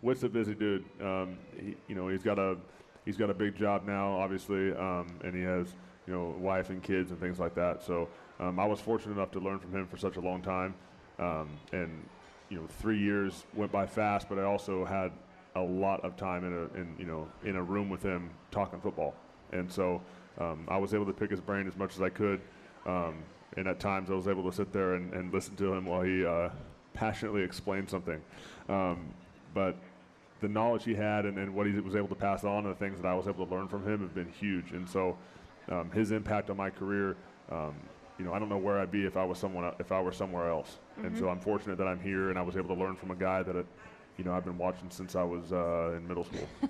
what's 0.00 0.22
a 0.22 0.28
busy 0.28 0.54
dude. 0.54 0.84
Um, 1.02 1.36
he, 1.58 1.76
you 1.88 1.94
know, 1.94 2.08
he's 2.08 2.22
got 2.22 2.38
a 2.38 2.56
he's 3.04 3.16
got 3.16 3.30
a 3.30 3.34
big 3.34 3.56
job 3.56 3.84
now, 3.86 4.16
obviously, 4.16 4.72
um, 4.72 5.06
and 5.24 5.34
he 5.34 5.42
has 5.42 5.74
you 6.06 6.12
know 6.12 6.34
wife 6.38 6.70
and 6.70 6.82
kids 6.82 7.10
and 7.10 7.20
things 7.20 7.38
like 7.38 7.54
that. 7.54 7.82
So 7.82 8.08
um, 8.40 8.58
I 8.58 8.66
was 8.66 8.80
fortunate 8.80 9.12
enough 9.12 9.30
to 9.32 9.40
learn 9.40 9.58
from 9.58 9.72
him 9.72 9.86
for 9.86 9.96
such 9.96 10.16
a 10.16 10.20
long 10.20 10.42
time, 10.42 10.74
um, 11.18 11.50
and 11.72 12.04
you 12.48 12.58
know, 12.58 12.66
three 12.66 12.98
years 12.98 13.44
went 13.54 13.72
by 13.72 13.86
fast. 13.86 14.28
But 14.28 14.38
I 14.38 14.44
also 14.44 14.84
had 14.84 15.12
a 15.54 15.60
lot 15.60 16.04
of 16.04 16.16
time 16.16 16.44
in 16.44 16.52
a 16.52 16.80
in 16.80 16.94
you 16.98 17.06
know 17.06 17.28
in 17.44 17.56
a 17.56 17.62
room 17.62 17.88
with 17.88 18.02
him 18.02 18.30
talking 18.50 18.80
football, 18.80 19.14
and 19.52 19.70
so 19.70 20.00
um, 20.38 20.66
I 20.68 20.76
was 20.76 20.94
able 20.94 21.06
to 21.06 21.12
pick 21.12 21.30
his 21.30 21.40
brain 21.40 21.66
as 21.66 21.76
much 21.76 21.94
as 21.94 22.02
I 22.02 22.08
could. 22.08 22.40
Um, 22.86 23.22
and 23.56 23.68
at 23.68 23.78
times 23.78 24.10
I 24.10 24.14
was 24.14 24.28
able 24.28 24.50
to 24.50 24.56
sit 24.56 24.72
there 24.72 24.94
and, 24.94 25.12
and 25.12 25.32
listen 25.32 25.54
to 25.56 25.74
him 25.74 25.84
while 25.84 26.02
he 26.02 26.24
uh, 26.24 26.48
passionately 26.94 27.42
explained 27.42 27.88
something. 27.88 28.20
Um, 28.68 29.12
but 29.54 29.76
the 30.42 30.48
knowledge 30.48 30.84
he 30.84 30.94
had 30.94 31.24
and, 31.24 31.38
and 31.38 31.54
what 31.54 31.66
he 31.66 31.72
was 31.80 31.96
able 31.96 32.08
to 32.08 32.14
pass 32.14 32.44
on 32.44 32.66
and 32.66 32.74
the 32.74 32.78
things 32.78 33.00
that 33.00 33.08
I 33.08 33.14
was 33.14 33.26
able 33.26 33.46
to 33.46 33.54
learn 33.54 33.68
from 33.68 33.88
him 33.88 34.00
have 34.00 34.14
been 34.14 34.28
huge. 34.28 34.72
And 34.72 34.86
so 34.86 35.16
um, 35.70 35.90
his 35.92 36.10
impact 36.10 36.50
on 36.50 36.56
my 36.56 36.68
career, 36.68 37.16
um, 37.50 37.74
you 38.18 38.24
know, 38.24 38.34
I 38.34 38.38
don't 38.38 38.48
know 38.48 38.58
where 38.58 38.78
I'd 38.80 38.90
be 38.90 39.04
if 39.06 39.16
I 39.16 39.24
was 39.24 39.38
someone 39.38 39.72
if 39.78 39.92
I 39.92 40.02
were 40.02 40.12
somewhere 40.12 40.50
else. 40.50 40.78
And 41.02 41.16
so 41.16 41.28
I'm 41.28 41.40
fortunate 41.40 41.78
that 41.78 41.86
I'm 41.86 42.00
here 42.00 42.28
and 42.28 42.38
I 42.38 42.42
was 42.42 42.56
able 42.56 42.74
to 42.74 42.80
learn 42.80 42.96
from 42.96 43.12
a 43.12 43.14
guy 43.14 43.42
that, 43.44 43.54
you 44.18 44.24
know, 44.24 44.32
I've 44.34 44.44
been 44.44 44.58
watching 44.58 44.90
since 44.90 45.14
I 45.16 45.22
was 45.22 45.52
uh, 45.52 45.94
in 45.96 46.06
middle 46.06 46.24
school. 46.24 46.46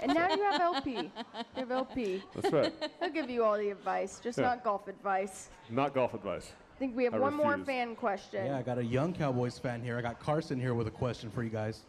And 0.00 0.14
now 0.14 0.34
you 0.34 0.42
have 0.42 0.60
LP. 0.62 0.92
You 0.92 1.10
have 1.56 1.70
LP. 1.70 2.22
That's 2.34 2.52
right. 2.52 2.72
He'll 3.00 3.10
give 3.10 3.28
you 3.28 3.44
all 3.44 3.58
the 3.58 3.68
advice, 3.68 4.18
just 4.22 4.38
Yeah. 4.38 4.44
not 4.44 4.64
golf 4.64 4.88
advice. 4.88 5.50
Not 5.68 5.92
golf 5.92 6.14
advice. 6.14 6.52
I 6.74 6.78
think 6.78 6.96
we 6.96 7.04
have 7.04 7.14
I 7.14 7.18
one 7.18 7.34
more 7.34 7.58
fan 7.58 7.94
question. 7.94 8.46
Yeah, 8.46 8.56
I 8.56 8.62
got 8.62 8.78
a 8.78 8.84
young 8.84 9.12
Cowboys 9.12 9.58
fan 9.58 9.82
here. 9.82 9.98
I 9.98 10.00
got 10.02 10.18
Carson 10.18 10.58
here 10.58 10.72
with 10.74 10.86
a 10.88 10.90
question 10.90 11.30
for 11.30 11.42
you 11.42 11.50
guys. 11.50 11.82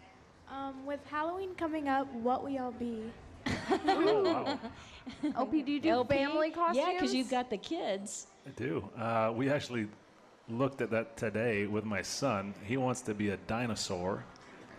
Um, 0.49 0.85
with 0.85 0.99
Halloween 1.09 1.55
coming 1.55 1.87
up, 1.87 2.11
what 2.13 2.43
will 2.43 2.49
y'all 2.51 2.71
be? 2.71 3.11
LP, 5.35 5.61
do 5.63 5.71
you 5.71 5.79
do 5.79 5.89
LP? 5.89 6.15
family 6.15 6.51
costumes? 6.51 6.77
Yeah, 6.77 6.93
because 6.93 7.13
you've 7.13 7.29
got 7.29 7.49
the 7.49 7.57
kids. 7.57 8.27
I 8.45 8.51
do. 8.51 8.87
Uh, 8.97 9.33
we 9.35 9.49
actually 9.49 9.87
looked 10.49 10.81
at 10.81 10.91
that 10.91 11.17
today 11.17 11.65
with 11.65 11.83
my 11.83 12.01
son. 12.01 12.53
He 12.63 12.77
wants 12.77 13.01
to 13.01 13.13
be 13.13 13.29
a 13.29 13.37
dinosaur. 13.37 14.23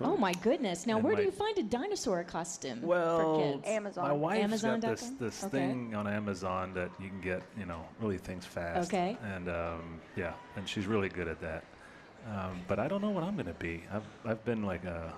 Oh 0.03 0.17
my 0.17 0.35
goodness! 0.35 0.87
Now, 0.87 0.97
And 0.97 1.05
where 1.05 1.17
do 1.17 1.23
you 1.23 1.31
find 1.31 1.57
a 1.59 1.63
dinosaur 1.63 2.23
costume 2.23 2.83
Well, 2.83 3.17
for 3.19 3.43
kids? 3.43 3.67
Amazon. 3.67 4.05
My 4.05 4.13
wife's 4.13 4.43
Amazon 4.43 4.81
got 4.81 4.91
this, 4.91 5.11
this 5.19 5.45
Okay. 5.45 5.69
thing 5.69 5.95
on 5.95 6.07
Amazon 6.07 6.75
that 6.75 6.91
you 7.01 7.09
can 7.09 7.21
get, 7.23 7.43
you 7.59 7.65
know, 7.65 7.83
really 7.99 8.19
things 8.19 8.45
fast. 8.45 8.91
Okay. 8.91 9.17
And 9.25 9.49
um, 9.49 9.99
yeah, 10.15 10.35
and 10.57 10.69
she's 10.69 10.87
really 10.87 11.09
good 11.09 11.29
at 11.29 11.41
that. 11.41 11.65
Um, 12.27 12.61
but 12.69 12.79
I 12.79 12.89
don't 12.89 13.01
know 13.01 13.09
what 13.11 13.25
I'm 13.25 13.35
going 13.37 13.47
to 13.47 13.55
be. 13.55 13.85
I've, 13.91 14.05
I've 14.25 14.45
been 14.45 14.65
like 14.65 14.85
a, 14.85 15.15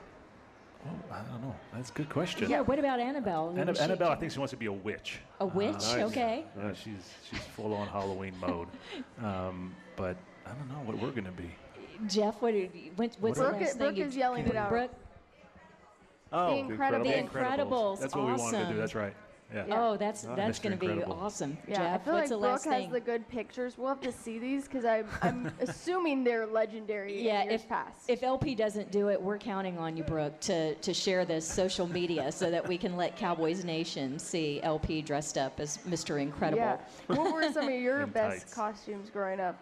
oh, 0.86 0.90
I 1.14 1.18
don't 1.30 1.42
know. 1.42 1.54
That's 1.74 1.90
a 1.90 1.92
good 1.92 2.08
question. 2.08 2.50
Yeah. 2.50 2.60
What 2.60 2.78
about 2.78 3.00
Annabelle? 3.00 3.54
Anna- 3.56 3.74
She- 3.74 3.80
Annabelle, 3.82 4.10
I 4.10 4.16
think 4.16 4.32
she 4.32 4.38
wants 4.38 4.50
to 4.52 4.56
be 4.56 4.66
a 4.66 4.72
witch. 4.72 5.18
A 5.40 5.46
witch? 5.46 5.72
Nice. 5.72 5.94
Okay. 6.10 6.44
Uh, 6.60 6.72
she's 6.74 7.14
she's 7.28 7.40
full 7.56 7.74
on 7.74 7.86
Halloween 7.88 8.34
mode. 8.40 8.68
Um, 9.24 9.74
but 9.96 10.16
I 10.46 10.50
don't 10.50 10.68
know 10.68 10.80
what 10.84 10.96
we're 11.02 11.10
going 11.10 11.24
to 11.24 11.32
be. 11.32 11.50
Jeff, 12.06 12.40
what? 12.40 12.54
Are 12.54 12.56
you, 12.58 12.70
what 12.96 13.16
what's 13.20 13.38
Brooke 13.38 13.52
the 13.52 13.56
i- 13.56 13.60
last 13.62 13.78
Brooke 13.78 13.90
thing 13.90 13.96
you? 13.98 14.04
is 14.04 14.16
yelling 14.16 14.46
it 14.46 14.54
out. 14.56 14.68
Brooke, 14.70 14.92
Oh, 16.32 16.48
The 16.68 16.74
Incredibles. 16.74 17.02
The 17.04 17.38
Incredibles. 17.38 18.00
That's 18.00 18.14
what 18.14 18.26
we 18.26 18.32
wanted 18.32 18.50
to 18.52 18.56
Awesome. 18.58 18.72
do. 18.74 18.78
That's 18.78 18.94
right. 18.94 19.14
Yeah. 19.52 19.64
Oh, 19.70 19.96
that's 19.96 20.24
Nice. 20.24 20.36
that's 20.36 20.58
Mr. 20.58 20.62
going 20.62 20.72
to 20.74 20.78
be 20.78 20.86
Incredible. 20.92 21.18
awesome. 21.20 21.56
Yeah, 21.66 21.76
Jeff, 21.76 22.00
I 22.00 22.04
feel 22.04 22.12
what's 22.14 22.22
like 22.24 22.28
the 22.28 22.36
Brooke 22.38 22.50
last 22.52 22.64
has 22.66 22.74
thing? 22.82 22.90
the 22.92 23.00
good 23.00 23.28
pictures. 23.28 23.78
We'll 23.78 23.88
have 23.88 24.00
to 24.02 24.12
see 24.12 24.38
these 24.38 24.64
because 24.64 24.84
I'm, 24.84 25.06
I'm 25.22 25.50
assuming 25.60 26.22
they're 26.22 26.46
legendary 26.46 27.22
yeah, 27.22 27.42
in 27.42 27.50
years 27.50 27.62
if 27.62 27.68
past. 27.68 28.10
if 28.10 28.22
LP 28.22 28.54
doesn't 28.54 28.90
do 28.90 29.08
it, 29.08 29.20
we're 29.20 29.38
counting 29.38 29.78
on 29.78 29.96
you, 29.96 30.04
Brooke, 30.04 30.38
to 30.40 30.74
to 30.74 30.92
share 30.92 31.24
this 31.24 31.46
social 31.50 31.86
media 31.86 32.30
so 32.30 32.50
that 32.50 32.66
we 32.66 32.76
can 32.76 32.94
let 32.96 33.16
Cowboys 33.16 33.64
Nation 33.64 34.18
see 34.18 34.60
LP 34.62 35.00
dressed 35.00 35.38
up 35.38 35.58
as 35.60 35.78
Mr. 35.88 36.20
Incredible. 36.20 36.58
Yeah. 36.62 36.78
what 37.06 37.32
were 37.32 37.50
some 37.50 37.68
of 37.68 37.72
your 37.80 38.02
In 38.02 38.10
best 38.10 38.40
tights. 38.42 38.54
costumes 38.54 39.08
growing 39.08 39.40
up? 39.40 39.58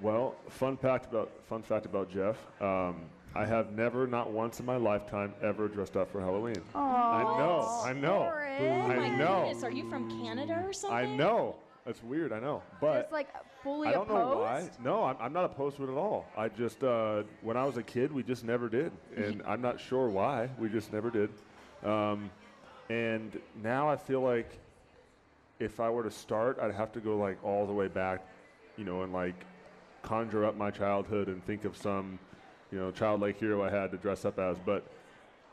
Well, 0.00 0.36
fun 0.48 0.76
fact 0.76 1.06
about 1.06 1.30
fun 1.48 1.62
fact 1.62 1.86
about 1.86 2.08
Jeff. 2.08 2.36
Um, 2.60 3.00
I 3.34 3.46
have 3.46 3.72
never, 3.72 4.06
not 4.06 4.30
once 4.30 4.60
in 4.60 4.66
my 4.66 4.76
lifetime, 4.76 5.32
ever 5.42 5.68
dressed 5.68 5.96
up 5.96 6.10
for 6.10 6.20
Halloween. 6.20 6.56
I 6.74 7.22
know, 7.22 7.82
I 7.84 7.92
know, 7.92 8.30
Oh 8.60 8.88
my 8.88 8.96
I 8.96 9.16
know, 9.16 9.44
goodness, 9.46 9.64
are 9.64 9.70
you 9.70 9.88
from 9.88 10.10
Canada 10.22 10.62
or 10.66 10.72
something? 10.72 10.96
I 10.98 11.06
know. 11.16 11.56
That's 11.86 12.02
weird. 12.02 12.32
I 12.32 12.38
know, 12.38 12.62
but 12.80 13.00
Just 13.02 13.12
like 13.12 13.28
fully 13.62 13.88
I 13.88 13.92
don't 13.92 14.08
opposed? 14.08 14.36
know 14.36 14.40
why. 14.42 14.70
No, 14.84 15.02
I'm, 15.04 15.16
I'm 15.18 15.32
not 15.32 15.44
opposed 15.46 15.78
to 15.78 15.84
it 15.84 15.90
at 15.90 15.96
all. 15.96 16.26
I 16.36 16.48
just, 16.48 16.84
uh, 16.84 17.22
when 17.40 17.56
I 17.56 17.64
was 17.64 17.76
a 17.76 17.82
kid, 17.82 18.12
we 18.12 18.22
just 18.22 18.44
never 18.44 18.68
did, 18.68 18.92
and 19.16 19.42
I'm 19.46 19.60
not 19.60 19.80
sure 19.80 20.08
why. 20.08 20.48
We 20.58 20.68
just 20.68 20.92
never 20.92 21.10
did. 21.10 21.30
Um, 21.84 22.30
and 22.88 23.36
now 23.62 23.88
I 23.88 23.96
feel 23.96 24.20
like 24.20 24.48
if 25.58 25.80
I 25.80 25.90
were 25.90 26.04
to 26.04 26.10
start, 26.10 26.58
I'd 26.60 26.74
have 26.74 26.92
to 26.92 27.00
go 27.00 27.16
like 27.16 27.42
all 27.42 27.66
the 27.66 27.72
way 27.72 27.88
back, 27.88 28.24
you 28.76 28.84
know, 28.84 29.02
and 29.02 29.12
like 29.12 29.34
conjure 30.02 30.44
up 30.44 30.56
my 30.56 30.70
childhood 30.70 31.26
and 31.28 31.44
think 31.46 31.64
of 31.64 31.76
some, 31.76 32.18
you 32.72 32.78
know, 32.78 32.90
childlike 32.90 33.38
hero 33.38 33.62
I 33.62 33.70
had 33.70 33.90
to 33.92 33.98
dress 33.98 34.24
up 34.24 34.38
as. 34.38 34.56
But 34.64 34.84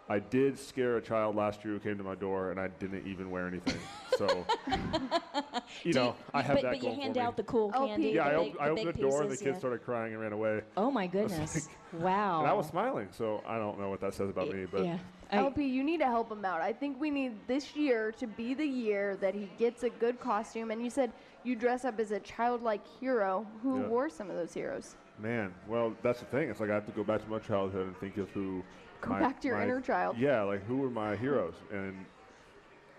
I 0.07 0.19
did 0.19 0.57
scare 0.57 0.97
a 0.97 1.01
child 1.01 1.35
last 1.35 1.63
year 1.63 1.75
who 1.75 1.79
came 1.79 1.97
to 1.97 2.03
my 2.03 2.15
door, 2.15 2.49
and 2.49 2.59
I 2.59 2.69
didn't 2.79 3.05
even 3.05 3.29
wear 3.29 3.47
anything. 3.47 3.77
So, 4.17 4.45
you 5.83 5.93
Do 5.93 5.99
know, 5.99 6.15
I 6.33 6.41
have 6.41 6.55
but, 6.55 6.63
that 6.63 6.71
but 6.71 6.83
you 6.83 6.89
hand 6.99 7.13
for 7.13 7.19
me. 7.19 7.25
out 7.25 7.37
the 7.37 7.43
cool 7.43 7.71
oh, 7.75 7.85
candy. 7.85 8.09
Yeah, 8.09 8.27
I, 8.27 8.35
op- 8.35 8.45
big, 8.45 8.55
I 8.59 8.69
opened 8.69 8.87
the 8.87 8.93
big 8.93 9.01
door 9.01 9.21
and 9.21 9.29
the 9.29 9.33
pieces, 9.33 9.43
kid 9.43 9.53
yeah. 9.53 9.59
started 9.59 9.83
crying 9.83 10.13
and 10.13 10.21
ran 10.21 10.33
away. 10.33 10.61
Oh 10.77 10.89
my 10.89 11.05
goodness! 11.05 11.67
like- 11.93 12.01
wow. 12.01 12.39
And 12.39 12.47
I 12.47 12.53
was 12.53 12.67
smiling, 12.67 13.09
so 13.11 13.43
I 13.45 13.57
don't 13.57 13.79
know 13.79 13.89
what 13.89 14.01
that 14.01 14.13
says 14.15 14.29
about 14.29 14.49
me. 14.49 14.65
But 14.65 14.85
yeah. 14.85 14.97
LP, 15.31 15.65
you 15.65 15.83
need 15.83 15.99
to 15.99 16.07
help 16.07 16.31
him 16.31 16.43
out. 16.43 16.59
I 16.59 16.73
think 16.73 16.99
we 16.99 17.11
need 17.11 17.33
this 17.47 17.75
year 17.75 18.11
to 18.13 18.25
be 18.25 18.55
the 18.55 18.65
year 18.65 19.15
that 19.17 19.35
he 19.35 19.47
gets 19.59 19.83
a 19.83 19.89
good 19.89 20.19
costume. 20.19 20.71
And 20.71 20.83
you 20.83 20.89
said 20.89 21.11
you 21.43 21.55
dress 21.55 21.85
up 21.85 21.99
as 21.99 22.09
a 22.09 22.19
childlike 22.19 22.81
hero. 22.99 23.45
Who 23.61 23.81
Yeah. 23.81 23.87
wore 23.87 24.09
some 24.09 24.31
of 24.31 24.35
those 24.35 24.55
heroes? 24.55 24.95
Man, 25.21 25.53
well, 25.67 25.93
that's 26.01 26.19
the 26.19 26.25
thing. 26.27 26.49
It's 26.49 26.59
like 26.59 26.69
I 26.69 26.75
have 26.75 26.85
to 26.85 26.91
go 26.93 27.03
back 27.03 27.21
to 27.23 27.29
my 27.29 27.39
childhood 27.39 27.87
and 27.87 27.97
think 27.97 28.17
of 28.17 28.29
who. 28.31 28.63
Go 29.01 29.11
my- 29.11 29.19
back 29.19 29.39
to 29.41 29.47
your 29.47 29.57
my- 29.57 29.63
inner 29.63 29.81
child. 29.81 30.17
Yeah, 30.17 30.43
like 30.43 30.63
who 30.65 30.77
were 30.77 30.89
my 30.89 31.15
heroes? 31.15 31.55
And 31.71 32.05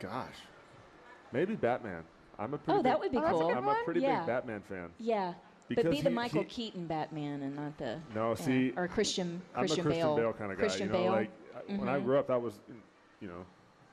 gosh, 0.00 0.36
maybe 1.32 1.54
Batman. 1.56 2.02
I'm 2.38 2.54
a 2.54 2.58
pretty. 2.58 2.78
Oh, 2.80 2.82
that 2.82 2.94
big- 2.94 3.00
would 3.02 3.12
be 3.12 3.18
Oh, 3.18 3.30
cool. 3.30 3.48
good 3.48 3.56
I'm 3.56 3.68
a 3.68 3.74
pretty 3.84 4.00
Yeah. 4.00 4.18
big 4.20 4.26
Batman 4.26 4.60
fan. 4.62 4.90
Yeah. 4.98 5.34
Because 5.68 5.84
but 5.84 5.90
be 5.92 6.00
the 6.00 6.10
Michael 6.10 6.42
he- 6.42 6.48
Keaton 6.48 6.86
Batman 6.86 7.42
and 7.42 7.54
not 7.54 7.76
the 7.78 8.00
No, 8.14 8.30
yeah, 8.30 8.34
see, 8.34 8.72
or 8.76 8.88
Christian 8.88 9.40
I'm 9.54 9.60
Christian 9.60 9.80
a 9.80 9.82
Christian 9.84 10.06
Bale. 10.08 10.16
Bale, 10.16 10.32
kind 10.32 10.50
of 10.52 10.58
guy. 10.58 10.62
Christian 10.64 10.86
you 10.88 10.92
know, 10.92 10.98
Bale. 10.98 11.12
like 11.12 11.30
I- 11.54 11.76
when 11.76 11.88
I 11.88 11.98
Mhm. 12.00 12.04
grew 12.04 12.18
up, 12.18 12.26
that 12.26 12.42
was, 12.42 12.58
you 13.20 13.28
know, 13.28 13.44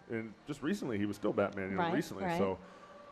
and 0.10 0.34
just 0.48 0.64
recently 0.64 0.98
he 0.98 1.06
was 1.06 1.16
still 1.18 1.34
Batman. 1.34 1.70
You 1.72 1.76
know, 1.76 1.84
Right, 1.84 1.94
recently, 1.94 2.24
right. 2.24 2.38
so 2.40 2.58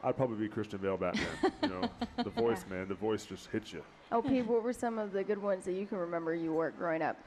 I'd 0.06 0.16
probably 0.16 0.38
be 0.38 0.48
Christian 0.48 0.80
Bale 0.80 0.98
Batman. 0.98 1.26
you 1.64 1.68
know, 1.70 1.90
the 2.24 2.30
voice, 2.30 2.64
man, 2.70 2.88
the 2.88 2.94
voice 2.94 3.26
just 3.26 3.48
hits 3.50 3.74
you. 3.74 3.82
Oh, 4.12 4.18
LP, 4.18 4.44
what 4.44 4.62
were 4.62 4.72
some 4.72 5.00
of 5.00 5.12
the 5.12 5.24
good 5.24 5.42
ones 5.42 5.66
that 5.66 5.74
you 5.74 5.88
can 5.88 5.98
remember 5.98 6.36
you 6.36 6.54
wore 6.54 6.70
growing 6.70 7.02
up? 7.02 7.18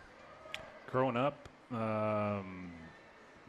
Growing 0.90 1.16
up, 1.16 1.48
um, 1.72 2.70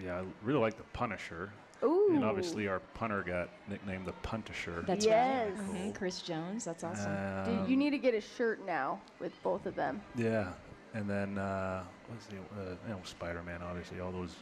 yeah, 0.03 0.19
I 0.19 0.23
really 0.43 0.59
like 0.59 0.77
the 0.77 0.83
Punisher. 0.93 1.51
Ooh. 1.83 2.07
And 2.11 2.25
obviously, 2.25 2.67
our 2.67 2.79
punter 2.95 3.21
got 3.23 3.49
nicknamed 3.69 4.05
the 4.07 4.13
Puntisher. 4.23 4.85
That's 4.85 5.05
Yes. 5.05 5.57
right. 5.57 5.69
Mhm, 5.75 5.95
Chris 5.95 6.21
Jones. 6.21 6.65
That's 6.65 6.83
awesome. 6.83 7.45
Dude, 7.45 7.69
you 7.69 7.77
need 7.77 7.91
to 7.91 7.97
get 7.99 8.13
a 8.15 8.19
shirt 8.19 8.65
now 8.65 8.99
with 9.19 9.31
both 9.43 9.65
of 9.65 9.75
them. 9.75 10.01
Yeah, 10.15 10.51
and 10.95 11.07
then 11.09 11.37
uh, 11.37 11.83
what's 12.09 12.25
the 12.25 12.37
uh, 12.37 12.75
you 12.87 12.93
know 12.95 12.99
Spider-Man? 13.03 13.61
Obviously, 13.61 14.01
all 14.01 14.11
those 14.11 14.35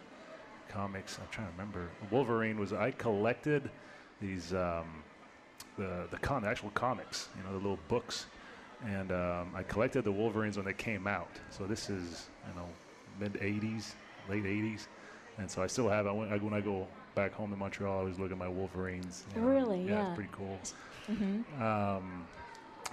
comics. 0.69 1.19
I'm 1.19 1.27
trying 1.29 1.47
to 1.47 1.51
remember. 1.53 1.89
Wolverine 2.09 2.57
was. 2.57 2.73
I 2.73 2.89
collected 2.91 3.69
these 4.21 4.53
um, 4.53 5.03
the 5.77 6.07
the 6.11 6.17
con 6.17 6.43
the 6.43 6.49
actual 6.49 6.69
comics. 6.71 7.29
You 7.37 7.43
know, 7.43 7.51
the 7.51 7.57
little 7.63 7.79
books, 7.87 8.25
and 8.85 9.11
um, 9.11 9.51
I 9.55 9.63
collected 9.63 10.03
the 10.03 10.11
Wolverines 10.11 10.57
when 10.57 10.65
they 10.65 10.73
came 10.73 11.07
out. 11.07 11.29
So 11.49 11.65
this 11.65 11.89
is 11.89 12.27
you 12.47 12.55
know 12.59 12.67
mid 13.19 13.33
'80s, 13.33 13.93
late 14.29 14.43
'80s, 14.43 14.87
and 15.37 15.49
so 15.49 15.61
I 15.61 15.67
still 15.67 15.89
have. 15.89 16.07
I, 16.07 16.11
when 16.11 16.31
I 16.31 16.37
when 16.37 16.53
I 16.53 16.61
go 16.61 16.87
back 17.15 17.33
home 17.33 17.49
to 17.51 17.57
Montreal, 17.57 17.93
I 17.95 17.99
always 17.99 18.19
look 18.19 18.31
at 18.31 18.37
my 18.37 18.47
Wolverines. 18.47 19.23
you 19.35 19.41
know. 19.41 19.47
Really? 19.47 19.81
Yeah, 19.83 19.89
Yeah. 19.91 20.07
it's 20.07 20.15
pretty 20.15 20.29
cool. 20.31 20.59
Mhm. 21.09 21.61
Um, 21.61 22.27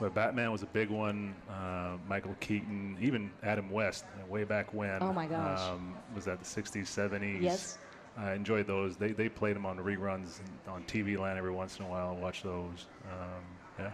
but 0.01 0.13
Batman 0.15 0.51
was 0.51 0.63
a 0.63 0.67
big 0.67 0.89
one. 0.91 1.35
Uh, 1.49 1.97
Michael 2.09 2.35
Keaton, 2.41 2.97
even 3.01 3.31
Adam 3.45 3.71
West, 3.71 4.05
way 4.29 4.43
back 4.45 4.73
when. 4.75 5.01
Oh 5.03 5.13
my 5.13 5.27
gosh. 5.27 5.61
Um, 5.61 5.95
was 6.15 6.25
that 6.25 6.39
the 6.41 6.45
60s, 6.45 6.87
70s? 6.89 7.41
Yes. 7.41 7.79
I 8.17 8.35
enjoyed 8.35 8.67
those. 8.67 8.97
They, 8.97 9.13
they 9.13 9.29
played 9.29 9.57
them 9.57 9.67
on 9.67 9.77
reruns 9.79 10.39
on 10.69 10.83
TV 10.85 11.19
Land 11.19 11.39
every 11.39 11.51
once 11.51 11.79
in 11.79 11.85
a 11.85 11.89
while. 11.89 12.15
Watch 12.17 12.43
those. 12.43 12.87
Um, 13.11 13.43
yeah. 13.79 13.91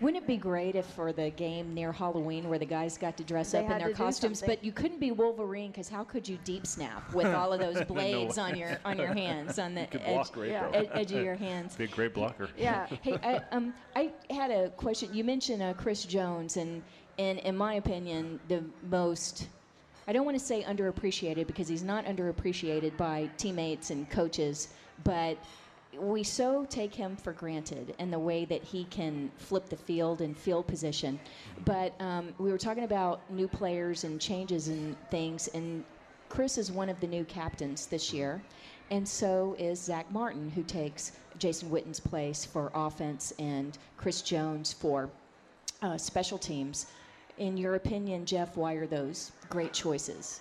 Wouldn't 0.00 0.24
it 0.24 0.26
be 0.26 0.36
great 0.36 0.74
if 0.74 0.86
for 0.86 1.12
the 1.12 1.30
game 1.30 1.72
near 1.72 1.92
Halloween 1.92 2.48
where 2.48 2.58
the 2.58 2.66
guys 2.66 2.98
got 2.98 3.16
to 3.16 3.24
dress 3.24 3.52
They 3.52 3.64
up 3.64 3.70
in 3.70 3.78
their 3.78 3.92
costumes, 3.92 4.42
but 4.44 4.62
you 4.64 4.72
couldn't 4.72 4.98
be 4.98 5.12
Wolverine 5.12 5.70
because 5.70 5.88
how 5.88 6.02
could 6.02 6.28
you 6.28 6.36
deep 6.44 6.66
snap 6.66 7.12
with 7.14 7.26
all 7.26 7.52
of 7.52 7.60
those 7.60 7.80
blades 7.84 8.36
on 8.36 8.56
your 8.56 8.78
on 8.84 8.98
your 8.98 9.14
hands 9.14 9.58
on 9.60 9.74
the 9.74 9.82
edge, 10.04 10.14
block 10.14 10.32
great, 10.32 10.50
Yeah. 10.50 10.68
though. 10.68 10.78
ed- 10.78 10.90
edge 10.94 11.12
of 11.12 11.22
your 11.24 11.34
hands? 11.48 11.76
Big, 11.76 11.92
great 11.92 12.12
blocker. 12.12 12.48
Yeah. 12.58 12.86
hey, 13.02 13.16
I, 13.22 13.40
um, 13.54 13.72
I 13.94 14.12
had 14.30 14.50
a 14.50 14.70
question. 14.70 15.14
You 15.14 15.22
mentioned 15.22 15.62
uh, 15.62 15.74
Chris 15.74 16.04
Jones, 16.04 16.56
and, 16.56 16.82
and 17.18 17.38
in 17.40 17.56
my 17.56 17.74
opinion, 17.74 18.40
the 18.48 18.64
most, 18.90 19.46
I 20.06 20.12
don't 20.12 20.24
want 20.24 20.38
to 20.38 20.44
say 20.44 20.62
underappreciated 20.62 21.46
because 21.46 21.68
he's 21.68 21.82
not 21.82 22.04
underappreciated 22.04 22.96
by 22.96 23.30
teammates 23.36 23.90
and 23.90 24.08
coaches, 24.10 24.68
but 25.02 25.38
we 25.98 26.22
so 26.22 26.66
take 26.66 26.94
him 26.94 27.16
for 27.16 27.32
granted 27.32 27.94
in 27.98 28.10
the 28.10 28.18
way 28.18 28.44
that 28.44 28.62
he 28.62 28.84
can 28.84 29.30
flip 29.38 29.68
the 29.68 29.76
field 29.76 30.20
and 30.20 30.36
field 30.36 30.66
position. 30.66 31.18
But 31.64 31.98
um, 32.00 32.34
we 32.38 32.50
were 32.50 32.58
talking 32.58 32.84
about 32.84 33.20
new 33.30 33.48
players 33.48 34.04
and 34.04 34.20
changes 34.20 34.68
and 34.68 34.96
things, 35.10 35.48
and 35.48 35.84
Chris 36.28 36.58
is 36.58 36.72
one 36.72 36.88
of 36.88 37.00
the 37.00 37.06
new 37.06 37.24
captains 37.24 37.86
this 37.86 38.12
year, 38.12 38.42
and 38.90 39.06
so 39.06 39.54
is 39.58 39.80
Zack 39.80 40.10
Martin, 40.10 40.50
who 40.50 40.62
takes 40.62 41.12
Jason 41.38 41.70
Witten's 41.70 42.00
place 42.00 42.44
for 42.44 42.70
offense 42.74 43.32
and 43.38 43.78
Chris 43.96 44.20
Jones 44.20 44.72
for 44.72 45.08
uh, 45.82 45.96
special 45.96 46.38
teams. 46.38 46.86
In 47.38 47.56
your 47.56 47.74
opinion, 47.74 48.24
Jeff, 48.24 48.56
why 48.56 48.74
are 48.74 48.86
those 48.86 49.32
great 49.48 49.72
choices? 49.72 50.40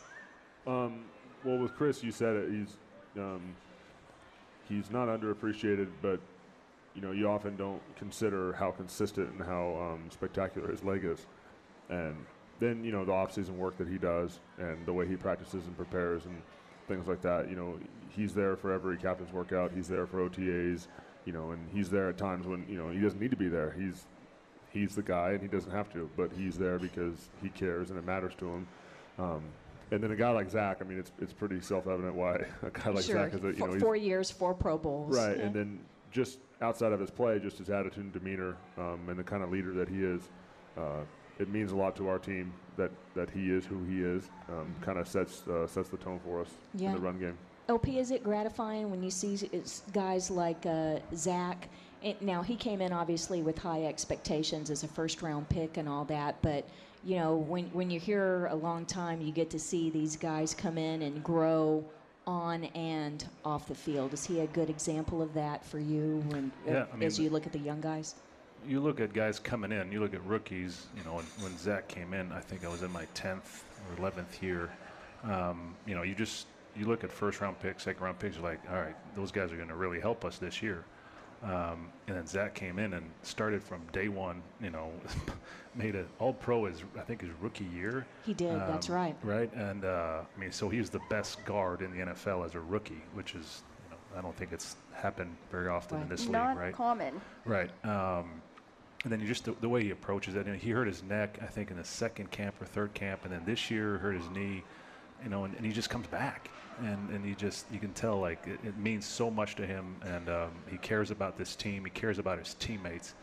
Um, 0.68 1.06
well, 1.44 1.58
with 1.58 1.76
Chris, 1.76 2.04
you 2.04 2.12
said 2.12 2.36
it. 2.36 2.50
He's 2.52 2.78
um, 3.18 3.56
he's 4.70 4.92
not 4.92 5.08
underappreciated, 5.08 5.88
but 6.02 6.20
you 6.94 7.02
know 7.02 7.12
you 7.12 7.28
often 7.28 7.56
don't 7.56 7.82
consider 7.96 8.54
how 8.54 8.72
consistent 8.72 9.30
and 9.32 9.42
how 9.42 9.76
um, 9.76 10.10
spectacular 10.12 10.70
his 10.70 10.84
leg 10.84 11.04
is. 11.04 11.26
And 11.90 12.16
then 12.60 12.84
you 12.84 12.92
know 12.92 13.04
the 13.04 13.12
off-season 13.12 13.58
work 13.58 13.78
that 13.78 13.88
he 13.88 13.98
does 13.98 14.40
and 14.60 14.86
the 14.86 14.94
way 14.94 15.08
he 15.08 15.16
practices 15.16 15.66
and 15.66 15.76
prepares 15.76 16.26
and 16.26 16.42
things 16.88 17.08
like 17.08 17.22
that. 17.24 17.50
You 17.50 17.56
know 17.56 17.80
he's 18.10 18.36
there 18.36 18.56
for 18.56 18.72
every 18.72 18.98
captain's 18.98 19.34
workout. 19.34 19.72
He's 19.74 19.88
there 19.88 20.06
for 20.06 20.30
OTAs. 20.30 20.88
You 21.26 21.34
know, 21.34 21.52
and 21.52 21.68
he's 21.74 21.90
there 21.90 22.10
at 22.10 22.18
times 22.18 22.46
when 22.46 22.66
you 22.70 22.78
know 22.78 22.90
he 22.90 23.00
doesn't 23.00 23.20
need 23.20 23.32
to 23.32 23.38
be 23.38 23.48
there. 23.48 23.72
He's 23.72 24.06
he's 24.74 24.96
the 24.96 25.04
guy 25.04 25.32
and 25.32 25.42
he 25.42 25.48
doesn't 25.48 25.72
have 25.72 25.92
to, 25.94 26.10
but 26.18 26.32
he's 26.36 26.58
there 26.58 26.80
because 26.80 27.30
he 27.42 27.50
cares 27.50 27.90
and 27.92 28.00
it 28.00 28.06
matters 28.06 28.34
to 28.40 28.46
him. 28.48 28.68
Um, 29.20 29.44
and 29.92 30.02
then 30.04 30.12
a 30.12 30.16
guy 30.16 30.32
like 30.32 30.50
Zack, 30.50 30.78
I 30.82 30.86
mean, 30.86 30.98
it's 30.98 31.12
it's 31.22 31.34
pretty 31.34 31.62
self-evident 31.62 32.16
why 32.16 32.38
a 32.64 32.70
guy 32.72 32.90
like 32.90 33.04
sure, 33.06 33.16
Zack 33.16 33.34
is 33.36 33.44
a 33.44 33.48
you 33.48 33.54
four, 33.54 33.68
know 33.70 33.80
four 33.80 33.96
years, 33.96 34.32
four 34.32 34.54
Pro 34.54 34.78
Bowls. 34.78 35.16
right, 35.16 35.38
Yeah. 35.38 35.44
and 35.46 35.56
then 35.56 35.80
just 36.12 36.40
outside 36.62 36.92
of 36.92 37.00
his 37.00 37.12
play, 37.12 37.40
just 37.40 37.58
his 37.60 37.70
attitude 37.70 38.04
and 38.06 38.14
demeanor, 38.14 38.58
um, 38.78 39.02
and 39.08 39.18
the 39.20 39.24
kind 39.24 39.44
of 39.44 39.52
leader 39.52 39.74
that 39.74 39.88
he 39.90 40.04
is, 40.04 40.30
uh, 40.78 41.02
it 41.40 41.50
means 41.50 41.72
a 41.72 41.76
lot 41.76 41.96
to 41.98 42.08
our 42.08 42.20
team 42.20 42.54
that, 42.78 42.92
that 43.16 43.30
he 43.30 43.52
is 43.52 43.66
who 43.66 43.84
he 43.86 44.02
is. 44.02 44.30
Um, 44.50 44.74
kind 44.82 44.98
of 45.00 45.08
sets 45.08 45.48
uh, 45.48 45.68
sets 45.68 45.90
the 45.90 45.98
tone 45.98 46.20
for 46.24 46.42
us 46.42 46.50
Yeah. 46.76 46.90
in 46.90 46.96
the 46.96 47.02
run 47.02 47.20
game. 47.20 47.38
LP, 47.70 47.98
is 48.00 48.12
it 48.12 48.24
gratifying 48.24 48.90
when 48.92 49.02
you 49.04 49.10
see 49.12 49.38
guys 49.94 50.30
like 50.32 50.66
uh, 50.66 51.00
Zack? 51.16 51.70
It, 52.04 52.22
now 52.22 52.42
he 52.42 52.56
came 52.56 52.82
in 52.82 52.92
obviously 52.92 53.42
with 53.42 53.58
high 53.58 53.86
expectations 53.86 54.70
as 54.70 54.84
a 54.84 54.88
first-round 54.88 55.48
pick 55.50 55.78
and 55.78 55.88
all 55.88 56.04
that, 56.06 56.36
but 56.42 56.68
you 57.06 57.18
know 57.18 57.36
when 57.36 57.66
when 57.68 57.90
you're 57.90 58.02
here 58.02 58.48
a 58.48 58.56
long 58.56 58.86
time, 58.86 59.22
you 59.22 59.32
get 59.32 59.50
to 59.52 59.60
see 59.60 59.90
these 59.90 60.16
guys 60.18 60.54
come 60.54 60.78
in 60.78 61.02
and 61.02 61.24
grow 61.24 61.84
on 62.26 62.66
and 62.76 63.26
off 63.44 63.68
the 63.68 63.76
field. 63.76 64.14
Is 64.14 64.26
he 64.26 64.42
a 64.42 64.48
good 64.48 64.70
example 64.70 65.22
of 65.22 65.34
that 65.34 65.66
for 65.66 65.80
you? 65.80 66.24
When 66.28 66.52
Yeah, 66.66 66.86
I 66.92 66.96
mean, 66.96 67.08
as 67.08 67.20
you 67.20 67.30
look 67.30 67.46
at 67.46 67.54
the 67.54 67.60
young 67.60 67.82
guys. 67.82 68.16
you 68.66 68.80
look 68.80 69.00
at 69.00 69.14
guys 69.14 69.40
coming 69.40 69.72
in, 69.72 69.92
you 69.92 70.00
look 70.00 70.14
at 70.14 70.26
rookies, 70.26 70.88
you 70.96 71.04
know, 71.04 71.16
when, 71.16 71.26
when 71.42 71.58
Zack 71.58 71.88
came 71.88 72.14
in, 72.14 72.32
I 72.32 72.40
think 72.40 72.64
I 72.64 72.70
was 72.70 72.82
in 72.82 72.92
my 72.92 73.06
10th 73.14 73.64
or 73.90 74.10
11th 74.10 74.42
year. 74.42 74.70
Um, 75.24 75.76
you 75.86 75.96
know, 75.96 76.04
you 76.04 76.16
just, 76.16 76.48
you 76.78 76.86
look 76.86 77.04
at 77.04 77.12
first 77.12 77.42
round 77.42 77.60
picks, 77.60 77.84
second 77.84 78.02
round 78.02 78.20
picks, 78.20 78.36
you're 78.36 78.44
like, 78.44 78.62
all 78.70 78.78
right, 78.78 78.96
those 79.16 79.32
guys 79.32 79.52
are 79.52 79.58
going 79.58 79.68
to 79.68 79.76
really 79.76 80.00
help 80.00 80.24
us 80.24 80.38
this 80.38 80.62
year. 80.62 80.86
Um, 81.44 81.90
and 82.08 82.16
then 82.18 82.26
Zack 82.26 82.54
came 82.56 82.80
in 82.80 82.94
and 82.94 83.10
started 83.22 83.62
from 83.64 83.82
day 83.92 84.08
one. 84.08 84.42
You 84.62 84.70
know, 84.70 84.92
made 85.76 85.96
an 85.96 86.08
All 86.20 86.34
Pro 86.34 86.66
his 86.66 86.84
I 86.98 87.02
think 87.02 87.22
his 87.22 87.32
rookie 87.42 87.66
year. 87.66 88.06
He 88.26 88.34
did, 88.34 88.58
that's 88.60 88.90
Um, 88.90 88.96
right. 88.96 89.16
Right, 89.24 89.54
and 89.54 89.84
uh, 89.86 90.22
I 90.36 90.40
mean, 90.40 90.52
so 90.52 90.70
he 90.70 90.80
was 90.80 90.90
the 90.90 91.02
best 91.10 91.44
guard 91.46 91.82
in 91.82 91.92
the 91.92 92.06
NFL 92.06 92.46
as 92.46 92.56
a 92.56 92.60
rookie, 92.60 93.02
which 93.14 93.36
is 93.36 93.64
you 93.86 93.92
know, 93.92 94.20
I 94.20 94.22
don't 94.22 94.36
think 94.36 94.52
it's 94.54 94.78
happened 94.94 95.36
very 95.52 95.68
often 95.68 96.02
in 96.02 96.10
this 96.10 96.28
Not 96.28 96.50
league, 96.52 96.58
right? 96.58 96.74
common. 96.74 97.20
Right. 97.46 97.70
Um, 97.86 98.42
and 99.04 99.12
then 99.12 99.20
you 99.20 99.28
just 99.28 99.44
the, 99.44 99.54
the 99.60 99.68
way 99.68 99.84
he 99.84 99.90
approaches 99.90 100.36
it. 100.36 100.46
And 100.48 100.56
he 100.58 100.70
hurt 100.72 100.88
his 100.88 101.04
neck, 101.04 101.40
I 101.42 101.46
think, 101.46 101.72
in 101.72 101.78
the 101.78 101.84
second 101.84 102.32
camp 102.32 102.62
or 102.62 102.66
third 102.66 102.94
camp, 102.94 103.26
and 103.26 103.34
then 103.34 103.44
this 103.46 103.70
year 103.70 103.98
hurt 103.98 104.14
his 104.16 104.30
knee. 104.30 104.64
You 105.24 105.30
know, 105.30 105.44
and, 105.46 105.54
and 105.56 105.66
he 105.66 105.72
just 105.74 105.90
comes 105.90 106.08
back, 106.08 106.50
and 106.80 107.10
and 107.10 107.26
he 107.26 107.36
just 107.36 107.66
you 107.72 107.80
can 107.80 107.94
tell 107.94 108.20
like 108.20 108.46
it, 108.48 108.60
it 108.64 108.78
means 108.78 109.06
so 109.06 109.30
much 109.30 109.56
to 109.56 109.66
him, 109.66 109.96
and 110.04 110.30
um, 110.30 110.52
he 110.70 110.78
cares 110.78 111.12
about 111.12 111.38
this 111.38 111.56
team. 111.56 111.84
He 111.86 111.92
cares 111.92 112.20
about 112.20 112.40
his 112.40 112.54
teammates, 112.56 113.14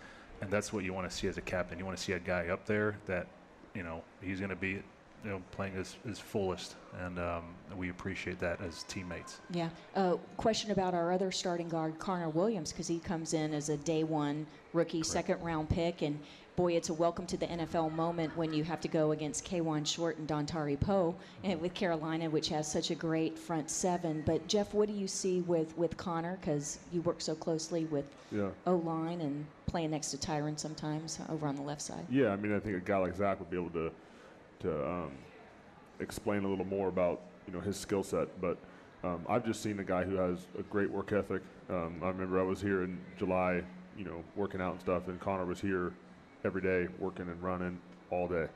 and 0.41 0.51
that's 0.51 0.73
what 0.73 0.85
you 0.85 0.93
want 0.93 1.11
to 1.11 1.17
see 1.17 1.29
as 1.29 1.37
a 1.37 1.43
captain. 1.43 1.79
You 1.79 1.85
want 1.85 1.97
to 1.97 2.03
see 2.03 2.13
a 2.13 2.19
guy 2.19 2.49
up 2.49 2.67
there 2.67 2.97
that, 3.07 3.27
you 3.75 3.83
know, 3.83 4.03
he's 4.23 4.39
going 4.39 4.51
to 4.51 4.57
be. 4.57 4.83
You 5.23 5.33
know, 5.33 5.43
playing 5.51 5.75
his, 5.75 5.97
his 6.07 6.19
fullest, 6.19 6.77
and 6.99 7.19
um, 7.19 7.43
we 7.77 7.91
appreciate 7.91 8.39
that 8.39 8.59
as 8.63 8.85
teammates. 8.85 9.41
Yeah. 9.51 9.69
Uh, 9.95 10.17
question 10.39 10.71
about 10.71 10.95
our 10.95 11.13
other 11.13 11.31
starting 11.31 11.69
guard, 11.69 11.99
Connor 11.99 12.31
Williams, 12.31 12.73
because 12.73 12.89
he 12.89 13.01
comes 13.01 13.35
in 13.35 13.53
as 13.53 13.69
a 13.69 13.77
day 13.77 14.03
one 14.03 14.47
rookie, 14.73 15.03
second 15.03 15.43
round 15.43 15.69
pick. 15.69 16.01
And 16.01 16.19
boy, 16.57 16.73
it's 16.73 16.89
a 16.89 16.95
welcome 16.95 17.27
to 17.27 17.37
the 17.37 17.47
NFL 17.47 17.93
moment 17.93 18.37
when 18.37 18.53
you 18.53 18.65
have 18.65 18.81
to 18.81 18.89
go 18.89 19.13
against 19.13 19.45
Kawann 19.45 19.87
Short 19.87 20.19
and 20.19 20.29
Dontari 20.29 20.79
Poe 20.79 21.15
and 21.45 21.61
with 21.61 21.75
Carolina, 21.75 22.29
which 22.29 22.49
has 22.49 22.71
such 22.71 22.91
a 22.91 22.95
great 22.95 23.39
front 23.39 23.71
seven. 23.71 24.23
But 24.27 24.47
Jeff, 24.47 24.75
what 24.75 24.89
do 24.89 24.95
you 24.95 25.07
see 25.07 25.41
with, 25.43 25.77
with 25.77 25.97
Connor? 25.97 26.39
Because 26.41 26.79
you 26.93 27.03
work 27.03 27.21
so 27.21 27.35
closely 27.35 27.85
with 27.87 28.05
Yeah. 28.31 28.51
O 28.67 28.77
line 28.77 29.21
and 29.21 29.47
playing 29.67 29.91
next 29.91 30.11
to 30.11 30.17
Tyron 30.17 30.59
sometimes 30.59 31.19
over 31.29 31.47
on 31.47 31.57
the 31.57 31.63
left 31.63 31.83
side. 31.83 32.05
Yeah, 32.11 32.31
I 32.31 32.37
mean, 32.37 32.55
I 32.55 32.61
think 32.61 32.77
a 32.77 32.81
guy 32.81 32.99
like 32.99 33.15
Zack 33.15 33.39
would 33.39 33.51
be 33.51 33.57
able 33.57 33.71
to 33.71 33.91
to 34.61 34.87
um, 34.87 35.13
explain 36.01 36.45
a 36.45 36.49
little 36.49 36.67
more 36.67 36.89
about 36.89 37.21
you 37.47 37.53
know 37.53 37.61
his 37.61 37.77
skill 37.77 38.03
set. 38.03 38.29
But 38.41 38.59
um, 39.03 39.25
I've 39.29 39.45
just 39.45 39.63
seen 39.63 39.79
a 39.81 39.85
guy 39.85 40.05
who 40.05 40.17
has 40.17 40.47
a 40.59 40.63
great 40.65 40.91
work 40.91 41.13
ethic. 41.13 41.43
Um, 41.71 42.01
I 42.03 42.09
remember 42.09 42.39
I 42.39 42.43
was 42.43 42.61
here 42.61 42.83
in 42.83 42.99
July, 43.17 43.63
you 43.97 44.05
know, 44.05 44.23
working 44.37 44.61
out 44.61 44.73
and 44.73 44.81
stuff, 44.81 45.09
and 45.09 45.19
Connor 45.21 45.47
was 45.47 45.61
here 45.61 45.93
every 46.45 46.63
day 46.63 46.89
working 46.99 47.29
and 47.29 47.43
running 47.43 47.79
all 48.11 48.29
day, 48.29 48.47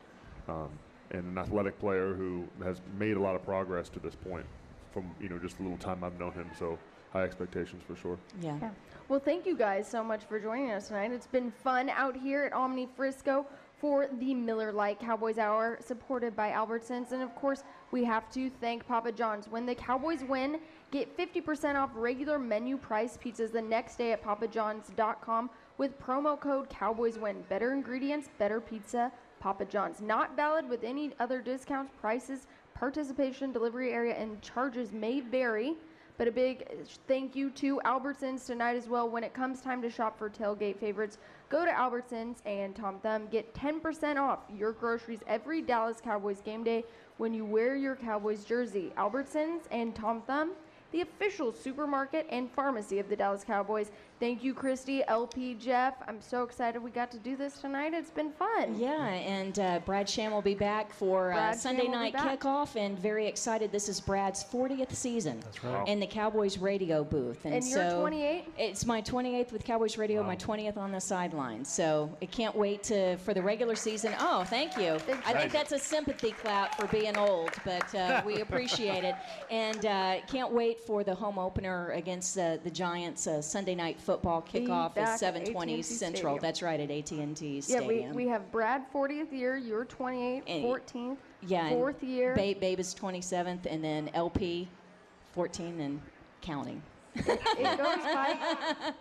um, 0.49 0.71
and 1.11 1.25
an 1.25 1.39
athletic 1.39 1.79
player 1.79 2.15
who 2.15 2.45
has 2.63 2.81
made 2.99 3.17
a 3.17 3.21
lot 3.21 3.35
of 3.35 3.45
progress 3.45 3.89
to 3.91 4.01
this 4.01 4.15
point 4.15 4.47
from 4.93 5.11
you 5.21 5.29
know 5.29 5.39
just 5.39 5.57
the 5.59 5.63
little 5.63 5.79
time 5.79 6.05
I've 6.05 6.19
known 6.19 6.33
him. 6.33 6.51
So 6.59 6.79
high 7.13 7.23
expectations 7.23 7.83
for 7.87 7.97
sure. 7.97 8.19
Yeah. 8.41 8.59
Yeah. 8.61 8.71
Well, 9.09 9.21
thank 9.21 9.47
you 9.47 9.57
guys 9.57 9.89
so 9.89 10.03
much 10.03 10.25
for 10.25 10.41
joining 10.41 10.71
us 10.73 10.89
tonight. 10.89 11.13
It's 11.13 11.27
been 11.27 11.51
fun 11.51 11.89
out 11.91 12.17
here 12.17 12.45
at 12.45 12.53
Omni 12.53 12.89
Frisco 12.97 13.47
for 13.79 14.09
the 14.19 14.35
Miller 14.35 14.73
Lite 14.73 14.99
Cowboys 14.99 15.39
Hour, 15.39 15.79
supported 15.85 16.35
by 16.35 16.51
Albertsons. 16.51 17.13
And 17.13 17.23
of 17.23 17.35
course, 17.35 17.63
we 17.91 18.03
have 18.05 18.31
to 18.33 18.51
thank 18.61 18.87
Papa 18.87 19.13
John's. 19.13 19.47
When 19.47 19.67
the 19.67 19.75
Cowboys 19.75 20.25
win, 20.25 20.59
get 20.91 21.17
50% 21.17 21.77
off 21.77 21.91
regular 21.95 22.39
menu 22.39 22.77
price 22.77 23.19
pizzas 23.23 23.53
the 23.53 23.63
next 23.63 23.97
day 23.97 24.13
at 24.13 24.25
papajohns.com 24.25 25.51
with 25.79 26.01
promo 26.01 26.39
code 26.39 26.69
Cowboys 26.69 27.19
Win. 27.19 27.43
Better 27.49 27.73
ingredients, 27.73 28.29
better 28.39 28.61
pizza. 28.61 29.11
Papa 29.41 29.67
John's. 29.67 30.01
Not 30.01 30.37
valid 30.37 30.67
with 30.67 30.85
any 30.85 31.13
other 31.21 31.43
discounts, 31.43 31.93
prices, 32.01 32.47
participation, 32.75 33.53
delivery 33.53 33.93
area, 33.93 34.15
and 34.15 34.41
charges 34.41 34.91
may 34.91 35.21
vary. 35.21 35.75
But 36.17 36.29
a 36.29 36.33
big 36.33 36.67
thank 37.09 37.35
you 37.35 37.51
to 37.51 37.81
Albertsons 37.85 38.47
tonight 38.47 38.77
as 38.77 38.89
well. 38.89 39.09
When 39.09 39.25
it 39.25 39.35
comes 39.35 39.61
time 39.61 39.83
to 39.83 39.91
shop 39.91 40.17
for 40.17 40.31
tailgate 40.31 40.79
favorites, 40.79 41.19
go 41.49 41.65
to 41.65 41.71
Albertsons 41.71 42.37
and 42.47 42.75
Tom 42.75 43.01
Thumb. 43.01 43.27
Get 43.27 43.53
10% 43.53 44.17
off 44.17 44.39
your 44.57 44.73
groceries 44.73 45.21
every 45.27 45.61
Dallas 45.61 46.01
Cowboys 46.01 46.41
game 46.41 46.63
day 46.63 46.85
when 47.17 47.35
you 47.35 47.45
wear 47.45 47.77
your 47.77 47.97
Cowboys 47.97 48.45
jersey. 48.45 48.93
Albertsons 48.97 49.63
and 49.73 49.95
Tom 49.95 50.23
Thumb, 50.23 50.53
the 50.93 51.01
official 51.01 51.53
supermarket 51.53 52.27
and 52.31 52.49
pharmacy 52.53 53.01
of 53.01 53.09
the 53.09 53.17
Dallas 53.17 53.43
Cowboys. 53.43 53.91
Thank 54.25 54.43
you, 54.43 54.55
Kristi, 54.55 55.05
LP, 55.07 55.53
Jeff. 55.53 55.97
I'm 56.09 56.23
so 56.23 56.45
excited 56.45 56.83
we 56.83 56.91
got 56.91 57.11
to 57.11 57.19
do 57.19 57.37
this 57.37 57.59
tonight. 57.59 57.93
It's 57.93 58.09
been 58.09 58.33
fun. 58.33 58.75
Yeah, 58.75 59.05
and 59.07 59.59
uh, 59.59 59.81
Brad 59.85 60.09
Sham 60.09 60.33
will 60.33 60.41
be 60.41 60.55
back 60.55 60.95
for 60.95 61.35
uh, 61.35 61.53
Sunday 61.53 61.83
Sham 61.83 61.91
will 61.91 61.99
be 61.99 62.11
night 62.11 62.41
kickoff, 62.41 62.75
and 62.75 62.99
very 62.99 63.27
excited. 63.27 63.71
This 63.71 63.87
is 63.87 64.01
Brad's 64.01 64.43
40th 64.43 64.95
season 64.95 65.43
right. 65.63 65.87
in 65.87 66.01
the 66.01 66.07
Cowboys 66.07 66.57
radio 66.57 67.05
booth, 67.05 67.45
and, 67.45 67.53
And 67.53 67.67
you're 67.67 67.91
so 67.91 68.01
28? 68.01 68.47
It's 68.57 68.87
my 68.87 69.03
28th 69.03 69.53
with 69.53 69.63
Cowboys 69.63 69.99
radio, 69.99 70.23
my 70.23 70.37
20th 70.37 70.79
on 70.79 70.91
the 70.91 71.03
sideline. 71.03 71.63
So 71.63 72.11
I 72.23 72.25
can't 72.25 72.57
wait 72.57 72.83
to 72.85 73.19
for 73.19 73.35
the 73.35 73.43
regular 73.43 73.77
season. 73.77 74.15
Oh, 74.21 74.45
thank 74.45 74.79
you. 74.79 74.95
I 75.27 75.35
think 75.35 75.53
that's 75.53 75.73
a 75.73 75.79
sympathy 75.79 76.31
clap 76.31 76.81
for 76.81 76.87
being 76.87 77.19
old, 77.19 77.51
but 77.63 77.95
uh, 77.95 78.23
we 78.25 78.41
appreciate 78.41 79.05
it, 79.05 79.17
and 79.51 79.85
uh, 79.85 80.21
can't 80.29 80.51
wait 80.51 80.81
for 80.81 81.05
the 81.05 81.15
home 81.15 81.39
opener 81.39 81.91
against 81.91 82.39
uh, 82.39 82.57
the 82.65 82.71
Giants 82.71 83.27
uh, 83.27 83.43
Sunday 83.43 83.75
night 83.75 84.01
football 84.01 84.14
kickoff 84.23 84.95
back 84.95 85.09
at 85.23 85.23
at 85.23 85.35
7:20 85.35 85.63
AT&T 85.79 85.83
Central. 85.83 86.35
Stadium. 86.35 86.39
That's 86.41 86.63
right 86.63 86.81
at 86.81 86.91
AT&T 86.91 87.55
Yeah, 87.57 87.61
Stadium. 87.61 88.11
we, 88.15 88.25
we 88.25 88.29
have 88.31 88.51
Brad 88.53 88.85
40th 88.93 89.33
year, 89.33 89.57
you're 89.57 89.85
28, 89.85 90.43
And- 90.47 90.65
14th, 90.65 91.17
Yeah, 91.43 91.67
and 91.67 91.77
fourth 91.77 92.03
year. 92.03 92.35
Babe, 92.35 92.61
Babe 92.61 92.81
is 92.81 92.95
27th, 92.95 93.67
and 93.67 93.83
then 93.83 94.11
LP, 94.15 94.69
14 95.33 95.81
and 95.81 96.01
counting. 96.41 96.83
it 97.17 97.79
goes 97.79 98.05
by 98.13 98.93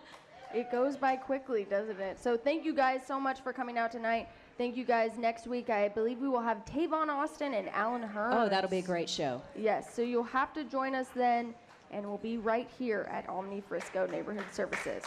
it 0.54 0.70
goes 0.70 0.96
by 0.96 1.16
quickly 1.16 1.64
doesn't 1.68 1.98
it 1.98 2.16
so 2.22 2.36
thank 2.36 2.64
you 2.64 2.72
guys 2.72 3.00
so 3.04 3.18
much 3.18 3.40
for 3.40 3.52
coming 3.52 3.76
out 3.76 3.90
tonight 3.90 4.28
thank 4.56 4.76
you 4.76 4.84
guys 4.84 5.18
next 5.18 5.48
week 5.48 5.68
i 5.68 5.88
believe 5.88 6.20
we 6.20 6.28
will 6.28 6.40
have 6.40 6.64
tavon 6.64 7.08
austin 7.08 7.54
and 7.54 7.68
allen 7.70 8.02
hurns 8.02 8.34
Oh, 8.36 8.48
that'll 8.48 8.70
be 8.70 8.78
a 8.78 8.82
great 8.82 9.10
show. 9.10 9.42
yes 9.56 9.92
so 9.92 10.00
you'll 10.00 10.22
have 10.22 10.52
to 10.52 10.62
join 10.62 10.94
us 10.94 11.08
then 11.16 11.56
and 11.94 12.04
we'll 12.04 12.18
be 12.18 12.36
right 12.36 12.68
here 12.76 13.08
at 13.10 13.26
omni 13.28 13.60
frisco 13.60 14.06
neighborhood 14.06 14.44
services 14.52 15.04